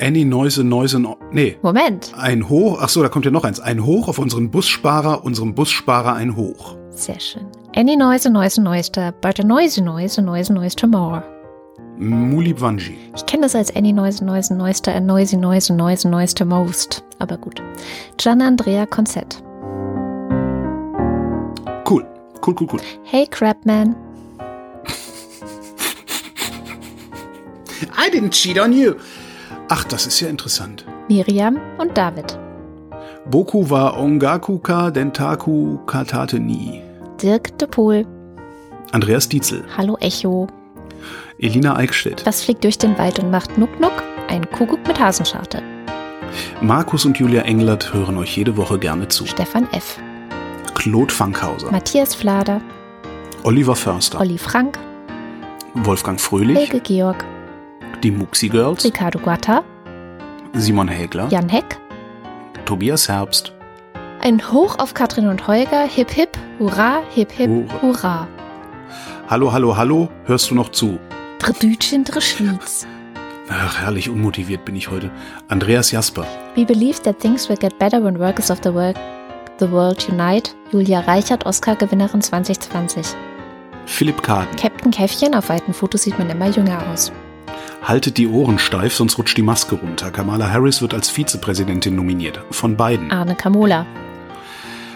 [0.00, 3.60] Annie Neuse Neuse, Neu- nee, Moment, ein Hoch, ach so, da kommt ja noch eins,
[3.60, 6.76] ein Hoch auf unseren Bussparer, unserem Bussparer ein Hoch.
[6.90, 7.46] sehr schön.
[7.76, 8.90] Any noise, noise, noise,
[9.20, 11.22] but a noisy noise, a noise, noise to more.
[11.98, 16.34] Muli Wanji, Ich kenne das als Any noise, noise, noise, a noisy noise, noise, noise
[16.34, 17.04] to most.
[17.18, 17.62] Aber gut.
[18.16, 19.42] Gian Andrea Konzett.
[22.46, 22.80] Cool, cool, cool.
[23.04, 23.94] Hey Crabman.
[27.96, 28.94] I didn't cheat on you.
[29.68, 30.84] Ach, das ist ja interessant.
[31.08, 32.38] Miriam und David.
[33.30, 36.82] Boku wa ongaku ka dentaku katate ni.
[37.22, 38.06] Dirk de Pool.
[38.92, 40.48] Andreas Dietzel, Hallo Echo.
[41.38, 44.02] Elina Eickstedt, Was fliegt durch den Wald und macht Nuck Nuck?
[44.28, 45.62] Ein Kuckuck mit Hasenscharte.
[46.60, 49.26] Markus und Julia Englert hören euch jede Woche gerne zu.
[49.26, 49.98] Stefan F.
[50.80, 52.62] Claude Fankhauser, Matthias Flader.
[53.44, 54.78] Oliver Förster, Olli Frank.
[55.74, 57.22] Wolfgang Fröhlich, Helge Georg.
[58.02, 59.62] die Muxi Girls, Ricardo Guatta.
[60.54, 61.78] Simon Hägler, Jan Heck.
[62.64, 63.52] Tobias Herbst,
[64.22, 65.82] Ein Hoch auf Katrin und Holger.
[65.86, 67.82] Hip hip, hurra, hip hip, Hurra.
[67.82, 68.28] hurra.
[69.28, 70.98] Hallo, hallo, hallo, hörst du noch zu?
[71.40, 72.86] Drdütchen Drischlieds.
[73.50, 75.10] Ach, herrlich unmotiviert bin ich heute.
[75.48, 76.24] Andreas Jasper,
[76.56, 78.96] We believe that things will get better when workers of the world,
[79.60, 80.54] the world unite.
[80.72, 83.06] Julia Reichert, Oscar-Gewinnerin 2020.
[83.86, 87.12] Philipp Kaden, Captain Käffchen, auf weiten Fotos sieht man immer jünger aus.
[87.82, 90.10] haltet die Ohren steif, sonst rutscht die Maske runter.
[90.10, 92.40] Kamala Harris wird als Vizepräsidentin nominiert.
[92.50, 93.10] Von beiden.
[93.10, 93.86] Arne Kamola.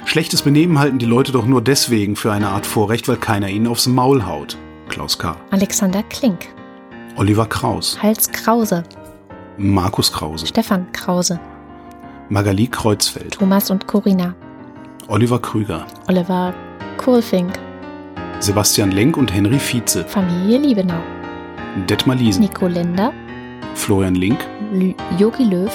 [0.04, 3.66] Schlechtes Benehmen halten die Leute doch nur deswegen für eine Art Vorrecht, weil keiner ihnen
[3.66, 4.56] aufs Maul haut.
[4.88, 5.36] Klaus K.
[5.50, 6.48] Alexander Klink.
[7.16, 8.84] Oliver Kraus, Hals Krause.
[9.56, 11.40] Markus Krause, Stefan Krause.
[12.28, 14.34] Magali Kreuzfeld, Thomas und Corinna.
[15.08, 16.54] Oliver Krüger, Oliver
[16.96, 17.58] Kohlfink.
[18.40, 21.00] Sebastian Lenk und Henry Vize, Familie Liebenau.
[21.88, 23.12] Detmar Liesen, Nico Linder.
[23.74, 24.38] Florian Link,
[25.18, 25.70] Jogi Löw.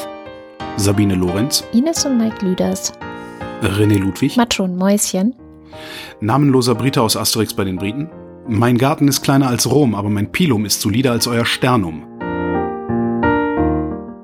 [0.77, 2.93] Sabine Lorenz, Ines und Mike Lüders.
[3.61, 5.35] René Ludwig, Macho und Mäuschen.
[6.21, 8.09] namenloser Brite aus Asterix bei den Briten.
[8.47, 12.03] Mein Garten ist kleiner als Rom, aber mein Pilum ist solider als euer Sternum,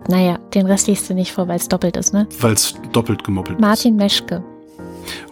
[0.08, 2.28] Naja, den Rest liest du nicht vor, weil es doppelt ist, ne?
[2.40, 4.44] weil's doppelt gemoppelt Martin Meschke.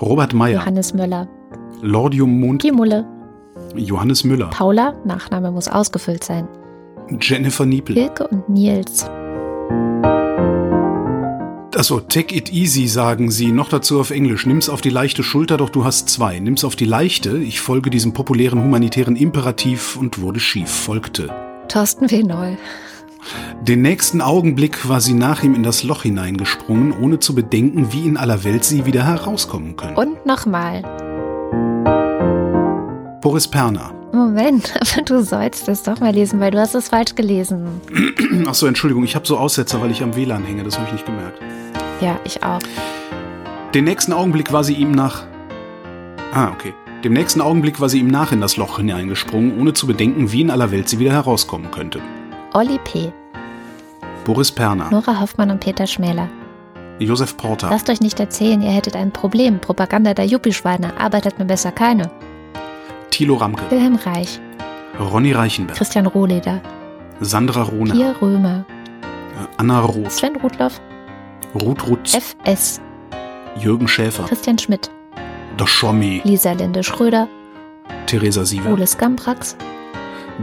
[0.01, 1.27] Robert Meyer, Johannes Möller.
[1.81, 3.05] Lordium Mond, Die Mulle.
[3.75, 4.95] Johannes Müller, Paula.
[5.05, 6.47] Nachname muss ausgefüllt sein.
[7.19, 7.95] Jennifer Niepel.
[7.95, 9.05] Hilke und Nils.
[11.75, 13.51] Achso, take it easy, sagen sie.
[13.51, 14.45] Noch dazu auf Englisch.
[14.45, 16.39] Nimm's auf die leichte Schulter, doch du hast zwei.
[16.39, 17.37] Nimm's auf die leichte.
[17.37, 20.69] Ich folge diesem populären humanitären Imperativ und wurde schief.
[20.69, 21.29] Folgte.
[21.67, 22.57] Thorsten Wenoll.
[23.61, 28.05] Den nächsten Augenblick war sie nach ihm in das Loch hineingesprungen, ohne zu bedenken, wie
[28.05, 29.95] in aller Welt sie wieder herauskommen können.
[29.95, 30.81] Und nochmal.
[33.21, 33.93] Boris Perner.
[34.11, 37.81] Moment, aber du sollst es doch mal lesen, weil du hast es falsch gelesen.
[38.47, 40.63] Achso, Entschuldigung, ich habe so Aussetzer, weil ich am WLAN hänge.
[40.63, 41.39] Das habe ich nicht gemerkt.
[42.01, 42.59] Ja, ich auch.
[43.73, 45.23] Den nächsten Augenblick war sie ihm nach.
[46.33, 46.73] Ah, okay.
[47.03, 50.41] Dem nächsten Augenblick war sie ihm nach in das Loch hineingesprungen, ohne zu bedenken, wie
[50.41, 51.99] in aller Welt sie wieder herauskommen könnte.
[52.53, 53.11] Olli P.,
[54.25, 56.29] Boris Perner, Nora Hoffmann und Peter Schmäler.
[56.99, 59.59] Josef Porter, Lasst euch nicht erzählen, ihr hättet ein Problem.
[59.59, 60.97] Propaganda der Juppie-Schweine.
[60.99, 62.11] Arbeitet mir besser keine.
[63.09, 64.39] Thilo Ramke, Wilhelm Reich.
[64.99, 66.61] Ronny Reichenberg, Christian Rohleder.
[67.19, 68.65] Sandra Rohner, Pia Römer.
[69.57, 70.79] Anna Roth, Sven Rudloff.
[71.55, 72.79] Ruth Rutz, FS.
[73.59, 74.91] Jürgen Schäfer, Christian Schmidt.
[75.59, 77.27] Der Schommi, Lisa Linde Schröder.
[78.05, 79.55] Theresa Siever, Ole Skamprax.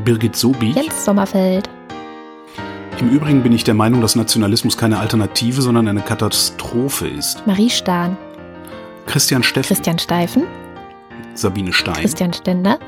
[0.05, 1.71] Birgit Sobich, Jens Sommerfeld.
[3.01, 7.47] Im Übrigen bin ich der Meinung, dass Nationalismus keine Alternative, sondern eine Katastrophe ist.
[7.47, 8.15] Marie Stahn,
[9.07, 10.43] Christian Steffen, Christian Steifen,
[11.33, 12.79] Sabine Stein, Christian Stender,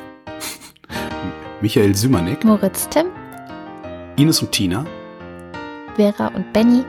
[1.62, 3.06] Michael Sümanek, Moritz Timm,
[4.16, 4.84] Ines und Tina,
[5.96, 6.84] Vera und Benny.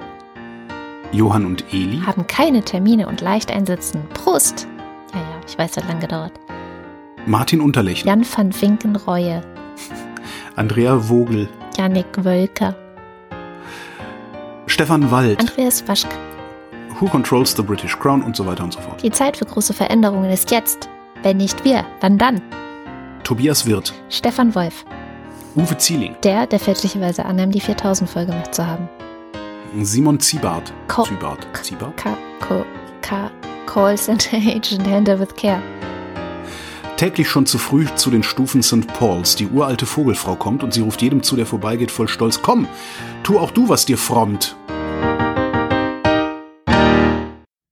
[1.14, 4.02] Johann und Eli, haben keine Termine und leicht einsitzen.
[4.14, 4.68] Prost!
[5.14, 6.34] Ja, ja, ich weiß, hat lang gedauert.
[7.26, 9.42] Martin Unterlechner, Jan van Finkenreue,
[10.58, 11.48] Andrea Vogel,
[11.78, 12.76] Janik Wölker,
[14.74, 16.10] Stefan Wald, Andreas Waschk.
[17.00, 19.04] Who Controls the British Crown und so weiter und so fort.
[19.04, 20.90] Die Zeit für große Veränderungen ist jetzt.
[21.22, 22.42] Wenn nicht wir, wann dann?
[23.24, 24.84] Tobias Wirth, Stefan Wolf,
[25.56, 28.90] Uwe Zieling, der, der fälschlicherweise annahm, die 4000-Folge gemacht zu haben.
[29.84, 32.18] Simon Ziebart, Ko- Ziebart, Ziebart, K.
[32.42, 32.66] Ko.
[33.04, 33.30] K.
[33.68, 35.62] Call Center Agent Handle with Care.
[36.98, 38.88] Täglich schon zu früh zu den Stufen St.
[38.88, 39.36] Pauls.
[39.36, 42.68] Die uralte Vogelfrau kommt und sie ruft jedem zu, der vorbeigeht, voll Stolz: Komm,
[43.24, 44.56] tu auch du, was dir frommt.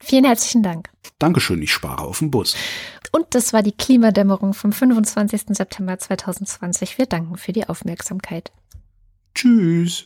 [0.04, 0.90] Vielen herzlichen Dank.
[1.20, 2.56] Dankeschön, ich spare auf den Bus.
[3.12, 5.44] Und das war die Klimadämmerung vom 25.
[5.50, 6.98] September 2020.
[6.98, 8.52] Wir danken für die Aufmerksamkeit.
[9.36, 10.06] Tschüss.